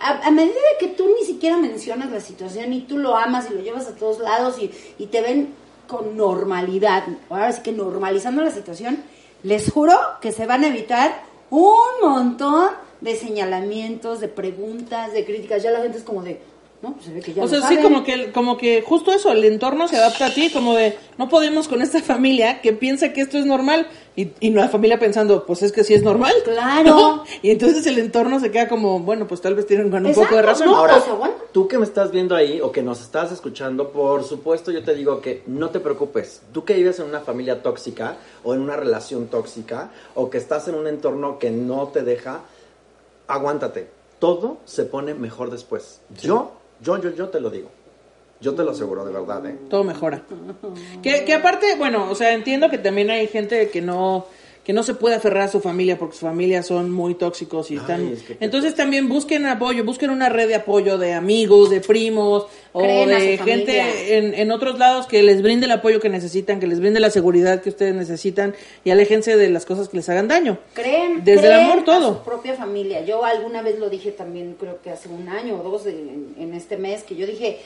a, 0.00 0.26
a 0.26 0.30
medida 0.30 0.54
que 0.78 0.88
tú 0.88 1.06
ni 1.18 1.26
siquiera 1.26 1.56
mencionas 1.56 2.10
la 2.10 2.20
situación 2.20 2.72
y 2.72 2.80
tú 2.82 2.98
lo 2.98 3.16
amas 3.16 3.48
y 3.50 3.54
lo 3.54 3.60
llevas 3.60 3.86
a 3.86 3.94
todos 3.96 4.18
lados 4.18 4.56
y, 4.60 4.70
y 4.98 5.06
te 5.06 5.22
ven 5.22 5.61
con 5.92 6.16
normalidad, 6.16 7.04
ahora 7.28 7.52
sí 7.52 7.60
que 7.62 7.70
normalizando 7.70 8.42
la 8.42 8.50
situación, 8.50 9.04
les 9.42 9.70
juro 9.70 9.94
que 10.22 10.32
se 10.32 10.46
van 10.46 10.64
a 10.64 10.68
evitar 10.68 11.22
un 11.50 12.00
montón 12.00 12.70
de 13.02 13.14
señalamientos, 13.14 14.20
de 14.20 14.28
preguntas, 14.28 15.12
de 15.12 15.26
críticas. 15.26 15.62
Ya 15.62 15.70
la 15.70 15.82
gente 15.82 15.98
es 15.98 16.04
como 16.04 16.22
de, 16.22 16.40
no, 16.82 16.94
pues 16.94 17.04
se 17.06 17.12
ve 17.12 17.20
que 17.20 17.32
ya 17.32 17.42
O 17.42 17.44
lo 17.46 17.50
sea, 17.50 17.60
sí, 17.60 17.76
saben. 17.76 17.82
como 17.82 18.02
que, 18.04 18.32
como 18.32 18.56
que 18.56 18.82
justo 18.82 19.12
eso, 19.12 19.30
el 19.30 19.44
entorno 19.44 19.86
se 19.88 19.96
adapta 19.96 20.26
a 20.26 20.34
ti, 20.34 20.50
como 20.50 20.74
de, 20.74 20.98
no 21.16 21.28
podemos 21.28 21.68
con 21.68 21.80
esta 21.80 22.02
familia 22.02 22.60
que 22.60 22.72
piensa 22.72 23.12
que 23.12 23.20
esto 23.20 23.38
es 23.38 23.46
normal, 23.46 23.86
y, 24.16 24.32
y 24.40 24.50
la 24.50 24.68
familia 24.68 24.98
pensando, 24.98 25.46
pues 25.46 25.62
es 25.62 25.72
que 25.72 25.84
sí 25.84 25.94
es 25.94 26.02
normal. 26.02 26.34
Claro. 26.44 26.90
¿no? 26.90 27.24
Y 27.40 27.50
entonces 27.50 27.86
el 27.86 27.98
entorno 27.98 28.40
se 28.40 28.50
queda 28.50 28.68
como, 28.68 28.98
bueno, 29.00 29.26
pues 29.26 29.40
tal 29.40 29.54
vez 29.54 29.66
tienen 29.66 29.86
un 29.86 30.06
Exacto, 30.06 30.22
poco 30.22 30.36
de 30.36 30.42
razón. 30.42 30.66
no, 30.66 30.76
Ahora, 30.76 31.00
pues, 31.02 31.30
tú 31.52 31.66
que 31.68 31.78
me 31.78 31.84
estás 31.84 32.10
viendo 32.10 32.34
ahí 32.34 32.60
o 32.60 32.72
que 32.72 32.82
nos 32.82 33.00
estás 33.00 33.32
escuchando, 33.32 33.90
por 33.90 34.24
supuesto 34.24 34.70
yo 34.70 34.82
te 34.84 34.94
digo 34.94 35.20
que 35.22 35.42
no 35.46 35.70
te 35.70 35.80
preocupes. 35.80 36.42
Tú 36.52 36.64
que 36.64 36.74
vives 36.74 36.98
en 36.98 37.06
una 37.06 37.20
familia 37.20 37.62
tóxica 37.62 38.16
o 38.44 38.52
en 38.54 38.60
una 38.60 38.76
relación 38.76 39.28
tóxica 39.28 39.90
o 40.14 40.28
que 40.28 40.36
estás 40.38 40.68
en 40.68 40.74
un 40.74 40.86
entorno 40.88 41.38
que 41.38 41.50
no 41.50 41.88
te 41.88 42.02
deja, 42.02 42.40
aguántate. 43.28 43.88
Todo 44.18 44.58
se 44.64 44.84
pone 44.84 45.14
mejor 45.14 45.50
después. 45.50 46.00
Yo, 46.20 46.52
yo, 46.82 47.00
yo, 47.00 47.10
yo 47.10 47.28
te 47.28 47.40
lo 47.40 47.50
digo. 47.50 47.70
Yo 48.40 48.54
te 48.56 48.64
lo 48.64 48.72
aseguro, 48.72 49.04
de 49.04 49.12
verdad, 49.12 49.46
¿eh? 49.46 49.56
todo 49.70 49.84
mejora. 49.84 50.22
Que, 51.00 51.24
que 51.24 51.32
aparte, 51.32 51.76
bueno, 51.76 52.10
o 52.10 52.14
sea, 52.16 52.32
entiendo 52.32 52.68
que 52.68 52.78
también 52.78 53.08
hay 53.08 53.28
gente 53.28 53.70
que 53.70 53.80
no 53.80 54.26
que 54.64 54.72
no 54.72 54.84
se 54.84 54.94
puede 54.94 55.16
aferrar 55.16 55.42
a 55.42 55.48
su 55.48 55.58
familia 55.60 55.98
porque 55.98 56.14
su 56.16 56.24
familia 56.24 56.62
son 56.62 56.88
muy 56.92 57.16
tóxicos 57.16 57.72
y 57.72 57.76
están... 57.78 58.12
es 58.12 58.22
que 58.22 58.34
te- 58.36 58.44
Entonces 58.44 58.76
también 58.76 59.08
busquen 59.08 59.44
apoyo, 59.46 59.82
busquen 59.84 60.10
una 60.10 60.28
red 60.28 60.46
de 60.46 60.54
apoyo 60.54 60.98
de 60.98 61.14
amigos, 61.14 61.68
de 61.70 61.80
primos 61.80 62.46
o 62.72 62.80
de 62.82 63.38
gente 63.38 64.16
en, 64.18 64.34
en 64.34 64.52
otros 64.52 64.78
lados 64.78 65.06
que 65.06 65.20
les 65.24 65.42
brinde 65.42 65.66
el 65.66 65.72
apoyo 65.72 65.98
que 65.98 66.08
necesitan, 66.08 66.60
que 66.60 66.68
les 66.68 66.78
brinde 66.78 67.00
la 67.00 67.10
seguridad 67.10 67.60
que 67.60 67.70
ustedes 67.70 67.92
necesitan 67.94 68.54
y 68.84 68.90
aléjense 68.90 69.36
de 69.36 69.50
las 69.50 69.66
cosas 69.66 69.88
que 69.88 69.96
les 69.96 70.08
hagan 70.08 70.28
daño. 70.28 70.58
Creen, 70.74 71.24
Desde 71.24 71.48
el 71.48 71.54
amor 71.54 71.80
a 71.80 71.84
todo. 71.84 72.14
su 72.18 72.22
propia 72.24 72.54
familia. 72.54 73.04
Yo 73.04 73.24
alguna 73.24 73.62
vez 73.62 73.80
lo 73.80 73.90
dije 73.90 74.12
también, 74.12 74.54
creo 74.60 74.80
que 74.80 74.90
hace 74.90 75.08
un 75.08 75.28
año 75.28 75.60
o 75.60 75.62
dos 75.68 75.86
en, 75.86 76.34
en 76.38 76.54
este 76.54 76.76
mes, 76.76 77.02
que 77.02 77.16
yo 77.16 77.26
dije, 77.26 77.58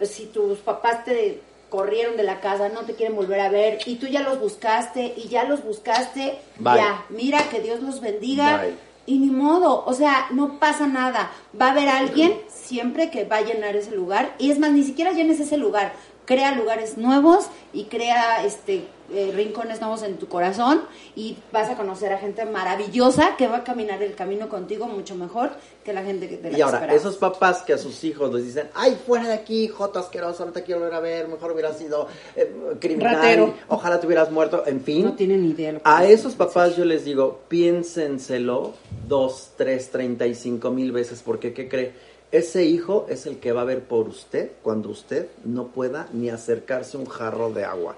si 0.00 0.24
tus 0.26 0.58
papás 0.60 1.04
te 1.04 1.40
corrieron 1.68 2.16
de 2.16 2.22
la 2.22 2.40
casa, 2.40 2.68
no 2.68 2.82
te 2.82 2.94
quieren 2.94 3.16
volver 3.16 3.40
a 3.40 3.48
ver, 3.50 3.78
y 3.86 3.96
tú 3.96 4.06
ya 4.06 4.22
los 4.22 4.40
buscaste, 4.40 5.14
y 5.16 5.28
ya 5.28 5.44
los 5.44 5.64
buscaste, 5.64 6.38
Bye. 6.58 6.76
ya, 6.76 7.04
mira, 7.10 7.48
que 7.50 7.60
Dios 7.60 7.82
los 7.82 8.00
bendiga, 8.00 8.62
Bye. 8.62 8.74
y 9.06 9.18
ni 9.18 9.30
modo, 9.30 9.84
o 9.86 9.92
sea, 9.94 10.26
no 10.30 10.58
pasa 10.58 10.86
nada. 10.86 11.30
Va 11.58 11.68
a 11.68 11.70
haber 11.72 11.88
alguien 11.88 12.34
siempre 12.48 13.10
que 13.10 13.24
va 13.24 13.36
a 13.36 13.42
llenar 13.42 13.76
ese 13.76 13.92
lugar, 13.92 14.34
y 14.38 14.50
es 14.50 14.58
más, 14.58 14.72
ni 14.72 14.82
siquiera 14.82 15.12
llenes 15.12 15.40
ese 15.40 15.56
lugar. 15.56 15.92
crea 16.24 16.52
lugares 16.52 16.98
nuevos 16.98 17.46
y 17.72 17.84
crea 17.84 18.44
este 18.44 18.86
eh, 19.10 19.32
rincones 19.34 19.80
nuevos 19.80 20.02
en 20.02 20.16
tu 20.18 20.28
corazón 20.28 20.82
y 21.16 21.36
vas 21.52 21.68
a 21.70 21.76
conocer 21.76 22.12
a 22.12 22.18
gente 22.18 22.44
maravillosa 22.44 23.36
que 23.36 23.46
va 23.48 23.58
a 23.58 23.64
caminar 23.64 24.02
el 24.02 24.14
camino 24.14 24.48
contigo 24.48 24.86
mucho 24.86 25.14
mejor 25.14 25.50
que 25.84 25.92
la 25.92 26.02
gente 26.02 26.28
que 26.28 26.36
de 26.36 26.50
la 26.50 26.58
Y 26.58 26.60
ahora, 26.60 26.78
esperabas. 26.78 27.02
esos 27.02 27.16
papás 27.16 27.62
que 27.62 27.72
a 27.72 27.78
sus 27.78 28.04
hijos 28.04 28.32
les 28.34 28.44
dicen, 28.44 28.68
ay, 28.74 28.98
fuera 29.06 29.26
de 29.26 29.32
aquí, 29.34 29.68
joto 29.68 29.98
asqueroso, 29.98 30.44
no 30.44 30.52
te 30.52 30.62
quiero 30.62 30.80
volver 30.80 30.94
a 30.94 31.00
ver, 31.00 31.28
mejor 31.28 31.52
hubieras 31.52 31.78
sido 31.78 32.06
eh, 32.36 32.52
criminal, 32.80 33.14
Ratero. 33.16 33.54
ojalá 33.68 33.98
te 33.98 34.06
hubieras 34.06 34.30
muerto, 34.30 34.62
en 34.66 34.82
fin. 34.82 35.04
no 35.06 35.14
tienen 35.14 35.42
ni 35.42 35.50
idea 35.50 35.72
lo 35.72 35.78
que 35.82 35.88
A 35.88 36.04
es. 36.04 36.20
esos 36.20 36.34
papás 36.34 36.76
yo 36.76 36.84
les 36.84 37.04
digo, 37.04 37.40
piénsenselo 37.48 38.74
dos, 39.06 39.52
tres, 39.56 39.90
treinta 39.90 40.26
y 40.26 40.34
cinco 40.34 40.70
mil 40.70 40.92
veces, 40.92 41.22
porque 41.24 41.52
¿qué 41.54 41.68
cree? 41.68 41.92
Ese 42.30 42.64
hijo 42.66 43.06
es 43.08 43.24
el 43.24 43.38
que 43.38 43.52
va 43.52 43.62
a 43.62 43.64
ver 43.64 43.84
por 43.84 44.06
usted 44.06 44.50
cuando 44.62 44.90
usted 44.90 45.28
no 45.46 45.68
pueda 45.68 46.08
ni 46.12 46.28
acercarse 46.28 46.98
un 46.98 47.06
jarro 47.06 47.50
de 47.50 47.64
agua. 47.64 47.96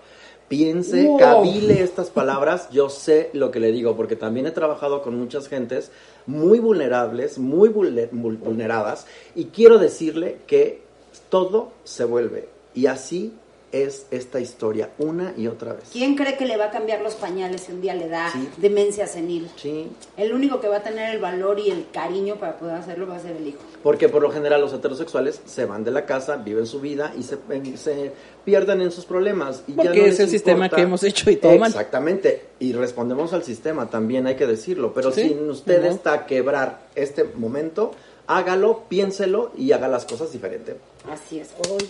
Piense, 0.50 1.06
Wow. 1.06 1.18
cabile 1.18 1.80
estas 1.80 2.10
palabras, 2.10 2.68
yo 2.72 2.88
sé 2.90 3.30
lo 3.34 3.52
que 3.52 3.60
le 3.60 3.70
digo, 3.70 3.94
porque 3.96 4.16
también 4.16 4.46
he 4.46 4.50
trabajado 4.50 5.00
con 5.00 5.16
muchas 5.16 5.46
gentes 5.46 5.92
muy 6.26 6.58
vulnerables, 6.58 7.38
muy 7.38 7.68
vulne- 7.68 8.10
vul- 8.10 8.36
vulneradas, 8.40 9.06
y 9.36 9.44
quiero 9.44 9.78
decirle 9.78 10.38
que 10.48 10.82
todo 11.28 11.70
se 11.84 12.04
vuelve, 12.04 12.48
y 12.74 12.86
así 12.86 13.32
es 13.72 14.06
esta 14.10 14.40
historia, 14.40 14.90
una 14.98 15.32
y 15.36 15.46
otra 15.46 15.74
vez. 15.74 15.84
¿Quién 15.92 16.16
cree 16.16 16.36
que 16.36 16.44
le 16.44 16.56
va 16.56 16.66
a 16.66 16.70
cambiar 16.70 17.00
los 17.02 17.14
pañales 17.14 17.60
si 17.62 17.72
un 17.72 17.80
día 17.80 17.94
le 17.94 18.08
da 18.08 18.30
Sí. 18.32 18.48
demencia 18.56 19.06
senil? 19.06 19.48
Sí, 19.56 19.86
El 20.16 20.32
único 20.32 20.60
que 20.60 20.68
va 20.68 20.78
a 20.78 20.82
tener 20.82 21.14
el 21.14 21.20
valor 21.20 21.58
y 21.60 21.70
el 21.70 21.86
cariño 21.92 22.36
para 22.36 22.58
poder 22.58 22.74
hacerlo 22.76 23.06
va 23.06 23.16
a 23.16 23.20
ser 23.20 23.36
el 23.36 23.46
hijo. 23.46 23.58
Porque 23.82 24.08
por 24.08 24.22
lo 24.22 24.30
general 24.30 24.60
los 24.60 24.72
heterosexuales 24.72 25.40
se 25.46 25.64
van 25.66 25.84
de 25.84 25.90
la 25.92 26.04
casa, 26.06 26.36
viven 26.36 26.66
su 26.66 26.80
vida 26.80 27.12
y 27.18 27.22
se, 27.22 27.38
se 27.76 28.12
pierden 28.44 28.80
en 28.80 28.90
sus 28.90 29.04
problemas. 29.04 29.62
Y 29.68 29.72
ya 29.74 29.82
Porque 29.84 30.00
no 30.00 30.06
es 30.06 30.20
el 30.20 30.28
sistema 30.28 30.68
que 30.68 30.80
hemos 30.82 31.02
hecho 31.04 31.30
y 31.30 31.36
todo 31.36 31.56
mal. 31.56 31.70
Exactamente. 31.70 32.46
Y 32.58 32.72
respondemos 32.72 33.32
al 33.32 33.44
sistema, 33.44 33.88
también 33.88 34.26
hay 34.26 34.36
que 34.36 34.46
decirlo. 34.46 34.92
Pero 34.94 35.12
Sí, 35.12 35.28
si 35.28 35.34
usted 35.34 35.84
está 35.84 36.12
a 36.12 36.26
quebrar 36.26 36.80
este 36.94 37.24
momento, 37.24 37.92
hágalo, 38.26 38.84
piénselo 38.88 39.52
y 39.56 39.72
haga 39.72 39.88
las 39.88 40.04
cosas 40.06 40.32
diferente. 40.32 40.76
Así 41.10 41.38
es. 41.40 41.50
Oye, 41.70 41.86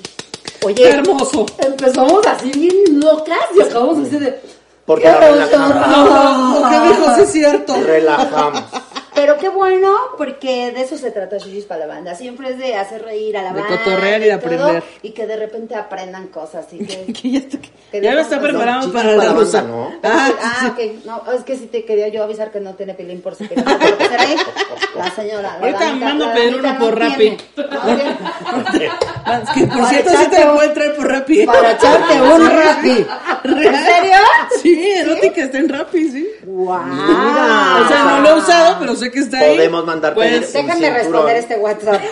Oye, 0.65 0.75
Qué 0.75 0.89
hermoso. 0.91 1.47
empezamos 1.59 2.27
así 2.27 2.51
bien 2.53 3.01
locas 3.01 3.39
y 3.57 3.63
acabamos 3.63 4.07
así 4.07 4.19
de... 4.19 4.41
Porque 4.85 5.05
¡Qué 5.05 5.09
la 5.11 5.21
relajamos. 5.21 5.77
emoción! 5.77 6.63
Lo 6.63 6.69
que 6.69 6.89
dijo 6.89 7.15
sí 7.15 7.21
es 7.23 7.33
cierto. 7.33 7.77
Relajamos. 7.83 8.63
Pero 9.15 9.37
qué 9.39 9.49
bueno, 9.51 9.95
porque 10.17 10.71
de 10.73 10.81
eso 10.83 10.97
se 10.97 11.11
trata 11.11 11.37
Shishis 11.37 11.65
para 11.67 11.81
la 11.87 11.95
banda. 11.95 12.15
Siempre 12.15 12.51
es 12.51 12.59
de 12.59 12.75
hacer 12.77 13.03
reír 13.03 13.37
a 13.37 13.43
la 13.43 13.53
De 13.53 13.61
banda. 13.61 13.77
cotorrear 13.79 14.21
y 14.23 14.25
de 14.25 14.31
todo, 14.39 14.55
aprender. 14.55 14.83
Y 15.03 15.11
que 15.11 15.27
de 15.27 15.37
repente 15.37 15.75
aprendan 15.75 16.29
cosas. 16.29 16.67
Y 16.73 16.79
que, 16.87 17.13
Que 17.13 17.31
ya 17.31 17.39
está- 17.41 17.59
Que 17.93 18.01
ya 18.01 18.11
de 18.11 18.17
lo 18.17 18.21
está 18.23 18.41
preparando 18.41 18.87
No, 18.87 18.93
para 18.93 19.13
la 19.13 19.33
banda, 19.33 19.63
¿no? 19.63 19.93
Ah, 20.03 20.31
Ah, 20.43 20.73
ok. 20.75 21.05
No, 21.05 21.23
es 21.33 21.45
que 21.45 21.57
sí 21.57 21.67
te 21.67 21.85
quería 21.85 22.09
yo 22.09 22.23
avisar 22.25 22.51
que 22.51 22.61
no 22.61 22.75
tiene 22.75 22.95
pilín 22.95 23.21
por 23.21 23.35
si 23.35 23.47
quería 23.47 23.65
hacer 23.65 24.21
ahí. 24.21 24.37
La 24.97 25.11
señora. 25.15 25.59
la 25.61 25.67
Ahorita 25.67 25.93
mando 25.95 26.25
a 26.27 26.33
pedir 26.33 26.57
uno 26.57 26.79
por 26.79 26.99
no 26.99 27.09
Rappi. 27.09 27.37
Ah, 29.31 29.43
es 29.45 29.51
que 29.51 29.67
por 29.67 29.87
cierto 29.87 30.11
sí 30.11 30.27
te 30.31 30.41
lo 30.45 30.51
un- 30.51 30.57
pueden 30.57 30.75
traer 30.75 30.97
por 30.97 31.09
Rappi. 31.09 31.47
Para 31.47 31.73
echarte 31.73 32.21
un 32.23 32.51
Rappi. 32.51 33.07
¿En 33.45 33.85
serio? 33.85 34.17
Sí, 34.63 34.91
erótica 34.97 35.43
está 35.43 35.59
en 35.59 35.69
Rappi, 35.69 36.11
sí. 36.11 36.29
¡Wow! 36.45 36.83
Mira. 36.85 37.77
O 37.85 37.89
sea, 37.89 38.05
no 38.05 38.21
lo 38.21 38.29
he 38.31 38.35
usado, 38.39 38.77
pero 38.81 38.95
sé 38.97 39.11
que 39.11 39.21
está 39.21 39.39
ahí. 39.39 39.57
Podemos 39.57 39.85
mandar 39.87 40.15
Pues, 40.15 40.31
pedir- 40.31 40.53
Déjame 40.53 40.73
cinturón. 40.75 40.95
responder 40.95 41.37
este 41.37 41.57
WhatsApp. 41.57 42.01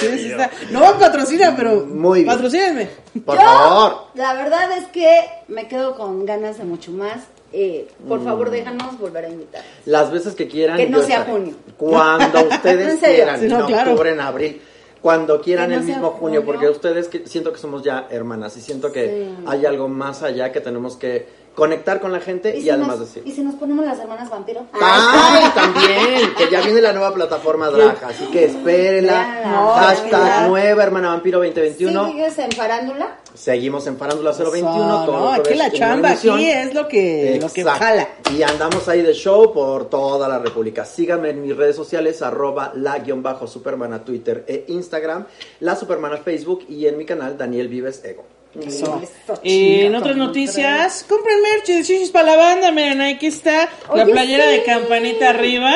sí, 0.00 0.18
sí 0.18 0.30
está. 0.32 0.50
No 0.70 0.98
patrocina, 0.98 1.54
pero 1.56 1.84
Muy 1.86 2.22
bien. 2.24 2.34
patrocínenme. 2.34 2.88
Por 3.24 3.36
Yo, 3.36 3.42
favor. 3.44 4.06
La 4.14 4.34
verdad 4.34 4.72
es 4.78 4.86
que 4.86 5.08
me 5.48 5.68
quedo 5.68 5.96
con 5.96 6.24
ganas 6.26 6.58
de 6.58 6.64
mucho 6.64 6.90
más. 6.92 7.18
Eh, 7.58 7.88
por 8.06 8.22
favor, 8.22 8.50
déjanos 8.50 8.98
volver 8.98 9.24
a 9.24 9.28
invitar. 9.30 9.62
Las 9.86 10.12
veces 10.12 10.34
que 10.34 10.46
quieran. 10.46 10.76
Que 10.76 10.90
no 10.90 11.00
sea 11.02 11.20
estaré. 11.20 11.32
junio. 11.38 11.54
Cuando 11.78 12.40
ustedes 12.50 13.00
quieran. 13.02 13.40
Sí, 13.40 13.48
no, 13.48 13.60
en 13.60 13.66
claro. 13.66 13.90
octubre, 13.92 14.10
en 14.12 14.20
abril. 14.20 14.60
Cuando 15.00 15.40
quieran 15.40 15.70
no 15.70 15.76
el 15.76 15.82
mismo 15.84 16.10
junio, 16.10 16.40
junio. 16.40 16.44
porque 16.44 16.68
ustedes 16.68 17.08
que, 17.08 17.26
siento 17.26 17.52
que 17.52 17.58
somos 17.58 17.82
ya 17.82 18.08
hermanas 18.10 18.56
y 18.56 18.60
siento 18.60 18.92
que 18.92 19.06
Sí. 19.38 19.44
hay 19.46 19.64
algo 19.64 19.88
más 19.88 20.22
allá 20.22 20.52
que 20.52 20.60
tenemos 20.60 20.96
que 20.96 21.26
conectar 21.56 22.00
con 22.00 22.12
la 22.12 22.20
gente 22.20 22.56
y, 22.56 22.62
si 22.62 22.70
además 22.70 22.98
nos, 22.98 23.00
decir. 23.00 23.22
¿Y 23.26 23.32
si 23.32 23.40
nos 23.40 23.54
ponemos 23.56 23.84
las 23.84 23.98
hermanas 23.98 24.30
vampiro? 24.30 24.66
¡Ay, 24.74 25.50
también! 25.54 26.34
Que 26.36 26.50
ya 26.50 26.60
viene 26.60 26.82
la 26.82 26.92
nueva 26.92 27.12
plataforma 27.14 27.68
Drag, 27.70 28.04
así 28.04 28.26
que 28.26 28.44
espérenla. 28.44 29.22
Véanla. 29.22 29.74
Hashtag 29.74 30.48
nueva 30.48 30.82
hermana 30.84 31.08
vampiro 31.08 31.38
2021. 31.38 32.06
¿Sigues 32.08 32.38
en 32.38 32.52
farándula? 32.52 33.16
Seguimos 33.34 33.86
en 33.86 33.98
Farándula 33.98 34.32
021. 34.32 34.62
No, 34.62 35.04
todos 35.04 35.20
no, 35.20 35.32
aquí 35.32 35.54
la 35.54 35.70
chamba 35.70 36.10
aquí 36.10 36.46
es 36.46 36.72
lo 36.72 36.88
que, 36.88 37.38
lo 37.40 37.50
que 37.50 37.60
Exacto. 37.62 37.84
jala. 37.84 38.08
Y 38.34 38.42
andamos 38.42 38.88
ahí 38.88 39.02
de 39.02 39.12
show 39.12 39.52
por 39.52 39.90
toda 39.90 40.28
la 40.28 40.38
República. 40.38 40.84
Síganme 40.84 41.30
en 41.30 41.42
mis 41.42 41.54
redes 41.54 41.76
sociales, 41.76 42.22
arroba 42.22 42.72
la 42.74 42.98
guion 42.98 43.22
bajo 43.22 43.46
Supermana 43.46 44.04
Twitter 44.04 44.44
e 44.46 44.64
Instagram, 44.68 45.26
la 45.60 45.76
Supermana 45.76 46.18
Facebook 46.18 46.64
y 46.68 46.86
en 46.86 46.96
mi 46.96 47.04
canal 47.04 47.36
Daniel 47.36 47.68
Vives 47.68 48.02
Ego. 48.04 48.35
Eso, 48.64 49.02
Y 49.42 49.80
en 49.82 49.94
otras 49.94 50.16
noticias, 50.16 51.04
compren 51.08 51.40
merch 51.42 51.66
de 51.66 51.82
Chichis 51.82 52.10
para 52.10 52.32
la 52.32 52.36
banda, 52.36 52.70
miren, 52.70 53.00
aquí 53.02 53.26
está 53.26 53.68
la 53.94 54.04
Oye, 54.04 54.12
playera 54.12 54.44
sí. 54.44 54.50
de 54.52 54.62
campanita 54.64 55.30
arriba. 55.30 55.72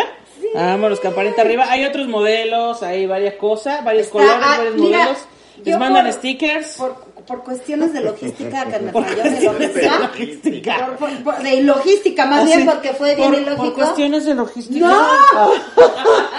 Vámonos, 0.55 1.01
campanita 1.01 1.43
arriba. 1.43 1.67
Hay 1.69 1.85
otros 1.85 2.09
modelos, 2.09 2.83
hay 2.83 3.07
varias 3.07 3.35
cosas, 3.35 3.85
varios 3.85 4.07
Está- 4.07 4.13
colores, 4.19 4.37
ah, 4.43 4.57
varios 4.59 4.75
mira, 4.77 4.99
modelos. 4.99 5.19
Les 5.65 5.79
mandan 5.79 6.05
por- 6.07 6.15
stickers. 6.15 6.67
Por, 6.79 7.11
por 7.27 7.45
cuestiones 7.45 7.93
de 7.93 8.01
logística 8.01 8.65
que 8.71 8.79
me 8.79 8.93
Por 8.93 9.05
falló 9.05 9.17
de 9.23 9.29
cuestiones 9.29 9.75
de 9.75 9.83
logística. 9.83 9.99
logística. 9.99 10.87
Por- 10.87 10.97
por- 10.97 11.23
por- 11.23 11.43
de 11.43 11.61
logística, 11.63 12.27
más 12.27 12.41
Ah, 12.41 12.45
bien 12.45 12.65
porque 12.67 12.95
fue 12.95 13.15
bien 13.15 13.31
por, 13.31 13.39
ilógico. 13.39 13.65
por 13.65 13.75
cuestiones 13.75 14.25
de 14.25 14.35
logística. 14.35 14.87
¡No! 14.87 14.97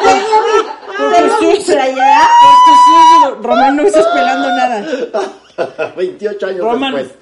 Tengo 0.03 0.37
mi, 0.41 0.97
Por 0.97 1.13
tengo 1.13 1.41
mi 1.51 1.57
playera. 1.63 2.29
Por 2.41 2.55
cuestiones 2.65 3.37
de 3.41 3.47
Román, 3.47 3.75
no 3.77 3.83
estás 3.83 4.05
pelando 4.07 4.47
nada. 4.49 4.85
28 5.97 6.45
años 6.47 6.59
Roman. 6.61 6.95
después. 6.95 7.17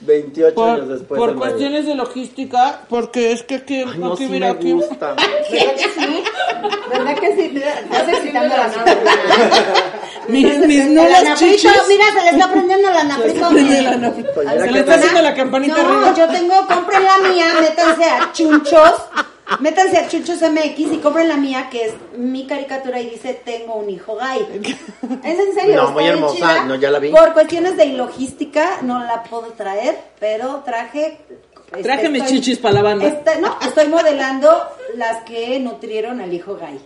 28 0.00 0.54
Por, 0.54 0.70
años 0.70 0.88
después. 0.88 1.18
por 1.20 1.36
cuestiones 1.36 1.86
de 1.86 1.94
logística, 1.94 2.80
porque 2.88 3.32
es 3.32 3.42
que 3.44 3.56
aquí, 3.56 3.84
Ay, 3.86 3.98
no, 3.98 4.12
aquí 4.14 4.24
sí 4.24 4.30
mira, 4.30 4.46
me 4.52 4.58
aquí. 4.58 4.72
gusta. 4.72 5.14
¿Verdad 5.50 5.74
que 5.76 5.88
sí? 5.88 6.24
¿Verdad 6.90 7.14
que 7.18 7.36
sí? 7.36 7.50
Mira, 7.54 7.80
Estás 7.80 8.08
excitando 8.08 8.56
la 8.56 8.68
nave. 8.68 8.92
Mis, 10.28 10.56
mis 10.66 10.86
nulas 10.86 11.34
chichis. 11.38 11.68
mira, 11.88 12.04
se 12.14 12.22
le 12.22 12.30
está 12.30 12.50
prendiendo 12.52 12.90
la 12.90 13.00
anafrita. 13.00 13.48
Pues 13.48 13.64
Se 13.64 14.54
mira 14.54 14.70
le 14.70 14.78
está 14.80 14.94
haciendo 14.94 15.20
la 15.22 15.34
campanita 15.34 15.82
no, 15.82 15.88
arriba. 15.88 16.14
yo 16.16 16.28
tengo, 16.28 16.66
compren 16.68 17.02
la 17.04 17.28
mía, 17.28 17.46
métanse 17.60 18.04
a 18.04 18.30
Chunchos, 18.32 18.92
métanse 19.60 19.98
a 19.98 20.08
Chunchos 20.08 20.40
MX 20.42 20.78
y 20.92 20.98
compren 20.98 21.28
la 21.28 21.36
mía 21.36 21.68
que 21.70 21.86
es 21.86 21.94
mi 22.16 22.46
caricatura 22.46 23.00
y 23.00 23.10
dice 23.10 23.40
tengo 23.44 23.74
un 23.76 23.90
hijo 23.90 24.16
gay. 24.16 24.62
Es 25.24 25.38
en 25.38 25.54
serio. 25.54 25.82
No, 25.82 25.90
muy 25.92 26.04
hermosa, 26.06 26.34
chida. 26.34 26.64
no, 26.64 26.74
ya 26.76 26.90
la 26.90 26.98
vi. 26.98 27.10
Por 27.10 27.32
cuestiones 27.32 27.76
de 27.76 27.86
logística 27.86 28.78
no 28.82 28.98
la 29.04 29.22
puedo 29.24 29.48
traer, 29.52 29.98
pero 30.18 30.62
traje... 30.64 31.18
este, 31.72 31.82
Traje 31.82 32.08
mis 32.08 32.24
chichis 32.26 32.58
para 32.58 32.74
la 32.74 32.82
banda. 32.82 33.06
este, 33.06 33.40
no, 33.40 33.56
estoy 33.62 33.88
modelando 33.88 34.62
las 34.96 35.22
que 35.24 35.58
nutrieron 35.60 36.20
al 36.20 36.32
hijo 36.32 36.56
gay. 36.56 36.80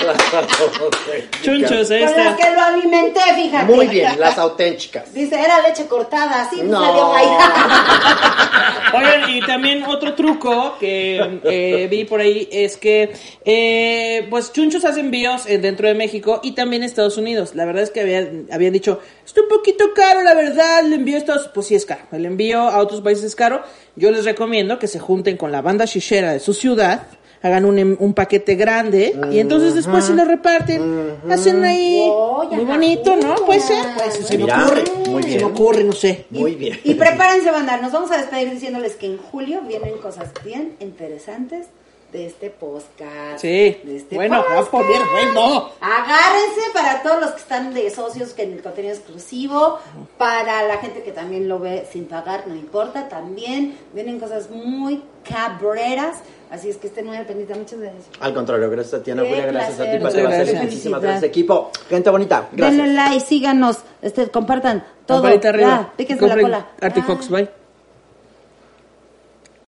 Chunchos, 1.42 1.90
ahí 1.90 2.04
Con 2.04 2.16
las 2.16 2.26
está. 2.32 2.36
que 2.36 2.54
lo 2.54 2.60
alimenté, 2.62 3.20
fíjate. 3.34 3.72
Muy 3.72 3.86
bien, 3.88 4.18
las 4.18 4.38
auténticas. 4.38 5.12
Dice, 5.12 5.38
era 5.38 5.60
leche 5.60 5.86
cortada, 5.86 6.42
así 6.42 6.62
No. 6.62 6.80
salió. 6.80 7.10
Oigan, 8.94 9.30
y 9.30 9.40
también 9.42 9.84
otro 9.84 10.14
truco 10.14 10.76
que 10.80 11.40
eh, 11.44 11.86
vi 11.90 12.04
por 12.04 12.20
ahí 12.20 12.48
es 12.50 12.76
que, 12.76 13.12
eh, 13.44 14.26
pues, 14.30 14.52
Chunchos 14.52 14.84
hace 14.84 15.00
envíos 15.00 15.46
eh, 15.46 15.58
dentro 15.58 15.86
de 15.86 15.94
México 15.94 16.40
y 16.42 16.52
también 16.52 16.82
Estados 16.82 17.16
Unidos. 17.16 17.54
La 17.54 17.64
verdad 17.64 17.82
es 17.82 17.90
que 17.90 18.00
habían, 18.00 18.46
habían 18.50 18.72
dicho, 18.72 19.00
está 19.24 19.42
un 19.42 19.48
poquito 19.48 19.92
caro, 19.94 20.22
la 20.22 20.34
verdad, 20.34 20.80
el 20.80 20.92
envío 20.92 21.16
a 21.16 21.18
Estados 21.18 21.48
Pues 21.54 21.66
sí 21.68 21.74
es 21.74 21.86
caro. 21.86 22.02
El 22.12 22.26
envío 22.26 22.60
a 22.60 22.78
otros 22.78 23.00
países 23.00 23.24
es 23.24 23.36
caro. 23.36 23.62
Yo 23.96 24.10
les 24.10 24.24
recomiendo 24.24 24.78
que 24.78 24.88
se 24.88 24.98
junten 24.98 25.36
con 25.36 25.52
la 25.52 25.62
banda 25.62 25.84
shishera 25.84 26.32
de 26.32 26.40
su 26.40 26.52
ciudad. 26.54 27.06
Hagan 27.42 27.64
un, 27.64 27.78
em- 27.78 27.96
un 28.00 28.12
paquete 28.12 28.54
grande 28.54 29.18
y 29.32 29.38
entonces 29.38 29.74
después 29.74 30.04
se 30.04 30.14
lo 30.14 30.24
reparten. 30.26 31.16
Hacen 31.30 31.64
ahí 31.64 32.06
Oh, 32.12 32.44
muy 32.50 32.64
bonito, 32.64 33.16
¿no? 33.16 33.34
Puede 33.46 33.60
ser. 33.60 33.86
Pues 33.96 34.14
se 34.26 34.36
me 34.36 34.44
ocurre. 34.44 34.84
muy 35.08 35.22
Se 35.22 35.36
me 35.38 35.44
ocurre, 35.44 35.84
no 35.84 35.92
sé. 35.92 36.26
Muy 36.30 36.54
bien. 36.54 36.78
Y 36.84 36.94
prepárense, 36.94 37.50
banda. 37.50 37.78
Nos 37.78 37.92
vamos 37.92 38.10
a 38.10 38.18
despedir 38.18 38.50
diciéndoles 38.50 38.94
que 38.96 39.06
en 39.06 39.16
julio 39.18 39.62
vienen 39.62 39.96
cosas 39.98 40.28
bien 40.44 40.76
interesantes 40.80 41.66
de 42.12 42.26
este 42.26 42.50
podcast. 42.50 43.38
Sí. 43.40 43.78
de 43.84 43.96
este 43.96 44.16
Bueno, 44.16 44.44
va 44.52 44.58
a 44.60 44.64
poner 44.64 45.00
bueno. 45.12 45.70
Agárrense 45.80 46.60
para 46.74 47.02
todos 47.02 47.20
los 47.20 47.30
que 47.30 47.40
están 47.40 47.72
de 47.72 47.88
socios 47.88 48.32
que 48.34 48.42
en 48.42 48.52
el 48.54 48.62
contenido 48.62 48.92
exclusivo, 48.94 49.78
para 50.18 50.64
la 50.64 50.78
gente 50.78 51.02
que 51.04 51.12
también 51.12 51.48
lo 51.48 51.58
ve 51.60 51.86
sin 51.90 52.06
pagar, 52.06 52.48
no 52.48 52.54
importa, 52.56 53.08
también 53.08 53.78
vienen 53.94 54.18
cosas 54.18 54.50
muy 54.50 55.02
cabreras, 55.22 56.16
así 56.50 56.68
es 56.68 56.76
que 56.76 56.88
estén 56.88 57.06
muy 57.06 57.16
al 57.16 57.26
pendiente, 57.26 57.54
muchas 57.54 57.78
gracias. 57.80 58.04
Al 58.20 58.34
contrario, 58.34 58.68
gracias 58.70 59.00
a 59.00 59.02
ti, 59.02 59.10
Ana 59.10 59.22
Julia, 59.22 59.46
gracias 59.46 59.80
a 59.80 59.90
ti, 59.90 59.98
Bacelis, 59.98 60.28
gracias. 60.28 60.62
muchísimas 60.62 61.00
gracias, 61.00 61.22
equipo. 61.24 61.70
Gente 61.88 62.10
bonita, 62.10 62.48
gracias. 62.52 62.76
Denle 62.82 62.94
like, 62.94 63.20
síganos, 63.20 63.78
este, 64.02 64.28
compartan 64.28 64.84
todo. 65.06 65.22
Campanita 65.22 65.48
arriba. 65.50 65.68
Ya, 65.68 65.92
píquense 65.96 66.26
la 66.26 66.40
cola. 66.40 66.66
Arctic 66.80 67.04
Ah. 67.04 67.06
Fox, 67.06 67.28
bye. 67.30 67.48